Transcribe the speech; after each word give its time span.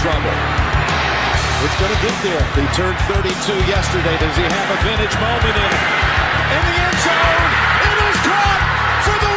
Trouble. 0.00 0.32
It's 1.60 1.76
going 1.78 1.92
to 1.92 2.00
get 2.00 2.16
there. 2.24 2.42
He 2.56 2.64
turned 2.72 2.96
32 3.04 3.52
yesterday. 3.68 4.16
Does 4.16 4.34
he 4.34 4.44
have 4.44 4.70
a 4.72 4.82
vintage 4.82 5.12
moment 5.20 5.44
in 5.44 5.68
it? 5.68 5.80
In 6.56 6.62
the 6.64 6.76
end 6.80 6.96
zone. 7.04 7.50
It 7.84 7.98
is 8.08 8.16
caught 8.24 8.62
for 9.04 9.16
the 9.20 9.32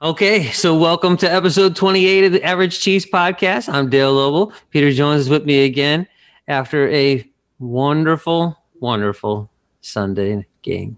win. 0.00 0.08
Okay, 0.08 0.50
so 0.52 0.74
welcome 0.74 1.18
to 1.18 1.30
episode 1.30 1.76
28 1.76 2.24
of 2.24 2.32
the 2.32 2.42
Average 2.42 2.80
Cheese 2.80 3.04
Podcast. 3.04 3.70
I'm 3.70 3.90
Dale 3.90 4.14
Lobel. 4.14 4.54
Peter 4.70 4.90
Jones 4.90 5.20
is 5.20 5.28
with 5.28 5.44
me 5.44 5.66
again 5.66 6.08
after 6.48 6.88
a 6.88 7.22
wonderful, 7.58 8.56
wonderful 8.80 9.50
Sunday 9.82 10.46
game. 10.62 10.96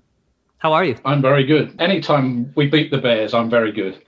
How 0.59 0.73
are 0.73 0.85
you? 0.85 0.97
I'm 1.05 1.21
very 1.21 1.43
good. 1.43 1.75
Anytime 1.81 2.53
we 2.55 2.69
beat 2.69 2.93
the 2.93 2.99
Bears, 2.99 3.35
I'm 3.35 3.51
very 3.51 3.73
good. 3.73 4.01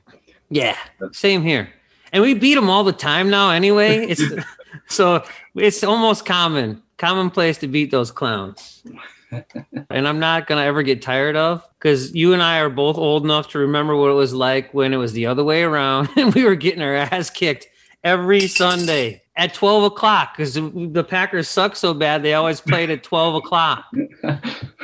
Yeah, 0.49 0.77
same 1.11 1.43
here. 1.43 1.71
And 2.17 2.23
we 2.23 2.33
beat 2.33 2.55
them 2.55 2.71
all 2.71 2.83
the 2.83 2.95
time 2.95 3.29
now 3.29 3.51
anyway. 3.51 4.07
It's 4.07 4.23
so 4.89 5.23
it's 5.55 5.85
almost 5.85 6.25
common, 6.25 6.83
commonplace 6.97 7.59
to 7.59 7.69
beat 7.69 7.91
those 7.91 8.11
clowns. 8.11 8.83
and 9.91 10.09
I'm 10.09 10.19
not 10.19 10.47
gonna 10.47 10.63
ever 10.63 10.83
get 10.83 11.03
tired 11.03 11.37
of 11.37 11.63
because 11.79 12.15
you 12.15 12.33
and 12.33 12.43
I 12.43 12.61
are 12.61 12.71
both 12.71 12.97
old 12.97 13.25
enough 13.25 13.51
to 13.51 13.59
remember 13.59 13.95
what 13.95 14.11
it 14.11 14.15
was 14.15 14.33
like 14.33 14.73
when 14.73 14.95
it 14.95 14.97
was 14.97 15.13
the 15.13 15.27
other 15.27 15.45
way 15.45 15.63
around 15.63 16.09
and 16.17 16.35
we 16.35 16.45
were 16.45 16.55
getting 16.55 16.81
our 16.81 16.95
ass 16.95 17.29
kicked 17.29 17.67
every 18.03 18.49
Sunday 18.49 19.21
at 19.37 19.53
12 19.53 19.85
o'clock 19.85 20.39
because 20.39 20.55
the 20.55 21.05
Packers 21.07 21.51
suck 21.51 21.77
so 21.77 21.93
bad 21.93 22.23
they 22.23 22.33
always 22.33 22.63
played 22.63 22.89
at 22.89 23.03
12 23.03 23.35
o'clock. 23.35 23.85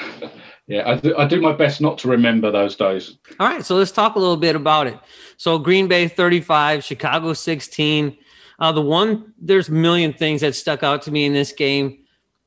Yeah, 0.68 0.88
I 0.88 0.96
do, 0.96 1.16
I 1.16 1.26
do 1.26 1.40
my 1.40 1.52
best 1.52 1.80
not 1.80 1.98
to 1.98 2.08
remember 2.08 2.50
those 2.50 2.76
days. 2.76 3.18
All 3.40 3.48
right, 3.48 3.64
so 3.64 3.76
let's 3.76 3.90
talk 3.90 4.14
a 4.14 4.18
little 4.18 4.36
bit 4.36 4.54
about 4.54 4.86
it. 4.86 4.98
So 5.36 5.58
Green 5.58 5.88
Bay 5.88 6.08
35, 6.08 6.84
Chicago 6.84 7.32
16. 7.32 8.16
Uh, 8.58 8.72
the 8.72 8.80
one 8.80 9.32
there's 9.40 9.68
a 9.68 9.72
million 9.72 10.12
things 10.12 10.40
that 10.40 10.54
stuck 10.54 10.82
out 10.82 11.02
to 11.02 11.10
me 11.10 11.24
in 11.24 11.32
this 11.32 11.52
game, 11.52 12.04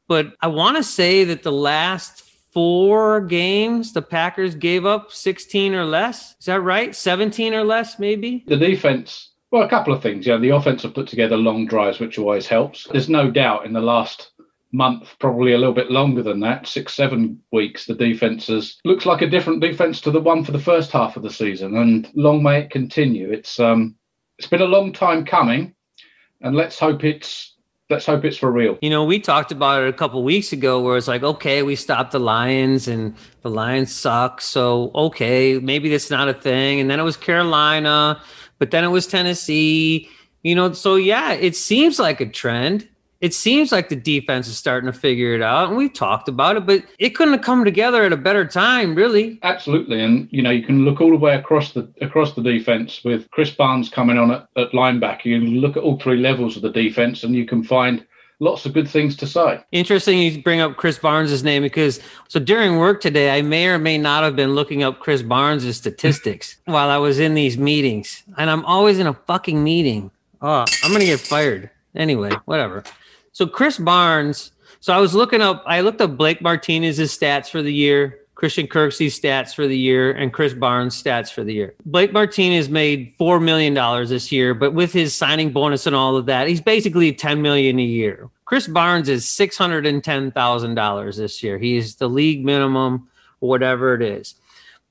but 0.08 0.28
I 0.42 0.48
want 0.48 0.78
to 0.78 0.84
say 0.84 1.26
that 1.26 1.44
the 1.44 1.52
last 1.52 2.24
four 2.54 3.20
games 3.20 3.92
the 3.92 4.02
Packers 4.02 4.56
gave 4.56 4.86
up 4.86 5.12
16 5.12 5.76
or 5.76 5.84
less. 5.84 6.36
Is 6.40 6.46
that 6.46 6.62
right? 6.62 6.96
17 6.96 7.54
or 7.54 7.66
less, 7.66 8.00
maybe. 8.00 8.46
The 8.48 8.56
defense, 8.56 9.34
well, 9.52 9.64
a 9.64 9.70
couple 9.70 9.94
of 9.94 10.02
things. 10.02 10.26
Yeah, 10.26 10.38
the 10.38 10.52
offense 10.52 10.84
have 10.84 10.94
put 10.94 11.08
together 11.08 11.36
long 11.36 11.66
drives, 11.66 12.00
which 12.00 12.18
always 12.18 12.48
helps. 12.48 12.86
There's 12.86 13.10
no 13.10 13.30
doubt 13.30 13.66
in 13.66 13.74
the 13.74 13.82
last 13.82 14.32
month, 14.72 15.16
probably 15.20 15.54
a 15.54 15.58
little 15.58 15.74
bit 15.74 15.92
longer 15.92 16.22
than 16.22 16.40
that, 16.42 16.68
six, 16.68 16.94
seven 16.94 17.42
weeks, 17.52 17.86
the 17.86 17.96
defense 17.96 18.48
has 18.48 18.78
looks 18.84 19.06
like 19.06 19.22
a 19.22 19.30
different 19.30 19.62
defense 19.62 20.02
to 20.02 20.12
the 20.12 20.20
one 20.20 20.44
for 20.44 20.52
the 20.52 20.60
first 20.60 20.92
half 20.92 21.16
of 21.16 21.24
the 21.24 21.30
season. 21.30 21.78
And 21.78 22.10
long 22.16 22.44
may 22.44 22.62
it 22.62 22.72
continue. 22.72 23.32
It's 23.32 23.60
um 23.60 23.96
it's 24.38 24.48
been 24.48 24.62
a 24.62 24.66
long 24.66 24.92
time 24.92 25.26
coming, 25.26 25.74
and 26.42 26.56
let's 26.56 26.78
hope 26.78 27.04
it's 27.04 27.56
let's 27.90 28.06
hope 28.06 28.26
it's 28.26 28.38
for 28.38 28.52
real. 28.52 28.78
You 28.82 28.90
know, 28.90 29.06
we 29.06 29.20
talked 29.20 29.52
about 29.52 29.84
it 29.84 29.90
a 29.90 29.94
couple 29.94 30.24
weeks 30.24 30.52
ago 30.52 30.82
where 30.82 30.98
it's 30.98 31.08
like, 31.08 31.24
okay, 31.24 31.64
we 31.64 31.76
stopped 31.76 32.12
the 32.12 32.20
Lions 32.20 32.88
and 32.88 33.16
the 33.42 33.50
Lions 33.50 33.94
suck. 33.94 34.42
So, 34.42 34.92
okay, 34.96 35.60
maybe 35.60 35.90
that's 35.90 36.10
not 36.10 36.28
a 36.28 36.34
thing. 36.34 36.80
And 36.80 36.90
then 36.90 37.00
it 37.00 37.04
was 37.04 37.18
Carolina, 37.18 38.22
but 38.58 38.72
then 38.72 38.84
it 38.84 38.90
was 38.90 39.08
Tennessee. 39.08 40.10
You 40.44 40.56
know, 40.56 40.74
so 40.74 40.96
yeah, 40.96 41.34
it 41.34 41.56
seems 41.56 42.00
like 42.00 42.22
a 42.22 42.26
trend. 42.26 42.88
It 43.26 43.34
seems 43.34 43.72
like 43.72 43.90
the 43.90 43.96
defense 43.96 44.48
is 44.48 44.56
starting 44.56 44.86
to 44.86 44.96
figure 44.96 45.34
it 45.34 45.42
out. 45.42 45.70
And 45.70 45.78
we've 45.78 45.92
talked 45.92 46.30
about 46.30 46.58
it, 46.58 46.68
but 46.68 46.84
it 47.00 47.16
couldn't 47.16 47.34
have 47.34 47.42
come 47.42 47.66
together 47.66 48.04
at 48.04 48.14
a 48.14 48.18
better 48.18 48.46
time, 48.46 48.94
really. 48.94 49.40
Absolutely, 49.42 50.00
and 50.00 50.28
you 50.30 50.44
know 50.44 50.52
you 50.52 50.62
can 50.62 50.86
look 50.86 51.02
all 51.02 51.10
the 51.10 51.18
way 51.18 51.34
across 51.34 51.72
the 51.72 51.92
across 52.02 52.34
the 52.34 52.44
defense 52.44 53.04
with 53.04 53.28
Chris 53.32 53.50
Barnes 53.50 53.90
coming 53.90 54.20
on 54.20 54.30
at, 54.30 54.48
at 54.58 54.74
linebacker. 54.74 55.26
You 55.26 55.40
look 55.40 55.76
at 55.76 55.82
all 55.82 55.98
three 55.98 56.18
levels 56.18 56.56
of 56.56 56.62
the 56.62 56.70
defense, 56.70 57.24
and 57.24 57.34
you 57.34 57.48
can 57.48 57.64
find 57.64 58.06
lots 58.40 58.64
of 58.68 58.74
good 58.74 58.88
things 58.88 59.16
to 59.16 59.26
say. 59.26 59.60
Interesting 59.72 60.20
you 60.20 60.44
bring 60.44 60.60
up 60.60 60.78
Chris 60.78 61.00
Barnes' 61.00 61.44
name 61.44 61.64
because 61.64 62.00
so 62.28 62.40
during 62.40 62.78
work 62.78 63.02
today, 63.02 63.36
I 63.36 63.42
may 63.42 63.66
or 63.70 63.80
may 63.80 63.98
not 63.98 64.22
have 64.22 64.36
been 64.36 64.54
looking 64.54 64.84
up 64.84 65.00
Chris 65.00 65.24
Barnes' 65.24 65.76
statistics 65.76 66.58
while 66.66 66.92
I 66.92 66.98
was 66.98 67.18
in 67.18 67.34
these 67.34 67.58
meetings. 67.58 68.22
And 68.38 68.52
I'm 68.52 68.64
always 68.66 69.00
in 69.00 69.08
a 69.08 69.16
fucking 69.16 69.64
meeting. 69.64 70.12
Oh, 70.44 70.64
I'm 70.84 70.92
gonna 70.92 71.06
get 71.06 71.22
fired. 71.22 71.72
Anyway, 71.96 72.30
whatever. 72.46 72.84
So 73.36 73.46
Chris 73.46 73.78
Barnes. 73.78 74.54
So 74.80 74.94
I 74.94 75.00
was 75.00 75.14
looking 75.14 75.42
up. 75.42 75.62
I 75.68 75.82
looked 75.82 76.00
up 76.00 76.16
Blake 76.16 76.42
Martinez's 76.42 77.16
stats 77.16 77.50
for 77.50 77.62
the 77.62 77.74
year, 77.74 78.18
Christian 78.36 78.66
Kirksey's 78.66 79.20
stats 79.20 79.54
for 79.54 79.68
the 79.68 79.78
year, 79.78 80.14
and 80.14 80.32
Chris 80.32 80.54
Barnes' 80.54 81.04
stats 81.04 81.34
for 81.34 81.44
the 81.44 81.54
year. 81.54 81.74
Blake 81.86 82.14
Martinez 82.14 82.70
made 82.70 83.14
four 83.18 83.42
million 83.42 83.74
dollars 83.74 84.08
this 84.08 84.32
year, 84.32 84.54
but 84.54 84.72
with 84.72 84.94
his 84.94 85.14
signing 85.14 85.52
bonus 85.52 85.86
and 85.86 85.94
all 85.94 86.16
of 86.16 86.28
that, 86.28 86.48
he's 86.48 86.62
basically 86.62 87.12
ten 87.12 87.42
million 87.42 87.78
a 87.78 87.84
year. 87.84 88.30
Chris 88.46 88.70
Barnes 88.70 89.10
is 89.10 89.28
six 89.28 89.58
hundred 89.58 89.86
and 89.86 90.02
ten 90.02 90.32
thousand 90.32 90.76
dollars 90.76 91.18
this 91.18 91.44
year. 91.44 91.58
He's 91.58 91.96
the 91.96 92.08
league 92.08 92.46
minimum, 92.46 93.10
whatever 93.40 93.96
it 93.96 94.02
is. 94.02 94.36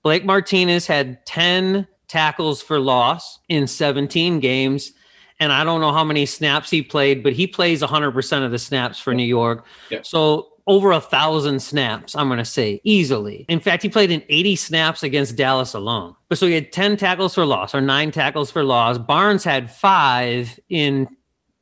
Blake 0.03 0.26
Martinez 0.26 0.87
had 0.87 1.25
ten 1.25 1.87
tackles 2.09 2.61
for 2.61 2.78
loss 2.78 3.38
in 3.49 3.66
seventeen 3.66 4.38
games 4.38 4.93
and 5.41 5.53
I 5.53 5.65
don't 5.65 5.81
know 5.81 5.93
how 5.93 6.05
many 6.05 6.27
snaps 6.27 6.71
he 6.71 6.83
played, 6.83 7.22
but 7.22 7.33
he 7.33 7.47
plays 7.47 7.83
100% 7.83 8.45
of 8.45 8.50
the 8.50 8.59
snaps 8.59 8.99
for 8.99 9.15
New 9.15 9.25
York. 9.25 9.65
Yeah. 9.91 10.00
So 10.03 10.49
over 10.67 10.93
a 10.93 11.00
thousand 11.00 11.61
snaps, 11.61 12.15
I'm 12.15 12.28
going 12.28 12.39
to 12.39 12.45
say 12.45 12.81
easily. 12.84 13.44
In 13.49 13.61
fact, 13.61 13.83
he 13.83 13.89
played 13.89 14.11
in 14.11 14.23
80 14.28 14.56
snaps 14.56 15.03
against 15.03 15.37
Dallas 15.37 15.75
alone. 15.75 16.15
But 16.28 16.39
so 16.39 16.47
he 16.47 16.55
had 16.55 16.73
10 16.73 16.97
tackles 16.97 17.34
for 17.34 17.44
loss 17.44 17.75
or 17.75 17.81
nine 17.81 18.11
tackles 18.11 18.50
for 18.50 18.65
loss. 18.65 18.97
Barnes 18.97 19.44
had 19.44 19.71
five 19.71 20.59
in 20.69 21.09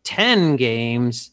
10 0.05 0.57
games 0.57 1.31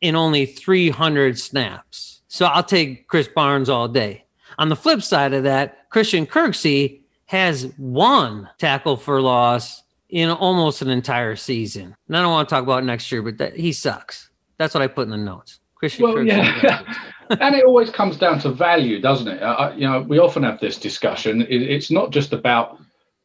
in 0.00 0.16
only 0.16 0.46
300 0.46 1.38
snaps. 1.38 2.22
So 2.28 2.46
I'll 2.46 2.64
take 2.64 3.06
Chris 3.08 3.28
Barnes 3.28 3.68
all 3.68 3.88
day. 3.88 4.24
On 4.58 4.68
the 4.68 4.76
flip 4.76 5.02
side 5.02 5.32
of 5.32 5.44
that, 5.44 5.88
Christian 5.90 6.26
Kirksey 6.26 7.02
has 7.26 7.72
one 7.76 8.48
tackle 8.58 8.96
for 8.96 9.20
loss 9.20 9.82
in 10.08 10.30
almost 10.30 10.82
an 10.82 10.90
entire 10.90 11.36
season. 11.36 11.94
And 12.08 12.16
I 12.16 12.22
don't 12.22 12.30
want 12.30 12.48
to 12.48 12.54
talk 12.54 12.62
about 12.62 12.84
next 12.84 13.10
year, 13.10 13.22
but 13.22 13.38
that, 13.38 13.56
he 13.56 13.72
sucks. 13.72 14.30
That's 14.58 14.74
what 14.74 14.82
I 14.82 14.86
put 14.86 15.04
in 15.04 15.10
the 15.10 15.16
notes. 15.16 15.60
Christian 15.74 16.04
Well, 16.04 16.14
Kirksey 16.14 16.62
yeah, 16.62 16.82
and 17.30 17.54
it 17.54 17.64
always 17.64 17.90
comes 17.90 18.16
down 18.16 18.38
to 18.40 18.50
value, 18.50 19.00
doesn't 19.00 19.28
it? 19.28 19.42
I, 19.42 19.74
you 19.74 19.86
know, 19.86 20.00
we 20.00 20.18
often 20.18 20.42
have 20.42 20.58
this 20.58 20.78
discussion. 20.78 21.42
It, 21.42 21.62
it's 21.62 21.90
not 21.90 22.10
just 22.10 22.32
about 22.32 22.78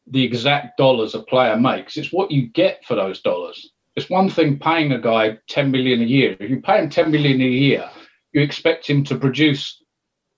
the 0.06 0.22
exact 0.22 0.76
dollars 0.76 1.14
a 1.14 1.20
player 1.20 1.56
makes; 1.56 1.96
it's 1.96 2.12
what 2.12 2.30
you 2.30 2.48
get 2.48 2.84
for 2.84 2.94
those 2.94 3.22
dollars. 3.22 3.70
It's 3.96 4.10
one 4.10 4.28
thing 4.28 4.58
paying 4.58 4.92
a 4.92 5.00
guy 5.00 5.38
ten 5.48 5.70
million 5.70 6.02
a 6.02 6.04
year. 6.04 6.36
If 6.38 6.50
you 6.50 6.60
pay 6.60 6.78
him 6.78 6.90
ten 6.90 7.10
million 7.10 7.40
a 7.40 7.44
year, 7.44 7.88
you 8.32 8.42
expect 8.42 8.86
him 8.86 9.02
to 9.04 9.16
produce 9.16 9.81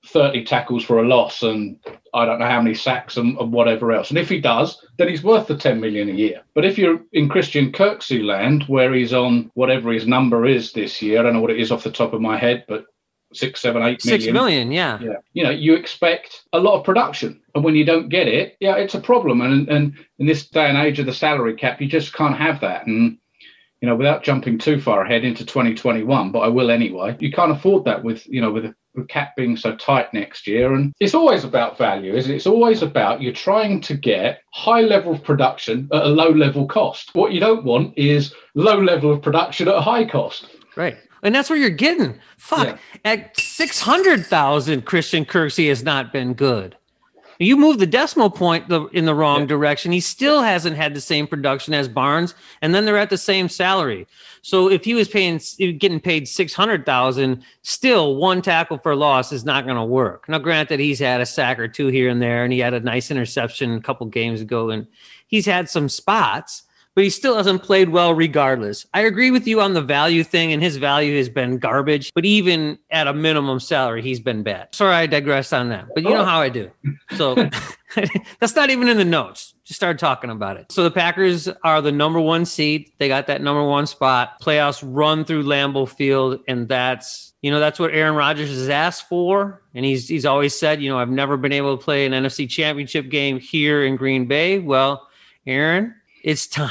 30 0.07 0.45
tackles 0.45 0.85
for 0.85 0.99
a 0.99 1.09
loss 1.09 1.43
and 1.43 1.79
I 2.13 2.25
don't 2.25 2.39
know 2.39 2.49
how 2.49 2.61
many 2.61 2.75
sacks 2.75 3.17
and, 3.17 3.39
and, 3.39 3.53
whatever 3.53 3.93
else. 3.93 4.11
And 4.11 4.19
if 4.19 4.29
he 4.29 4.41
does, 4.41 4.85
then 4.99 5.09
he's 5.09 5.25
worth 5.25 5.47
the 5.47 5.57
10 5.57 5.81
million 5.81 6.09
a 6.09 6.13
year. 6.13 6.43
But 6.55 6.65
if 6.65 6.79
you're 6.79 7.01
in 7.13 7.29
Christian 7.29 7.73
Kirksey 7.73 8.25
land, 8.25 8.65
where 8.65 8.93
he's 8.93 9.13
on 9.13 9.51
whatever 9.55 9.93
his 9.93 10.07
number 10.07 10.47
is 10.47 10.73
this 10.73 11.01
year, 11.01 11.19
I 11.19 11.23
don't 11.23 11.33
know 11.33 11.41
what 11.41 11.51
it 11.51 11.61
is 11.61 11.73
off 11.73 11.85
the 11.85 11.91
top 11.91 12.13
of 12.13 12.21
my 12.21 12.39
head, 12.39 12.65
but 12.69 12.85
six, 13.33 13.61
seven, 13.61 13.83
eight 13.83 14.05
million. 14.05 14.21
Six 14.21 14.33
million, 14.33 14.73
yeah. 14.73 15.01
Yeah. 15.01 15.17
You 15.33 15.45
know, 15.45 15.51
you 15.51 15.75
expect 15.75 16.43
a 16.53 16.61
lot 16.61 16.79
of 16.79 16.85
production. 16.85 17.41
And 17.55 17.65
when 17.65 17.75
you 17.75 17.85
don't 17.85 18.09
get 18.09 18.29
it, 18.29 18.57
yeah, 18.61 18.77
it's 18.77 18.95
a 18.95 19.01
problem. 19.01 19.41
And 19.41 19.69
and 19.69 19.95
in 20.19 20.27
this 20.27 20.47
day 20.47 20.69
and 20.69 20.79
age 20.79 20.99
of 20.99 21.07
the 21.07 21.13
salary 21.13 21.55
cap, 21.55 21.81
you 21.81 21.89
just 21.89 22.13
can't 22.13 22.37
have 22.37 22.61
that. 22.61 22.87
And 22.87 23.19
you 23.81 23.89
know, 23.89 23.97
without 23.97 24.23
jumping 24.23 24.59
too 24.59 24.81
far 24.81 25.03
ahead 25.03 25.25
into 25.25 25.45
2021, 25.45 26.33
but 26.33 26.39
I 26.39 26.49
will 26.49 26.71
anyway. 26.71 27.17
You 27.21 27.31
can't 27.31 27.53
afford 27.53 27.85
that 27.85 28.03
with, 28.03 28.27
you 28.27 28.41
know, 28.41 28.51
with 28.51 28.75
the 28.95 29.05
cap 29.05 29.37
being 29.37 29.57
so 29.57 29.75
tight 29.77 30.13
next 30.15 30.47
year. 30.47 30.75
And 30.75 30.93
it's 31.01 31.15
always 31.15 31.45
about 31.45 31.79
value, 31.79 32.15
isn't 32.15 32.31
it? 32.31 32.37
It's 32.37 32.47
always 32.47 32.83
about 32.83 33.23
you're 33.23 33.33
trying 33.33 33.81
to 33.83 33.95
get 33.95 34.43
high 34.53 34.81
level 34.81 35.15
of 35.15 35.23
production 35.23 35.89
at 35.93 36.03
a 36.03 36.09
low 36.09 36.31
level 36.31 36.67
cost. 36.67 37.11
What 37.15 37.33
you 37.33 37.41
don't 37.41 37.65
want 37.65 37.97
is 37.97 38.35
low 38.55 38.81
level 38.81 39.13
of 39.13 39.23
production 39.23 39.69
at 39.69 39.75
a 39.75 39.81
high 39.81 40.05
cost. 40.05 40.49
Right. 40.77 40.97
And 41.23 41.35
that's 41.35 41.49
what 41.49 41.59
you're 41.59 41.71
getting. 41.71 42.19
Fuck. 42.37 42.67
Yeah. 42.67 42.77
At 43.05 43.41
600,000, 43.41 44.85
Christian 44.85 45.25
Kirksey 45.25 45.69
has 45.69 45.83
not 45.83 46.13
been 46.13 46.35
good. 46.35 46.77
You 47.39 47.57
move 47.57 47.79
the 47.79 47.87
decimal 47.87 48.31
point 48.31 48.69
the, 48.69 48.87
in 48.89 49.05
the 49.07 49.15
wrong 49.15 49.41
Yeah. 49.41 49.47
direction. 49.47 49.93
He 49.93 50.01
still 50.01 50.43
hasn't 50.43 50.77
had 50.77 50.95
the 50.95 51.01
same 51.01 51.27
production 51.27 51.75
as 51.75 51.89
Barnes, 51.89 52.35
and 52.61 52.75
then 52.75 52.85
they're 52.85 52.99
at 52.99 53.11
the 53.11 53.19
same 53.19 53.49
salary. 53.49 54.07
So 54.43 54.71
if 54.71 54.85
he 54.85 54.95
was 54.95 55.09
paying, 55.09 55.41
getting 55.79 56.01
paid 56.01 56.29
six 56.29 56.53
hundred 56.53 56.85
thousand, 56.85 57.43
still 57.63 58.17
one 58.17 58.43
tackle 58.43 58.79
for 58.79 58.95
loss 58.95 59.33
is 59.33 59.45
not 59.45 59.65
going 59.65 59.77
to 59.77 59.85
work. 59.85 60.29
Now, 60.29 60.39
granted, 60.39 60.81
he's 60.81 60.99
had 60.99 61.21
a 61.21 61.27
sack 61.27 61.59
or 61.59 61.69
two 61.69 61.87
here 61.89 62.09
and 62.11 62.21
there, 62.21 62.45
and 62.45 62.53
he 62.53 62.59
had 62.59 62.75
a 62.75 62.81
nice 62.81 63.11
interception 63.11 63.75
a 63.75 63.81
couple 63.81 64.07
games 64.07 64.41
ago, 64.43 64.69
and 64.71 64.87
he's 65.27 65.47
had 65.47 65.71
some 65.71 65.89
spots, 65.89 66.64
but 66.95 67.05
he 67.05 67.11
still 67.11 67.37
hasn't 67.37 67.63
played 67.63 67.89
well 67.91 68.15
regardless. 68.15 68.87
I 68.95 69.03
agree 69.03 69.31
with 69.31 69.47
you 69.47 69.61
on 69.61 69.75
the 69.75 69.83
value 69.83 70.25
thing, 70.25 70.53
and 70.53 70.63
his 70.63 70.77
value 70.77 71.17
has 71.17 71.29
been 71.29 71.59
garbage, 71.59 72.13
but 72.15 72.25
even 72.25 72.79
at 72.91 73.07
a 73.07 73.13
minimum 73.13 73.61
salary, 73.61 74.03
he's 74.03 74.21
been 74.21 74.43
bad. 74.43 74.75
Sorry, 74.75 74.95
I 74.95 75.07
digressed 75.07 75.53
on 75.53 75.69
that, 75.71 75.87
but 75.95 76.05
you 76.05 76.11
know 76.11 76.23
oh. 76.23 76.25
how 76.25 76.41
I 76.41 76.49
do. 76.49 76.71
So 77.17 77.35
that's 78.41 78.57
not 78.57 78.71
even 78.71 78.89
in 78.89 78.97
the 78.97 79.05
notes. 79.05 79.55
Just 79.65 79.79
started 79.79 79.99
talking 79.99 80.31
about 80.31 80.57
it. 80.57 80.71
So 80.71 80.83
the 80.83 80.91
Packers 80.91 81.49
are 81.63 81.81
the 81.81 81.93
number 81.93 82.21
one 82.21 82.45
seed. 82.45 82.91
They 82.99 83.09
got 83.09 83.27
that 83.29 83.41
number 83.41 83.65
one 83.65 83.87
spot. 83.87 84.41
Playoffs 84.41 84.83
run 84.85 85.25
through 85.25 85.45
Lambeau 85.45 85.89
Field, 85.89 86.41
and 86.49 86.69
that's 86.69 87.33
you 87.43 87.51
know 87.51 87.61
that's 87.61 87.79
what 87.79 87.93
Aaron 87.93 88.15
Rodgers 88.15 88.51
has 88.51 88.69
asked 88.69 89.09
for, 89.09 89.63
and 89.75 89.85
he's 89.85 90.09
he's 90.09 90.27
always 90.27 90.55
said, 90.55 90.83
you 90.83 90.91
know, 90.91 90.99
I've 90.99 91.11
never 91.11 91.37
been 91.37 91.53
able 91.53 91.77
to 91.77 91.83
play 91.83 92.07
an 92.07 92.13
NFC 92.13 92.49
Championship 92.49 93.09
game 93.09 93.39
here 93.39 93.85
in 93.85 93.97
Green 93.97 94.27
Bay. 94.27 94.59
Well, 94.59 95.09
Aaron, 95.47 95.95
it's 96.25 96.47
time. 96.47 96.71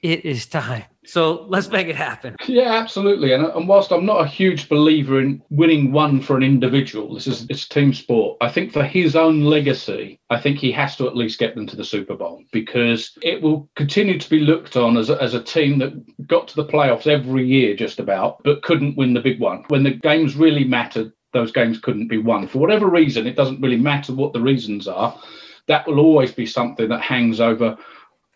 It 0.00 0.24
is 0.24 0.46
time. 0.46 0.84
So 1.04 1.44
let's 1.48 1.68
make 1.68 1.88
it 1.88 1.96
happen. 1.96 2.36
Yeah, 2.46 2.72
absolutely. 2.72 3.32
And, 3.32 3.44
and 3.44 3.66
whilst 3.66 3.90
I'm 3.90 4.06
not 4.06 4.24
a 4.24 4.28
huge 4.28 4.68
believer 4.68 5.20
in 5.20 5.42
winning 5.50 5.90
one 5.92 6.20
for 6.20 6.36
an 6.36 6.44
individual, 6.44 7.14
this 7.14 7.26
is 7.26 7.46
it's 7.50 7.66
team 7.66 7.92
sport. 7.92 8.38
I 8.40 8.48
think 8.48 8.72
for 8.72 8.84
his 8.84 9.16
own 9.16 9.42
legacy, 9.42 10.20
I 10.30 10.40
think 10.40 10.58
he 10.58 10.70
has 10.72 10.96
to 10.96 11.08
at 11.08 11.16
least 11.16 11.40
get 11.40 11.56
them 11.56 11.66
to 11.66 11.76
the 11.76 11.84
Super 11.84 12.14
Bowl 12.14 12.44
because 12.52 13.10
it 13.22 13.42
will 13.42 13.68
continue 13.74 14.18
to 14.20 14.30
be 14.30 14.38
looked 14.38 14.76
on 14.76 14.96
as 14.96 15.10
a, 15.10 15.20
as 15.20 15.34
a 15.34 15.42
team 15.42 15.78
that 15.80 16.26
got 16.28 16.46
to 16.48 16.56
the 16.56 16.66
playoffs 16.66 17.08
every 17.08 17.44
year, 17.44 17.74
just 17.74 17.98
about, 17.98 18.42
but 18.44 18.62
couldn't 18.62 18.96
win 18.96 19.14
the 19.14 19.20
big 19.20 19.40
one. 19.40 19.64
When 19.68 19.82
the 19.82 19.94
games 19.94 20.36
really 20.36 20.64
mattered, 20.64 21.12
those 21.32 21.50
games 21.50 21.80
couldn't 21.80 22.08
be 22.08 22.18
won. 22.18 22.46
For 22.46 22.58
whatever 22.58 22.88
reason, 22.88 23.26
it 23.26 23.36
doesn't 23.36 23.60
really 23.60 23.76
matter 23.76 24.14
what 24.14 24.32
the 24.32 24.40
reasons 24.40 24.86
are. 24.86 25.20
That 25.66 25.86
will 25.86 25.98
always 25.98 26.32
be 26.32 26.46
something 26.46 26.88
that 26.88 27.02
hangs 27.02 27.40
over 27.40 27.76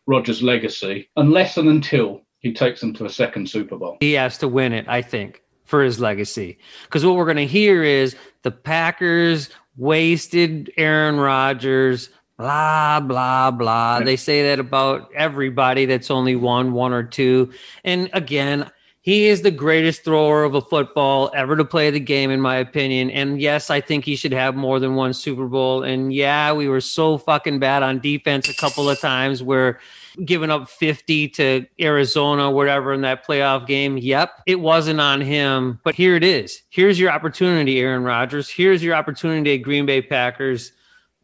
Rodgers' 0.07 0.43
legacy, 0.43 1.09
unless 1.17 1.57
and 1.57 1.69
until 1.69 2.23
he 2.41 2.53
takes 2.53 2.81
them 2.81 2.93
to 2.95 3.07
a 3.07 3.11
second 3.11 3.49
Super 3.49 3.77
Bowl. 3.77 3.97
He 4.01 4.13
has 4.13 4.37
to 4.39 4.49
win 4.49 4.73
it, 4.73 4.87
I 4.89 5.01
think, 5.03 5.43
for 5.65 5.83
his 5.83 5.99
legacy. 5.99 6.59
Because 6.85 7.05
what 7.05 7.17
we're 7.17 7.25
going 7.25 7.37
to 7.39 7.47
hear 7.47 7.83
is 7.83 8.17
the 8.43 8.51
Packers 8.51 9.49
wasted 9.77 10.71
Aaron 10.77 11.17
Rodgers, 11.17 12.11
blah, 12.37 13.01
blah, 13.01 13.51
blah. 13.51 14.01
They 14.01 14.17
say 14.17 14.49
that 14.49 14.59
about 14.59 15.11
everybody 15.15 15.87
that's 15.87 16.11
only 16.11 16.37
won 16.37 16.73
one 16.73 16.93
or 16.93 17.03
two. 17.03 17.51
And 17.83 18.11
again, 18.13 18.71
he 19.05 19.27
is 19.27 19.43
the 19.43 19.51
greatest 19.51 20.03
thrower 20.03 20.45
of 20.45 20.55
a 20.55 20.63
football 20.63 21.31
ever 21.35 21.59
to 21.59 21.65
play 21.67 21.91
the 21.91 22.01
game, 22.01 22.31
in 22.31 22.41
my 22.41 22.57
opinion. 22.57 23.11
And 23.11 23.39
yes, 23.39 23.69
I 23.69 23.79
think 23.83 24.03
he 24.03 24.17
should 24.17 24.33
have 24.33 24.57
more 24.57 24.81
than 24.81 24.95
one 24.95 25.13
Super 25.13 25.45
Bowl. 25.45 25.83
And 25.83 26.11
yeah, 26.11 26.55
we 26.55 26.71
were 26.71 26.81
so 26.81 27.19
fucking 27.19 27.59
bad 27.59 27.83
on 27.83 28.01
defense 28.01 28.49
a 28.49 28.55
couple 28.55 28.89
of 28.89 28.99
times 28.99 29.43
where 29.43 29.79
giving 30.25 30.51
up 30.51 30.71
50 30.71 31.29
to 31.29 31.67
Arizona, 31.79 32.51
whatever, 32.51 32.95
in 32.95 33.03
that 33.03 33.27
playoff 33.27 33.67
game. 33.67 33.99
Yep, 33.99 34.41
it 34.47 34.61
wasn't 34.61 35.03
on 35.03 35.21
him. 35.21 35.79
But 35.85 35.95
here 35.95 36.17
it 36.17 36.25
is. 36.25 36.63
Here's 36.71 36.99
your 36.99 37.11
opportunity, 37.11 37.81
Aaron 37.81 38.05
Rodgers. 38.05 38.49
Here's 38.49 38.83
your 38.83 38.95
opportunity, 38.95 39.59
Green 39.59 39.85
Bay 39.85 40.01
Packers, 40.01 40.73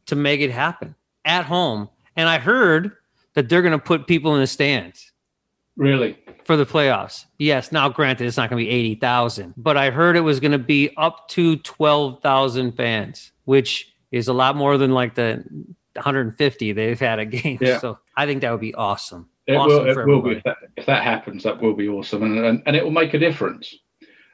to 0.04 0.16
make 0.16 0.42
it 0.42 0.50
happen 0.50 0.94
at 1.24 1.46
home. 1.46 1.88
And 2.14 2.28
I 2.28 2.40
heard 2.40 2.92
that 3.32 3.48
they're 3.48 3.62
going 3.62 3.72
to 3.72 3.78
put 3.78 4.06
people 4.06 4.34
in 4.34 4.42
the 4.42 4.46
stands 4.46 5.09
Really? 5.80 6.18
for 6.44 6.56
the 6.56 6.66
playoffs. 6.66 7.26
Yes, 7.38 7.70
now 7.70 7.88
granted, 7.88 8.26
it's 8.26 8.36
not 8.36 8.50
going 8.50 8.64
to 8.64 8.68
be 8.68 8.74
80,000, 8.74 9.54
but 9.56 9.76
I 9.76 9.90
heard 9.90 10.16
it 10.16 10.20
was 10.20 10.40
going 10.40 10.52
to 10.52 10.58
be 10.58 10.92
up 10.96 11.28
to 11.28 11.56
12,000 11.58 12.72
fans, 12.72 13.30
which 13.44 13.92
is 14.10 14.26
a 14.26 14.32
lot 14.32 14.56
more 14.56 14.76
than 14.76 14.90
like 14.90 15.14
the 15.14 15.44
150 15.94 16.72
they've 16.72 16.98
had 16.98 17.18
a 17.18 17.24
game. 17.26 17.58
Yeah. 17.60 17.78
So 17.78 17.98
I 18.16 18.26
think 18.26 18.40
that 18.40 18.50
would 18.50 18.60
be 18.60 18.74
awesome. 18.74 19.28
It 19.46 19.54
awesome 19.54 19.84
will. 19.84 19.98
It 19.98 20.06
will 20.06 20.22
be. 20.22 20.30
If 20.36 20.42
that, 20.44 20.56
if 20.76 20.86
that 20.86 21.02
happens, 21.02 21.44
that 21.44 21.60
will 21.60 21.74
be 21.74 21.88
awesome, 21.88 22.22
and 22.22 22.38
and, 22.44 22.62
and 22.66 22.76
it 22.76 22.84
will 22.84 22.90
make 22.90 23.14
a 23.14 23.18
difference. 23.18 23.74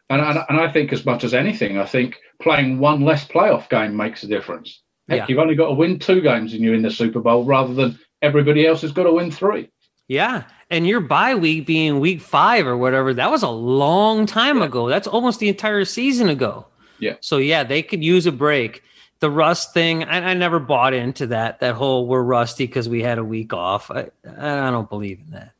And, 0.08 0.20
and 0.22 0.38
and 0.48 0.60
I 0.60 0.70
think 0.72 0.92
as 0.92 1.04
much 1.04 1.22
as 1.24 1.34
anything, 1.34 1.78
I 1.78 1.84
think 1.86 2.16
playing 2.40 2.78
one 2.78 3.02
less 3.02 3.26
playoff 3.26 3.68
game 3.68 3.96
makes 3.96 4.22
a 4.22 4.26
difference. 4.26 4.82
Heck, 5.08 5.18
Yeah. 5.18 5.26
you've 5.28 5.38
only 5.38 5.54
got 5.54 5.68
to 5.68 5.74
win 5.74 5.98
two 5.98 6.20
games 6.20 6.52
and 6.52 6.62
you're 6.62 6.74
in 6.74 6.82
the 6.82 6.90
Super 6.90 7.20
Bowl, 7.20 7.44
rather 7.44 7.74
than 7.74 7.98
everybody 8.22 8.66
else 8.66 8.82
has 8.82 8.92
got 8.92 9.04
to 9.04 9.12
win 9.12 9.30
three. 9.30 9.68
Yeah. 10.08 10.44
And 10.70 10.86
your 10.86 11.00
bye 11.00 11.34
week 11.34 11.66
being 11.66 12.00
week 12.00 12.20
five 12.20 12.66
or 12.66 12.76
whatever, 12.76 13.14
that 13.14 13.30
was 13.30 13.42
a 13.42 13.48
long 13.48 14.26
time 14.26 14.62
ago. 14.62 14.88
That's 14.88 15.06
almost 15.06 15.38
the 15.38 15.48
entire 15.48 15.84
season 15.84 16.28
ago. 16.28 16.66
Yeah. 16.98 17.16
So 17.20 17.36
yeah, 17.38 17.62
they 17.62 17.82
could 17.82 18.02
use 18.02 18.26
a 18.26 18.32
break. 18.32 18.82
The 19.20 19.30
rust 19.30 19.72
thing, 19.72 20.04
I, 20.04 20.30
I 20.30 20.34
never 20.34 20.58
bought 20.58 20.92
into 20.92 21.28
that. 21.28 21.60
That 21.60 21.74
whole 21.74 22.06
we're 22.06 22.22
rusty 22.22 22.66
because 22.66 22.88
we 22.88 23.02
had 23.02 23.18
a 23.18 23.24
week 23.24 23.52
off. 23.52 23.90
I, 23.90 24.08
I 24.38 24.70
don't 24.70 24.90
believe 24.90 25.20
in 25.24 25.30
that, 25.32 25.52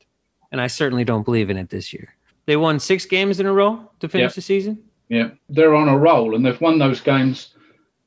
and 0.52 0.60
I 0.60 0.66
certainly 0.66 1.04
don't 1.04 1.24
believe 1.24 1.50
in 1.50 1.56
it 1.56 1.70
this 1.70 1.92
year. 1.92 2.14
They 2.46 2.56
won 2.56 2.78
six 2.80 3.06
games 3.06 3.40
in 3.40 3.46
a 3.46 3.52
row 3.52 3.88
to 4.00 4.08
finish 4.08 4.32
Yeah. 4.32 4.34
the 4.34 4.40
season. 4.42 4.78
Yeah, 5.08 5.30
they're 5.48 5.74
on 5.74 5.88
a 5.88 5.96
roll, 5.96 6.34
and 6.34 6.44
they've 6.44 6.60
won 6.60 6.78
those 6.78 7.00
games. 7.00 7.54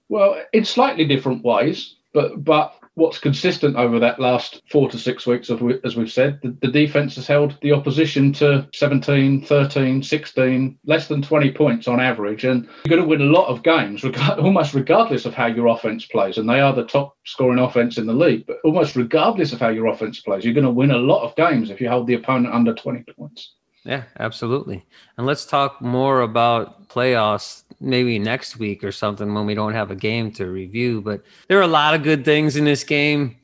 Well, 0.10 0.40
in 0.54 0.66
slightly 0.66 1.06
different 1.06 1.44
ways, 1.44 1.96
but 2.14 2.44
but 2.44 2.76
what's 3.00 3.18
consistent 3.18 3.76
over 3.78 3.98
that 4.00 4.20
last 4.20 4.62
four 4.70 4.90
to 4.90 5.00
six 5.00 5.26
weeks, 5.26 5.50
of, 5.50 5.62
as 5.84 5.96
we've 5.96 6.12
said, 6.12 6.40
the, 6.44 6.56
the 6.62 6.68
defense 6.68 7.16
has 7.16 7.26
held 7.26 7.58
the 7.62 7.72
opposition 7.72 8.34
to 8.34 8.68
17, 8.74 9.46
13, 9.46 10.04
16, 10.04 10.80
less 10.86 11.08
than 11.08 11.22
20 11.22 11.52
points 11.52 11.88
on 11.88 12.00
average. 12.00 12.44
And 12.44 12.66
you're 12.86 12.98
going 12.98 13.02
to 13.02 13.08
win 13.08 13.22
a 13.22 13.32
lot 13.32 13.48
of 13.48 13.64
games, 13.64 14.04
regard, 14.04 14.40
almost 14.40 14.74
regardless 14.74 15.26
of 15.26 15.34
how 15.34 15.48
your 15.48 15.68
offense 15.68 16.06
plays. 16.06 16.38
And 16.38 16.48
they 16.48 16.60
are 16.60 16.74
the 16.74 16.86
top 16.86 17.16
scoring 17.26 17.60
offense 17.60 17.98
in 17.98 18.06
the 18.06 18.14
league. 18.14 18.46
But 18.46 18.58
almost 18.64 18.96
regardless 18.96 19.54
of 19.54 19.60
how 19.60 19.70
your 19.70 19.88
offense 19.88 20.20
plays, 20.20 20.44
you're 20.44 20.54
going 20.54 20.66
to 20.66 20.70
win 20.70 20.92
a 20.92 20.98
lot 20.98 21.24
of 21.24 21.36
games 21.36 21.72
if 21.72 21.82
you 21.82 21.90
hold 21.90 22.08
the 22.08 22.16
opponent 22.16 22.54
under 22.54 22.74
20 22.74 23.04
points. 23.18 23.54
Yeah, 23.86 24.04
absolutely. 24.20 24.86
And 25.18 25.26
let's 25.26 25.46
talk 25.46 25.82
more 25.82 26.22
about 26.22 26.90
playoffs 26.90 27.64
maybe 27.80 28.20
next 28.20 28.58
week 28.58 28.84
or 28.84 28.92
something 28.92 29.34
when 29.34 29.46
we 29.46 29.56
don't 29.56 29.74
have 29.74 29.92
a 29.92 29.96
game 29.96 30.32
to 30.34 30.48
review. 30.48 31.02
But 31.02 31.24
there 31.48 31.60
are 31.60 31.64
a 31.64 31.68
lot 31.68 31.96
of 31.96 32.04
good 32.04 32.26
things 32.26 32.56
in 32.56 32.66
this 32.66 32.84
game. 32.84 33.38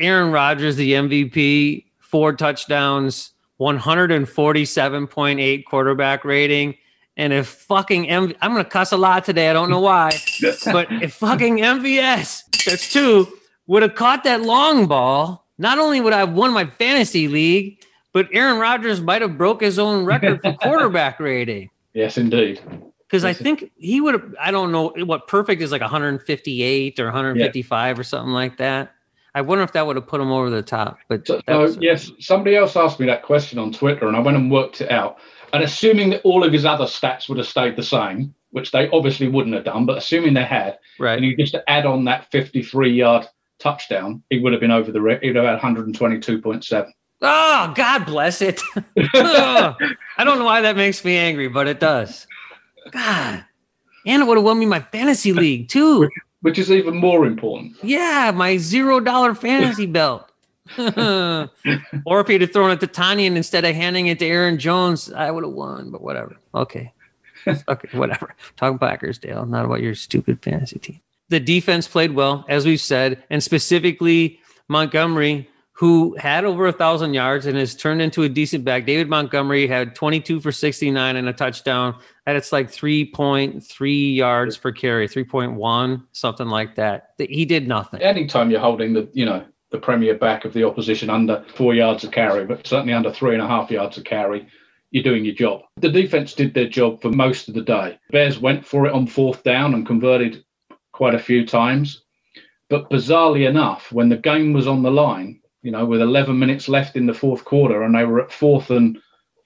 Aaron 0.00 0.30
Rodgers, 0.30 0.76
the 0.76 0.92
MVP, 0.92 1.86
four 1.98 2.32
touchdowns, 2.32 3.32
147.8 3.60 5.64
quarterback 5.64 6.24
rating. 6.24 6.76
And 7.16 7.32
if 7.32 7.48
fucking 7.48 8.08
M- 8.08 8.34
I'm 8.40 8.52
going 8.52 8.64
to 8.64 8.70
cuss 8.70 8.92
a 8.92 8.96
lot 8.96 9.24
today. 9.24 9.50
I 9.50 9.52
don't 9.52 9.70
know 9.70 9.80
why. 9.80 10.12
but 10.66 10.86
if 11.02 11.14
fucking 11.14 11.58
MVS, 11.58 12.64
that's 12.64 12.92
two, 12.92 13.26
would 13.66 13.82
have 13.82 13.96
caught 13.96 14.22
that 14.24 14.42
long 14.42 14.86
ball, 14.86 15.46
not 15.58 15.78
only 15.78 16.00
would 16.00 16.12
I 16.12 16.20
have 16.20 16.32
won 16.32 16.52
my 16.52 16.66
fantasy 16.66 17.26
league, 17.26 17.82
but 18.12 18.28
Aaron 18.32 18.60
Rodgers 18.60 19.00
might 19.00 19.22
have 19.22 19.36
broke 19.36 19.60
his 19.60 19.78
own 19.78 20.04
record 20.04 20.40
for 20.42 20.52
quarterback 20.62 21.18
rating. 21.18 21.70
Yes, 21.92 22.16
indeed. 22.16 22.60
Because 23.08 23.24
I 23.24 23.32
think 23.32 23.70
he 23.76 24.02
would 24.02 24.14
have, 24.14 24.34
I 24.38 24.50
don't 24.50 24.70
know 24.70 24.92
what 25.04 25.28
perfect 25.28 25.62
is 25.62 25.72
like 25.72 25.80
158 25.80 27.00
or 27.00 27.04
155 27.04 27.98
or 27.98 28.04
something 28.04 28.32
like 28.32 28.58
that. 28.58 28.92
I 29.34 29.40
wonder 29.40 29.64
if 29.64 29.72
that 29.72 29.86
would 29.86 29.96
have 29.96 30.06
put 30.06 30.20
him 30.20 30.30
over 30.30 30.50
the 30.50 30.62
top. 30.62 30.98
But 31.08 31.26
So, 31.26 31.36
that 31.36 31.48
no, 31.48 31.60
was- 31.60 31.78
yes, 31.80 32.10
somebody 32.18 32.56
else 32.56 32.76
asked 32.76 33.00
me 33.00 33.06
that 33.06 33.22
question 33.22 33.58
on 33.58 33.72
Twitter, 33.72 34.08
and 34.08 34.16
I 34.16 34.20
went 34.20 34.36
and 34.36 34.50
worked 34.50 34.80
it 34.80 34.90
out. 34.90 35.18
And 35.54 35.62
assuming 35.62 36.10
that 36.10 36.20
all 36.22 36.44
of 36.44 36.52
his 36.52 36.66
other 36.66 36.84
stats 36.84 37.28
would 37.28 37.38
have 37.38 37.46
stayed 37.46 37.76
the 37.76 37.82
same, 37.82 38.34
which 38.50 38.72
they 38.72 38.90
obviously 38.90 39.28
wouldn't 39.28 39.54
have 39.54 39.64
done, 39.64 39.86
but 39.86 39.96
assuming 39.96 40.34
they 40.34 40.44
had, 40.44 40.78
right. 40.98 41.16
and 41.16 41.24
you 41.24 41.36
just 41.36 41.56
add 41.66 41.86
on 41.86 42.04
that 42.04 42.30
53 42.30 42.92
yard 42.92 43.26
touchdown, 43.58 44.22
he 44.28 44.38
would 44.38 44.52
have 44.52 44.60
been 44.60 44.70
over 44.70 44.92
the 44.92 45.18
he'd 45.22 45.36
have 45.36 45.44
had 45.44 45.60
122.7. 45.60 46.86
Oh, 47.20 47.26
ah, 47.26 47.72
God 47.74 48.06
bless 48.06 48.42
it. 48.42 48.60
I 48.98 49.74
don't 50.18 50.38
know 50.38 50.44
why 50.44 50.60
that 50.60 50.76
makes 50.76 51.04
me 51.04 51.16
angry, 51.16 51.48
but 51.48 51.66
it 51.66 51.80
does. 51.80 52.26
God. 52.90 53.44
And 54.06 54.22
it 54.22 54.26
would 54.26 54.36
have 54.36 54.44
won 54.44 54.58
me 54.58 54.66
my 54.66 54.80
fantasy 54.80 55.32
league 55.32 55.68
too. 55.68 56.08
Which 56.42 56.58
is 56.58 56.70
even 56.70 56.96
more 56.96 57.26
important. 57.26 57.76
Yeah, 57.82 58.32
my 58.34 58.56
zero 58.56 59.00
dollar 59.00 59.34
fantasy 59.34 59.86
belt. 59.98 60.30
or 60.78 61.50
if 62.20 62.28
he'd 62.28 62.42
have 62.42 62.52
thrown 62.52 62.70
it 62.70 62.80
to 62.80 62.86
Tonyan 62.86 63.36
instead 63.36 63.64
of 63.64 63.74
handing 63.74 64.06
it 64.06 64.18
to 64.18 64.26
Aaron 64.26 64.58
Jones, 64.58 65.10
I 65.10 65.30
would 65.30 65.44
have 65.44 65.52
won, 65.52 65.90
but 65.90 66.02
whatever. 66.02 66.36
Okay. 66.54 66.92
okay, 67.46 67.96
whatever. 67.96 68.34
Talk 68.56 68.78
Packers, 68.78 69.18
Dale, 69.18 69.46
not 69.46 69.64
about 69.64 69.80
your 69.80 69.94
stupid 69.94 70.42
fantasy 70.42 70.78
team. 70.78 71.00
The 71.30 71.40
defense 71.40 71.88
played 71.88 72.12
well, 72.12 72.44
as 72.48 72.66
we've 72.66 72.80
said, 72.80 73.22
and 73.30 73.42
specifically 73.42 74.40
Montgomery, 74.68 75.48
who 75.78 76.16
had 76.18 76.44
over 76.44 76.66
a 76.66 76.72
thousand 76.72 77.14
yards 77.14 77.46
and 77.46 77.56
has 77.56 77.76
turned 77.76 78.02
into 78.02 78.24
a 78.24 78.28
decent 78.28 78.64
back. 78.64 78.84
David 78.84 79.08
Montgomery 79.08 79.68
had 79.68 79.94
22 79.94 80.40
for 80.40 80.50
69 80.50 81.14
and 81.14 81.28
a 81.28 81.32
touchdown. 81.32 81.96
And 82.26 82.36
it's 82.36 82.50
like 82.50 82.68
3.3 82.68 84.16
yards 84.16 84.56
per 84.56 84.72
carry, 84.72 85.06
3.1, 85.06 86.02
something 86.10 86.48
like 86.48 86.74
that. 86.74 87.10
He 87.18 87.44
did 87.44 87.68
nothing. 87.68 88.02
Anytime 88.02 88.50
you're 88.50 88.58
holding 88.58 88.92
the, 88.92 89.08
you 89.12 89.24
know, 89.24 89.44
the 89.70 89.78
premier 89.78 90.16
back 90.16 90.44
of 90.44 90.52
the 90.52 90.64
opposition 90.64 91.10
under 91.10 91.44
four 91.54 91.74
yards 91.74 92.02
of 92.02 92.10
carry, 92.10 92.44
but 92.44 92.66
certainly 92.66 92.92
under 92.92 93.12
three 93.12 93.34
and 93.34 93.42
a 93.42 93.46
half 93.46 93.70
yards 93.70 93.96
of 93.98 94.02
carry, 94.02 94.48
you're 94.90 95.04
doing 95.04 95.24
your 95.24 95.36
job. 95.36 95.60
The 95.76 95.92
defense 95.92 96.34
did 96.34 96.54
their 96.54 96.68
job 96.68 97.00
for 97.00 97.10
most 97.10 97.46
of 97.46 97.54
the 97.54 97.62
day. 97.62 98.00
Bears 98.10 98.40
went 98.40 98.66
for 98.66 98.86
it 98.86 98.92
on 98.92 99.06
fourth 99.06 99.44
down 99.44 99.74
and 99.74 99.86
converted 99.86 100.44
quite 100.90 101.14
a 101.14 101.20
few 101.20 101.46
times. 101.46 102.02
But 102.68 102.90
bizarrely 102.90 103.48
enough, 103.48 103.92
when 103.92 104.08
the 104.08 104.16
game 104.16 104.52
was 104.52 104.66
on 104.66 104.82
the 104.82 104.90
line, 104.90 105.40
you 105.68 105.72
know, 105.72 105.84
with 105.84 106.00
11 106.00 106.38
minutes 106.38 106.66
left 106.66 106.96
in 106.96 107.04
the 107.04 107.12
fourth 107.12 107.44
quarter, 107.44 107.82
and 107.82 107.94
they 107.94 108.06
were 108.06 108.22
at 108.22 108.32
fourth 108.32 108.70
and 108.70 108.98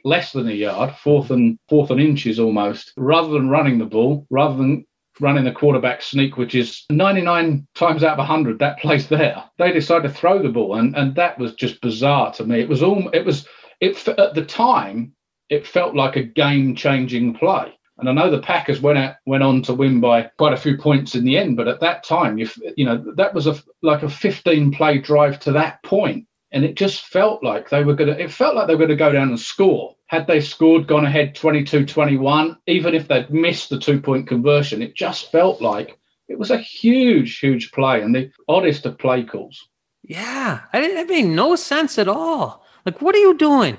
less 0.04 0.30
than 0.30 0.46
a 0.46 0.52
yard, 0.52 0.94
fourth 0.94 1.32
and 1.32 1.58
fourth 1.68 1.90
and 1.90 2.00
inches 2.00 2.38
almost, 2.38 2.92
rather 2.96 3.30
than 3.30 3.48
running 3.48 3.76
the 3.76 3.84
ball, 3.84 4.24
rather 4.30 4.56
than 4.56 4.86
running 5.18 5.42
the 5.42 5.50
quarterback 5.50 6.00
sneak, 6.00 6.36
which 6.36 6.54
is 6.54 6.84
99 6.90 7.66
times 7.74 8.04
out 8.04 8.12
of 8.12 8.18
100 8.18 8.60
that 8.60 8.78
plays 8.78 9.08
there. 9.08 9.42
They 9.58 9.72
decided 9.72 10.06
to 10.06 10.14
throw 10.14 10.40
the 10.40 10.48
ball, 10.48 10.76
and 10.76 10.94
and 10.94 11.16
that 11.16 11.40
was 11.40 11.54
just 11.54 11.80
bizarre 11.80 12.32
to 12.34 12.44
me. 12.44 12.60
It 12.60 12.68
was 12.68 12.84
all 12.84 13.08
it 13.12 13.24
was 13.24 13.48
it 13.80 14.06
at 14.06 14.36
the 14.36 14.44
time 14.44 15.16
it 15.48 15.66
felt 15.66 15.96
like 15.96 16.14
a 16.14 16.22
game 16.22 16.76
changing 16.76 17.34
play. 17.34 17.76
And 18.02 18.08
I 18.08 18.24
know 18.24 18.32
the 18.32 18.42
Packers 18.42 18.80
went 18.80 18.98
out, 18.98 19.14
went 19.26 19.44
on 19.44 19.62
to 19.62 19.74
win 19.74 20.00
by 20.00 20.22
quite 20.36 20.52
a 20.52 20.56
few 20.56 20.76
points 20.76 21.14
in 21.14 21.24
the 21.24 21.38
end, 21.38 21.56
but 21.56 21.68
at 21.68 21.78
that 21.80 22.02
time, 22.02 22.36
you 22.36 22.48
you 22.76 22.84
know 22.84 23.12
that 23.14 23.32
was 23.32 23.46
a 23.46 23.56
like 23.80 24.02
a 24.02 24.10
15 24.10 24.72
play 24.72 24.98
drive 24.98 25.38
to 25.40 25.52
that 25.52 25.80
point, 25.84 26.26
and 26.50 26.64
it 26.64 26.74
just 26.74 27.06
felt 27.06 27.44
like 27.44 27.70
they 27.70 27.84
were 27.84 27.94
gonna. 27.94 28.12
It 28.12 28.32
felt 28.32 28.56
like 28.56 28.66
they 28.66 28.74
were 28.74 28.86
gonna 28.86 28.96
go 28.96 29.12
down 29.12 29.28
and 29.28 29.38
score. 29.38 29.94
Had 30.08 30.26
they 30.26 30.40
scored, 30.40 30.88
gone 30.88 31.06
ahead 31.06 31.36
22-21, 31.36 32.58
even 32.66 32.94
if 32.94 33.06
they'd 33.06 33.30
missed 33.30 33.70
the 33.70 33.78
two 33.78 34.00
point 34.00 34.26
conversion, 34.26 34.82
it 34.82 34.96
just 34.96 35.30
felt 35.30 35.62
like 35.62 35.96
it 36.26 36.38
was 36.40 36.50
a 36.50 36.58
huge, 36.58 37.38
huge 37.38 37.70
play 37.70 38.02
and 38.02 38.12
the 38.12 38.32
oddest 38.48 38.84
of 38.84 38.98
play 38.98 39.22
calls. 39.22 39.68
Yeah, 40.02 40.58
I. 40.72 40.82
It 40.82 41.08
made 41.08 41.26
no 41.26 41.54
sense 41.54 42.00
at 42.00 42.08
all. 42.08 42.64
Like, 42.84 43.00
what 43.00 43.14
are 43.14 43.20
you 43.20 43.38
doing? 43.38 43.78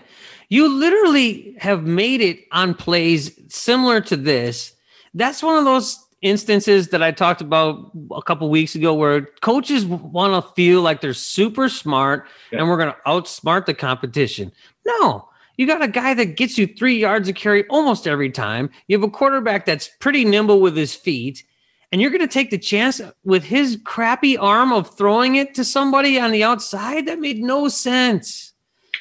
You 0.53 0.69
literally 0.69 1.55
have 1.57 1.81
made 1.81 2.21
it 2.21 2.45
on 2.51 2.75
plays 2.75 3.31
similar 3.47 4.01
to 4.01 4.15
this. 4.15 4.75
That's 5.15 5.41
one 5.41 5.57
of 5.57 5.65
those 5.65 5.97
instances 6.21 6.89
that 6.89 7.01
I 7.01 7.09
talked 7.09 7.41
about 7.41 7.89
a 8.15 8.21
couple 8.21 8.47
weeks 8.51 8.75
ago 8.75 8.93
where 8.93 9.21
coaches 9.41 9.83
want 9.83 10.45
to 10.45 10.53
feel 10.53 10.83
like 10.83 11.01
they're 11.01 11.15
super 11.15 11.69
smart 11.69 12.27
yeah. 12.51 12.59
and 12.59 12.69
we're 12.69 12.77
going 12.77 12.93
to 12.93 12.97
outsmart 13.07 13.65
the 13.65 13.73
competition. 13.73 14.51
No, 14.85 15.27
you 15.57 15.65
got 15.65 15.81
a 15.81 15.87
guy 15.87 16.13
that 16.13 16.37
gets 16.37 16.55
you 16.55 16.67
three 16.67 16.99
yards 16.99 17.27
of 17.27 17.33
carry 17.33 17.67
almost 17.69 18.05
every 18.05 18.29
time. 18.29 18.69
You 18.85 18.95
have 18.95 19.09
a 19.09 19.11
quarterback 19.11 19.65
that's 19.65 19.89
pretty 20.01 20.23
nimble 20.23 20.61
with 20.61 20.77
his 20.77 20.93
feet. 20.93 21.43
And 21.91 21.99
you're 21.99 22.11
going 22.11 22.21
to 22.21 22.27
take 22.27 22.51
the 22.51 22.59
chance 22.59 23.01
with 23.23 23.43
his 23.43 23.79
crappy 23.85 24.37
arm 24.37 24.71
of 24.71 24.95
throwing 24.95 25.33
it 25.33 25.55
to 25.55 25.65
somebody 25.65 26.19
on 26.19 26.29
the 26.29 26.43
outside? 26.43 27.07
That 27.07 27.17
made 27.17 27.39
no 27.39 27.69
sense. 27.69 28.52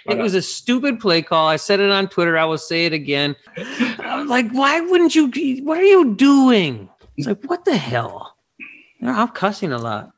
It 0.07 0.19
was 0.19 0.35
a 0.35 0.43
stupid 0.43 1.01
play 1.01 1.23
call. 1.23 1.49
I 1.49 1.57
said 1.57 1.81
it 1.81 1.91
on 1.91 2.09
Twitter. 2.09 2.37
I 2.37 2.45
will 2.45 2.59
say 2.59 2.87
it 2.87 2.93
again. 2.93 3.37
I 3.57 4.17
was 4.19 4.29
like, 4.29 4.51
why 4.51 4.81
wouldn't 4.81 5.15
you? 5.15 5.31
What 5.65 5.79
are 5.79 5.85
you 5.85 6.15
doing? 6.15 6.89
It's 7.17 7.27
like, 7.27 7.45
what 7.45 7.65
the 7.65 7.77
hell? 7.77 8.37
I'm 9.03 9.29
cussing 9.29 9.73
a 9.73 9.79
lot. 9.79 10.13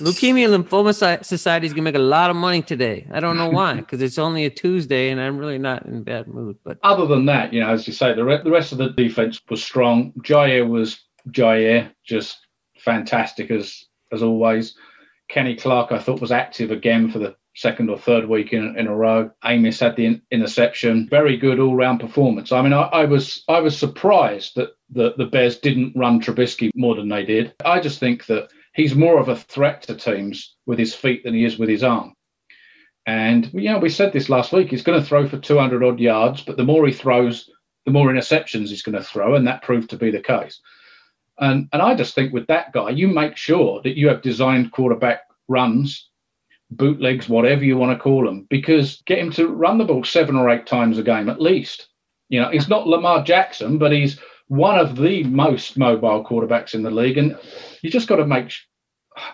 Leukemia 0.00 0.48
Lymphoma 0.48 1.24
Society 1.24 1.66
is 1.66 1.72
gonna 1.72 1.82
make 1.82 1.94
a 1.94 1.98
lot 1.98 2.30
of 2.30 2.36
money 2.36 2.62
today. 2.62 3.06
I 3.12 3.20
don't 3.20 3.36
know 3.36 3.48
why, 3.48 3.74
because 3.74 4.02
it's 4.02 4.18
only 4.18 4.44
a 4.44 4.50
Tuesday, 4.50 5.10
and 5.10 5.20
I'm 5.20 5.38
really 5.38 5.58
not 5.58 5.86
in 5.86 6.02
bad 6.02 6.26
mood. 6.28 6.56
But 6.64 6.78
other 6.82 7.06
than 7.06 7.26
that, 7.26 7.52
you 7.52 7.60
know, 7.60 7.68
as 7.68 7.86
you 7.86 7.92
say, 7.92 8.12
the 8.14 8.24
re- 8.24 8.42
the 8.42 8.50
rest 8.50 8.72
of 8.72 8.78
the 8.78 8.90
defense 8.90 9.40
was 9.48 9.62
strong. 9.62 10.12
Jaire 10.22 10.68
was 10.68 11.00
Jaire, 11.30 11.90
just 12.04 12.38
fantastic 12.78 13.50
as 13.50 13.84
as 14.12 14.22
always. 14.22 14.74
Kenny 15.28 15.54
Clark, 15.54 15.92
I 15.92 15.98
thought, 16.00 16.20
was 16.20 16.32
active 16.32 16.72
again 16.72 17.10
for 17.10 17.20
the 17.20 17.36
second 17.60 17.90
or 17.90 17.98
third 17.98 18.26
week 18.26 18.52
in, 18.52 18.74
in 18.78 18.86
a 18.86 18.94
row. 18.94 19.30
Amos 19.44 19.80
had 19.80 19.94
the 19.94 20.06
in, 20.06 20.22
interception. 20.30 21.06
Very 21.08 21.36
good 21.36 21.60
all 21.60 21.76
round 21.76 22.00
performance. 22.00 22.52
I 22.52 22.62
mean, 22.62 22.72
I, 22.72 22.82
I, 22.82 23.04
was 23.04 23.44
I 23.48 23.60
was 23.60 23.76
surprised 23.76 24.54
that 24.56 24.70
the, 24.88 25.12
the 25.18 25.26
Bears 25.26 25.58
didn't 25.58 25.96
run 25.96 26.20
Trubisky 26.20 26.70
more 26.74 26.94
than 26.94 27.08
they 27.08 27.24
did. 27.24 27.52
I 27.64 27.80
just 27.80 28.00
think 28.00 28.26
that 28.26 28.48
he's 28.72 28.94
more 28.94 29.20
of 29.20 29.28
a 29.28 29.36
threat 29.36 29.82
to 29.82 29.94
teams 29.94 30.56
with 30.66 30.78
his 30.78 30.94
feet 30.94 31.22
than 31.22 31.34
he 31.34 31.44
is 31.44 31.58
with 31.58 31.68
his 31.68 31.84
arm. 31.84 32.14
And 33.06 33.50
you 33.52 33.70
know, 33.70 33.78
we 33.78 33.90
said 33.90 34.12
this 34.12 34.30
last 34.30 34.52
week. 34.52 34.70
He's 34.70 34.82
going 34.82 35.00
to 35.00 35.06
throw 35.06 35.28
for 35.28 35.38
200 35.38 35.84
odd 35.84 36.00
yards, 36.00 36.42
but 36.42 36.56
the 36.56 36.64
more 36.64 36.86
he 36.86 36.92
throws, 36.92 37.50
the 37.84 37.92
more 37.92 38.08
interceptions 38.08 38.68
he's 38.68 38.82
going 38.82 38.96
to 38.96 39.04
throw, 39.04 39.34
and 39.34 39.46
that 39.46 39.62
proved 39.62 39.90
to 39.90 39.96
be 39.96 40.10
the 40.10 40.20
case. 40.20 40.60
And 41.38 41.68
and 41.72 41.82
I 41.82 41.94
just 41.94 42.14
think 42.14 42.32
with 42.32 42.46
that 42.46 42.72
guy, 42.72 42.90
you 42.90 43.08
make 43.08 43.36
sure 43.36 43.82
that 43.82 43.98
you 43.98 44.08
have 44.08 44.22
designed 44.22 44.72
quarterback 44.72 45.22
runs 45.48 46.09
bootlegs, 46.70 47.28
whatever 47.28 47.64
you 47.64 47.76
want 47.76 47.96
to 47.96 48.02
call 48.02 48.24
them, 48.24 48.46
because 48.48 49.02
get 49.06 49.18
him 49.18 49.30
to 49.32 49.48
run 49.48 49.78
the 49.78 49.84
ball 49.84 50.04
seven 50.04 50.36
or 50.36 50.48
eight 50.50 50.66
times 50.66 50.98
a 50.98 51.02
game 51.02 51.28
at 51.28 51.40
least. 51.40 51.88
You 52.28 52.40
know, 52.40 52.50
he's 52.50 52.68
not 52.68 52.86
Lamar 52.86 53.24
Jackson, 53.24 53.78
but 53.78 53.92
he's 53.92 54.18
one 54.48 54.78
of 54.78 54.96
the 54.96 55.24
most 55.24 55.76
mobile 55.76 56.24
quarterbacks 56.24 56.74
in 56.74 56.82
the 56.82 56.90
league. 56.90 57.18
And 57.18 57.38
you 57.82 57.90
just 57.90 58.08
got 58.08 58.16
to 58.16 58.26
make, 58.26 58.52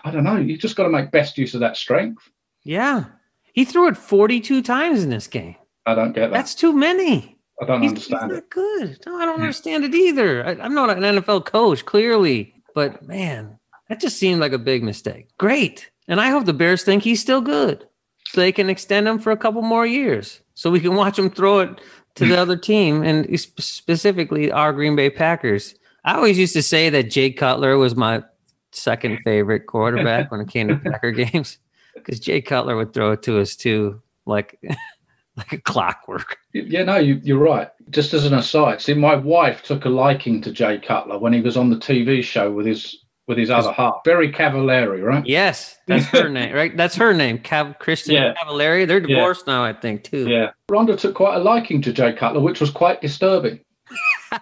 I 0.03 0.11
don't 0.11 0.23
know, 0.23 0.37
you 0.37 0.57
just 0.57 0.75
got 0.75 0.83
to 0.83 0.89
make 0.89 1.11
best 1.11 1.37
use 1.37 1.53
of 1.53 1.59
that 1.59 1.77
strength. 1.77 2.23
Yeah. 2.63 3.05
He 3.53 3.65
threw 3.65 3.87
it 3.87 3.97
42 3.97 4.61
times 4.61 5.03
in 5.03 5.09
this 5.09 5.27
game. 5.27 5.55
I 5.85 5.95
don't 5.95 6.13
get 6.13 6.29
that. 6.29 6.33
That's 6.33 6.55
too 6.55 6.73
many. 6.73 7.37
I 7.61 7.65
don't 7.65 7.81
he's, 7.81 7.91
understand 7.91 8.31
he's 8.31 8.39
it. 8.39 8.49
good. 8.49 8.99
No, 9.05 9.17
I 9.17 9.25
don't 9.25 9.41
understand 9.41 9.83
it 9.83 9.95
either. 9.95 10.45
I, 10.45 10.51
I'm 10.63 10.75
not 10.75 10.89
an 10.89 10.99
NFL 10.99 11.45
coach, 11.45 11.85
clearly, 11.85 12.53
but 12.75 13.07
man, 13.07 13.57
that 13.89 13.99
just 13.99 14.17
seemed 14.17 14.39
like 14.39 14.51
a 14.51 14.59
big 14.59 14.83
mistake. 14.83 15.29
Great. 15.39 15.89
And 16.07 16.21
I 16.21 16.29
hope 16.29 16.45
the 16.45 16.53
Bears 16.53 16.83
think 16.83 17.03
he's 17.03 17.21
still 17.21 17.41
good 17.41 17.87
so 18.29 18.41
they 18.41 18.51
can 18.51 18.69
extend 18.69 19.07
him 19.07 19.19
for 19.19 19.31
a 19.31 19.37
couple 19.37 19.61
more 19.61 19.85
years 19.85 20.41
so 20.53 20.71
we 20.71 20.79
can 20.79 20.95
watch 20.95 21.19
him 21.19 21.29
throw 21.29 21.59
it 21.59 21.81
to 22.15 22.25
the 22.25 22.37
other 22.37 22.57
team 22.57 23.03
and 23.03 23.39
specifically 23.39 24.51
our 24.51 24.73
Green 24.73 24.95
Bay 24.95 25.09
Packers. 25.09 25.75
I 26.03 26.15
always 26.15 26.37
used 26.37 26.53
to 26.53 26.63
say 26.63 26.89
that 26.89 27.11
Jay 27.11 27.31
Cutler 27.31 27.77
was 27.77 27.95
my 27.95 28.23
second 28.71 29.19
favorite 29.23 29.67
quarterback 29.67 30.31
when 30.31 30.41
it 30.41 30.49
came 30.49 30.67
to 30.67 30.75
Packer 30.83 31.11
games 31.11 31.57
because 31.93 32.19
Jay 32.19 32.41
Cutler 32.41 32.75
would 32.75 32.93
throw 32.93 33.11
it 33.11 33.23
to 33.23 33.39
us 33.39 33.55
too, 33.55 34.01
like 34.25 34.59
like 35.37 35.53
a 35.53 35.57
clockwork. 35.59 36.37
Yeah, 36.53 36.83
no, 36.83 36.97
you, 36.97 37.19
you're 37.23 37.37
right. 37.37 37.69
Just 37.91 38.13
as 38.13 38.25
an 38.25 38.33
aside, 38.33 38.81
see, 38.81 38.93
my 38.93 39.15
wife 39.15 39.61
took 39.63 39.85
a 39.85 39.89
liking 39.89 40.41
to 40.41 40.51
Jay 40.51 40.79
Cutler 40.79 41.19
when 41.19 41.33
he 41.33 41.41
was 41.41 41.55
on 41.55 41.69
the 41.69 41.75
TV 41.75 42.23
show 42.23 42.51
with 42.51 42.65
his 42.65 43.05
with 43.27 43.37
his 43.37 43.49
other 43.49 43.71
half. 43.73 44.01
Very 44.05 44.31
Cavallari, 44.31 45.03
right? 45.03 45.25
Yes, 45.25 45.77
that's 45.85 46.05
her 46.05 46.29
name, 46.39 46.55
right? 46.55 46.75
That's 46.75 46.95
her 46.95 47.13
name, 47.13 47.39
Cav- 47.39 47.77
Kristin 47.79 48.13
yeah. 48.13 48.33
Cavallari. 48.33 48.87
They're 48.87 49.01
divorced 49.01 49.43
yeah. 49.47 49.53
now, 49.53 49.63
I 49.65 49.73
think, 49.73 50.03
too. 50.03 50.27
Yeah. 50.27 50.51
Rhonda 50.71 50.97
took 50.97 51.15
quite 51.15 51.35
a 51.35 51.39
liking 51.39 51.81
to 51.83 51.93
Jay 51.93 52.13
Cutler, 52.13 52.39
which 52.41 52.61
was 52.61 52.71
quite 52.71 53.01
disturbing. 53.01 53.59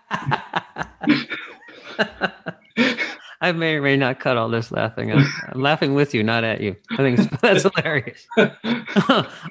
I 3.41 3.51
may 3.51 3.75
or 3.75 3.81
may 3.81 3.97
not 3.97 4.19
cut 4.19 4.37
all 4.37 4.49
this 4.49 4.71
laughing. 4.71 5.11
I'm, 5.11 5.25
I'm 5.49 5.61
laughing 5.61 5.93
with 5.93 6.13
you, 6.13 6.23
not 6.23 6.43
at 6.43 6.61
you. 6.61 6.75
I 6.91 6.97
think 6.97 7.19
that's 7.41 7.63
hilarious. 7.63 8.25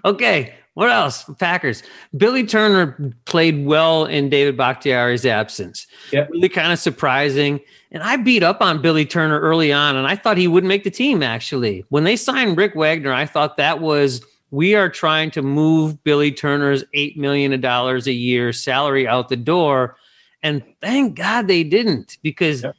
okay, 0.05 0.55
what 0.75 0.91
else? 0.91 1.25
Packers. 1.39 1.83
Billy 2.17 2.45
Turner 2.45 3.13
played 3.25 3.65
well 3.65 4.05
in 4.05 4.29
David 4.29 4.57
Bakhtiari's 4.57 5.25
absence. 5.25 5.87
Yep. 6.13 6.31
Really 6.31 6.49
kind 6.49 6.73
of 6.73 6.79
surprising. 6.81 7.61
And 7.93 8.03
I 8.03 8.17
beat 8.17 8.43
up 8.43 8.61
on 8.61 8.83
Billy 8.83 9.07
Turner 9.07 9.39
early 9.39 9.73
on, 9.73 9.95
and 9.95 10.07
I 10.07 10.17
thought 10.17 10.37
he 10.37 10.49
wouldn't 10.49 10.69
make 10.69 10.83
the 10.83 10.91
team, 10.91 11.23
actually. 11.23 11.85
When 11.91 12.03
they 12.03 12.17
signed 12.17 12.57
Rick 12.57 12.75
Wagner, 12.75 13.13
I 13.13 13.25
thought 13.25 13.57
that 13.57 13.81
was 13.81 14.21
we 14.51 14.75
are 14.75 14.89
trying 14.89 15.31
to 15.33 15.43
move 15.43 16.03
Billy 16.03 16.33
Turner's 16.33 16.85
$8 16.95 17.17
million 17.17 17.53
a 17.65 17.99
year 18.11 18.53
salary 18.53 19.07
out 19.07 19.29
the 19.29 19.37
door. 19.37 19.97
And 20.43 20.63
thank 20.81 21.17
God 21.17 21.47
they 21.47 21.65
didn't 21.65 22.19
because 22.23 22.63
yep. 22.63 22.77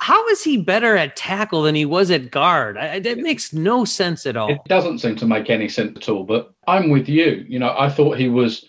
How 0.00 0.26
is 0.28 0.42
he 0.42 0.56
better 0.56 0.96
at 0.96 1.16
tackle 1.16 1.62
than 1.62 1.74
he 1.74 1.84
was 1.84 2.10
at 2.10 2.30
guard? 2.30 2.76
I, 2.76 2.98
that 3.00 3.18
makes 3.18 3.52
no 3.52 3.84
sense 3.84 4.26
at 4.26 4.36
all. 4.36 4.50
It 4.50 4.60
doesn't 4.66 4.98
seem 4.98 5.16
to 5.16 5.26
make 5.26 5.50
any 5.50 5.68
sense 5.68 5.96
at 5.96 6.08
all. 6.08 6.24
But 6.24 6.52
I'm 6.66 6.90
with 6.90 7.08
you. 7.08 7.44
You 7.48 7.58
know, 7.58 7.74
I 7.78 7.88
thought 7.88 8.18
he 8.18 8.28
was 8.28 8.64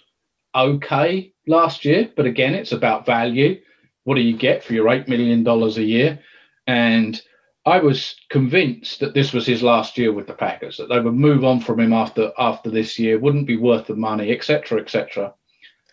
okay 0.56 1.34
last 1.48 1.86
year, 1.86 2.10
but 2.16 2.26
again, 2.26 2.56
it's 2.56 2.72
about 2.72 3.06
value 3.06 3.60
what 4.10 4.16
do 4.16 4.22
you 4.22 4.36
get 4.36 4.64
for 4.64 4.74
your 4.74 4.88
$8 4.88 5.08
million 5.08 5.48
a 5.48 5.82
year? 5.82 6.20
And 6.66 7.22
I 7.68 7.78
was 7.78 8.16
convinced 8.30 9.00
that 9.02 9.14
this 9.14 9.34
was 9.34 9.46
his 9.46 9.62
last 9.62 10.00
year 10.00 10.12
with 10.12 10.26
the 10.26 10.34
Packers, 10.34 10.78
that 10.78 10.90
they 10.90 11.00
would 11.00 11.14
move 11.14 11.44
on 11.44 11.60
from 11.60 11.80
him 11.80 11.94
after 11.94 12.32
after 12.40 12.72
this 12.72 12.98
year, 12.98 13.20
wouldn't 13.20 13.46
be 13.46 13.58
worth 13.58 13.86
the 13.86 13.96
money, 13.96 14.32
etc., 14.32 14.82
etc. 14.82 15.32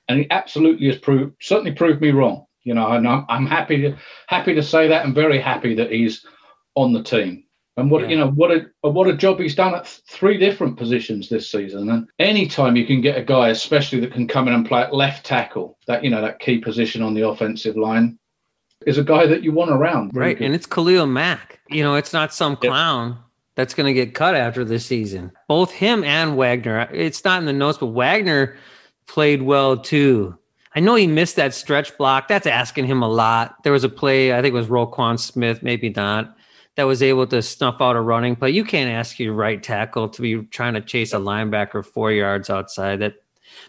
And 0.09 0.21
he 0.21 0.31
absolutely 0.31 0.87
has 0.87 0.97
proved, 0.97 1.35
certainly 1.43 1.73
proved 1.73 2.01
me 2.01 2.11
wrong. 2.11 2.46
You 2.67 2.75
know, 2.75 2.89
and 2.91 3.07
I'm, 3.07 3.25
I'm 3.29 3.47
happy 3.47 3.81
to 3.83 3.97
happy 4.27 4.53
to 4.55 4.63
say 4.63 4.89
that, 4.89 5.05
and 5.07 5.15
very 5.15 5.41
happy 5.41 5.75
that 5.77 5.91
he's 5.93 6.27
on 6.75 6.93
the 6.93 7.03
team. 7.03 7.45
And 7.77 7.91
what 7.93 8.03
Yeah. 8.03 8.09
you 8.09 8.17
know, 8.19 8.31
what 8.31 8.51
a 8.51 8.67
what 8.81 9.07
a 9.09 9.17
job 9.17 9.39
he's 9.39 9.55
done 9.55 9.75
at 9.75 9.85
th- 9.85 10.01
three 10.11 10.37
different 10.37 10.77
positions 10.77 11.29
this 11.29 11.49
season. 11.51 11.89
And 11.91 12.09
anytime 12.19 12.75
you 12.75 12.85
can 12.85 13.01
get 13.01 13.19
a 13.19 13.23
guy, 13.23 13.51
especially 13.51 14.01
that 14.01 14.13
can 14.13 14.27
come 14.27 14.49
in 14.49 14.55
and 14.55 14.67
play 14.67 14.81
at 14.83 14.93
left 14.93 15.25
tackle, 15.25 15.79
that 15.87 16.03
you 16.03 16.11
know 16.11 16.21
that 16.23 16.41
key 16.41 16.59
position 16.59 17.03
on 17.03 17.15
the 17.15 17.29
offensive 17.29 17.77
line, 17.77 18.19
is 18.85 18.99
a 18.99 19.05
guy 19.05 19.27
that 19.27 19.45
you 19.45 19.53
want 19.53 19.71
around. 19.71 20.11
Really 20.13 20.27
Right. 20.29 20.39
good. 20.39 20.47
And 20.47 20.55
it's 20.57 20.67
Khalil 20.67 21.07
Mack. 21.07 21.61
You 21.71 21.85
know, 21.85 21.95
it's 21.95 22.13
not 22.13 22.35
some 22.35 22.57
clown 22.57 23.19
that's 23.55 23.75
going 23.75 23.87
to 23.87 23.95
get 23.95 24.13
cut 24.15 24.35
after 24.35 24.65
this 24.65 24.85
season. 24.87 25.31
Both 25.49 25.71
him 25.71 26.03
and 26.03 26.37
Wagner. 26.37 26.89
It's 26.93 27.25
not 27.25 27.39
in 27.41 27.47
the 27.47 27.53
notes, 27.53 27.79
but 27.79 27.87
Wagner 27.87 28.57
played 29.07 29.43
well 29.43 29.77
too. 29.77 30.37
I 30.77 30.81
know 30.81 30.95
he 30.95 31.07
missed 31.07 31.37
that 31.37 31.55
stretch 31.55 31.97
block. 31.97 32.29
That's 32.29 32.47
asking 32.47 32.85
him 32.85 33.03
a 33.03 33.09
lot. 33.09 33.65
There 33.65 33.73
was 33.73 33.83
a 33.83 33.89
play, 33.89 34.35
I 34.35 34.43
think 34.43 34.53
it 34.53 34.59
was 34.59 34.67
Roquan 34.67 35.19
Smith, 35.19 35.63
maybe 35.63 35.89
not, 35.89 36.37
that 36.75 36.85
was 36.85 37.03
able 37.03 37.27
to 37.29 37.41
snuff 37.41 37.81
out 37.81 37.97
a 37.97 38.01
running 38.03 38.37
play. 38.37 38.51
You 38.51 38.63
can't 38.63 38.91
ask 38.91 39.19
your 39.19 39.33
right 39.33 39.63
tackle 39.63 40.11
to 40.11 40.21
be 40.21 40.43
trying 40.51 40.75
to 40.75 40.83
chase 40.83 41.15
a 41.15 41.19
linebacker 41.19 41.83
four 41.83 42.13
yards 42.13 42.51
outside. 42.51 43.01
That, 43.01 43.15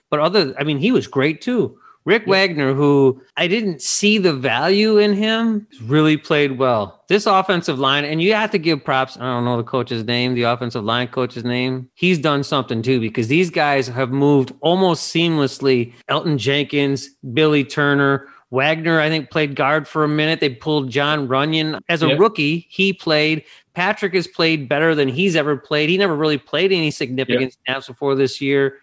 but 0.10 0.20
other, 0.20 0.54
I 0.60 0.66
mean, 0.66 0.80
he 0.80 0.92
was 0.92 1.08
great 1.08 1.40
too. 1.42 1.80
Rick 2.08 2.26
Wagner, 2.26 2.74
who 2.74 3.22
I 3.36 3.48
didn't 3.48 3.82
see 3.82 4.18
the 4.18 4.32
value 4.32 4.98
in 4.98 5.12
him, 5.12 5.68
really 5.84 6.16
played 6.16 6.58
well. 6.58 7.04
This 7.10 7.26
offensive 7.26 7.80
line, 7.80 8.06
and 8.06 8.22
you 8.22 8.34
have 8.34 8.50
to 8.52 8.58
give 8.58 8.82
props. 8.82 9.18
I 9.18 9.24
don't 9.26 9.44
know 9.44 9.58
the 9.58 9.64
coach's 9.64 10.06
name, 10.06 10.34
the 10.34 10.44
offensive 10.44 10.86
line 10.86 11.10
coach's 11.10 11.44
name. 11.44 11.90
He's 11.96 12.18
done 12.18 12.46
something 12.46 12.82
too 12.82 13.02
because 13.02 13.28
these 13.28 13.50
guys 13.50 13.88
have 13.88 14.12
moved 14.12 14.54
almost 14.62 15.14
seamlessly. 15.14 15.94
Elgton 16.10 16.38
Jenkins, 16.38 17.10
Billy 17.34 17.66
Turner, 17.66 18.30
Wagner, 18.52 19.02
I 19.02 19.10
think 19.10 19.30
played 19.30 19.58
guard 19.58 19.86
for 19.86 20.06
a 20.06 20.08
minute. 20.08 20.40
They 20.40 20.50
pulled 20.50 20.90
Jon 20.90 21.28
Runyan 21.28 21.82
as 21.90 22.04
a 22.04 22.08
Yep. 22.08 22.20
rookie. 22.20 22.68
He 22.70 22.94
played. 22.94 23.44
Patrick 23.74 24.14
has 24.14 24.28
played 24.28 24.70
better 24.70 24.96
than 24.96 25.10
he's 25.10 25.36
ever 25.36 25.58
played. 25.58 25.90
He 25.90 25.98
never 25.98 26.16
really 26.16 26.38
played 26.38 26.72
any 26.72 26.90
significant 26.90 27.54
snaps 27.66 27.88
before 27.88 28.16
this 28.16 28.40
year. 28.40 28.80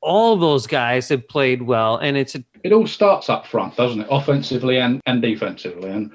All 0.00 0.36
those 0.36 0.66
guys 0.66 1.08
have 1.08 1.26
played 1.28 1.62
well, 1.62 1.96
and 1.96 2.16
it's 2.16 2.34
a 2.34 2.44
it 2.64 2.72
all 2.72 2.86
starts 2.86 3.28
up 3.28 3.46
front, 3.46 3.76
doesn't 3.76 4.02
it? 4.02 4.06
Offensively 4.10 4.78
and, 4.78 5.00
and 5.06 5.22
defensively. 5.22 5.90
And 5.90 6.10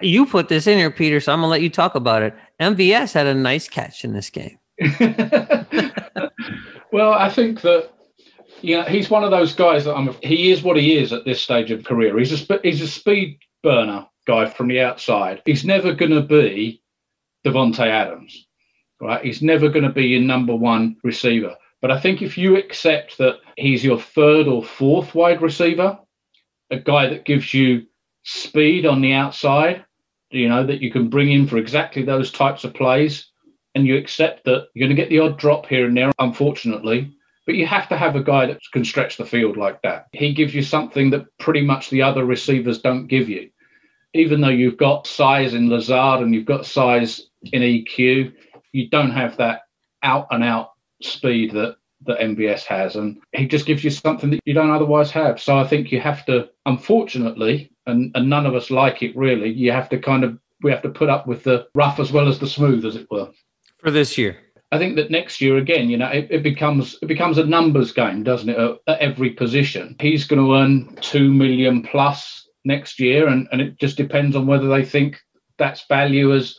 you 0.00 0.26
put 0.26 0.48
this 0.48 0.66
in 0.66 0.78
here, 0.78 0.90
Peter, 0.90 1.20
so 1.20 1.32
I'm 1.32 1.38
gonna 1.38 1.48
let 1.48 1.62
you 1.62 1.70
talk 1.70 1.94
about 1.94 2.22
it. 2.22 2.34
MVS 2.60 3.12
had 3.12 3.26
a 3.26 3.34
nice 3.34 3.68
catch 3.68 4.04
in 4.04 4.12
this 4.12 4.30
game. 4.30 4.58
well, 6.92 7.12
I 7.12 7.30
think 7.30 7.60
that 7.62 7.90
you 8.60 8.76
know 8.76 8.84
he's 8.84 9.10
one 9.10 9.24
of 9.24 9.30
those 9.30 9.54
guys 9.54 9.84
that 9.84 9.94
I'm. 9.94 10.14
He 10.22 10.50
is 10.50 10.62
what 10.62 10.76
he 10.76 10.96
is 10.96 11.12
at 11.12 11.24
this 11.24 11.42
stage 11.42 11.70
of 11.70 11.84
career. 11.84 12.18
He's 12.18 12.50
a 12.50 12.60
he's 12.62 12.82
a 12.82 12.88
speed 12.88 13.38
burner 13.62 14.06
guy 14.26 14.46
from 14.46 14.68
the 14.68 14.80
outside. 14.80 15.42
He's 15.44 15.64
never 15.64 15.92
going 15.92 16.12
to 16.12 16.22
be 16.22 16.82
Davante 17.44 17.86
Adams, 17.86 18.46
right? 19.00 19.24
He's 19.24 19.42
never 19.42 19.68
going 19.68 19.84
to 19.84 19.92
be 19.92 20.06
your 20.06 20.22
number 20.22 20.54
one 20.54 20.96
receiver. 21.02 21.56
But 21.82 21.90
I 21.90 22.00
think 22.00 22.22
if 22.22 22.38
you 22.38 22.56
accept 22.56 23.18
that 23.18 23.40
he's 23.56 23.84
your 23.84 23.98
third 23.98 24.46
or 24.46 24.64
fourth 24.64 25.14
wide 25.14 25.42
receiver, 25.42 25.98
a 26.70 26.78
guy 26.78 27.08
that 27.08 27.24
gives 27.24 27.52
you 27.52 27.86
speed 28.22 28.86
on 28.86 29.00
the 29.02 29.12
outside, 29.12 29.84
you 30.30 30.48
know, 30.48 30.64
that 30.64 30.80
you 30.80 30.92
can 30.92 31.10
bring 31.10 31.30
in 31.30 31.48
for 31.48 31.58
exactly 31.58 32.04
those 32.04 32.30
types 32.30 32.62
of 32.62 32.72
plays, 32.72 33.26
and 33.74 33.84
you 33.86 33.96
accept 33.96 34.44
that 34.44 34.68
you're 34.74 34.86
going 34.86 34.96
to 34.96 35.02
get 35.02 35.10
the 35.10 35.18
odd 35.18 35.38
drop 35.38 35.66
here 35.66 35.86
and 35.86 35.96
there, 35.96 36.12
unfortunately, 36.20 37.12
but 37.46 37.56
you 37.56 37.66
have 37.66 37.88
to 37.88 37.96
have 37.96 38.14
a 38.14 38.22
guy 38.22 38.46
that 38.46 38.60
can 38.72 38.84
stretch 38.84 39.16
the 39.16 39.26
field 39.26 39.56
like 39.56 39.82
that. 39.82 40.06
He 40.12 40.32
gives 40.32 40.54
you 40.54 40.62
something 40.62 41.10
that 41.10 41.26
pretty 41.38 41.62
much 41.62 41.90
the 41.90 42.02
other 42.02 42.24
receivers 42.24 42.80
don't 42.80 43.08
give 43.08 43.28
you. 43.28 43.50
Even 44.14 44.40
though 44.40 44.50
you've 44.50 44.76
got 44.76 45.08
size 45.08 45.54
in 45.54 45.68
Lazard 45.68 46.20
and 46.20 46.32
you've 46.32 46.46
got 46.46 46.64
size 46.64 47.22
in 47.52 47.62
EQ, 47.62 48.32
you 48.70 48.88
don't 48.90 49.10
have 49.10 49.36
that 49.38 49.62
out 50.02 50.28
and 50.30 50.44
out 50.44 50.71
speed 51.06 51.52
that 51.52 51.76
that 52.04 52.18
MVS 52.18 52.64
has, 52.64 52.96
and 52.96 53.20
he 53.32 53.46
just 53.46 53.66
gives 53.66 53.84
you 53.84 53.90
something 53.90 54.30
that 54.30 54.40
you 54.44 54.54
don't 54.54 54.70
otherwise 54.70 55.10
have. 55.12 55.40
So 55.40 55.56
I 55.56 55.66
think 55.66 55.92
you 55.92 56.00
have 56.00 56.26
to, 56.26 56.48
unfortunately, 56.66 57.70
and, 57.86 58.10
and 58.16 58.28
none 58.28 58.44
of 58.44 58.56
us 58.56 58.70
like 58.70 59.02
it 59.02 59.16
really. 59.16 59.50
You 59.50 59.70
have 59.72 59.88
to 59.90 59.98
kind 59.98 60.24
of 60.24 60.38
we 60.62 60.70
have 60.70 60.82
to 60.82 60.88
put 60.88 61.08
up 61.08 61.26
with 61.26 61.44
the 61.44 61.66
rough 61.74 61.98
as 61.98 62.12
well 62.12 62.28
as 62.28 62.38
the 62.38 62.46
smooth, 62.46 62.84
as 62.84 62.96
it 62.96 63.08
were. 63.10 63.30
for 63.78 63.90
this 63.90 64.16
year. 64.16 64.36
I 64.70 64.78
think 64.78 64.96
that 64.96 65.10
next 65.10 65.40
year 65.40 65.58
again, 65.58 65.90
you 65.90 65.98
know, 65.98 66.08
it, 66.08 66.28
it 66.30 66.42
becomes 66.42 66.98
it 67.02 67.06
becomes 67.06 67.38
a 67.38 67.44
numbers 67.44 67.92
game, 67.92 68.22
doesn't 68.22 68.48
it? 68.48 68.58
At, 68.58 68.78
at 68.86 69.00
every 69.00 69.30
position, 69.30 69.96
he's 70.00 70.26
going 70.26 70.42
to 70.42 70.54
earn 70.54 70.96
two 71.00 71.32
million 71.32 71.82
plus 71.82 72.48
next 72.64 72.98
year, 72.98 73.28
and, 73.28 73.48
and 73.52 73.60
it 73.60 73.78
just 73.78 73.96
depends 73.96 74.34
on 74.34 74.46
whether 74.46 74.68
they 74.68 74.84
think 74.84 75.20
that's 75.58 75.84
value 75.86 76.34
as 76.34 76.56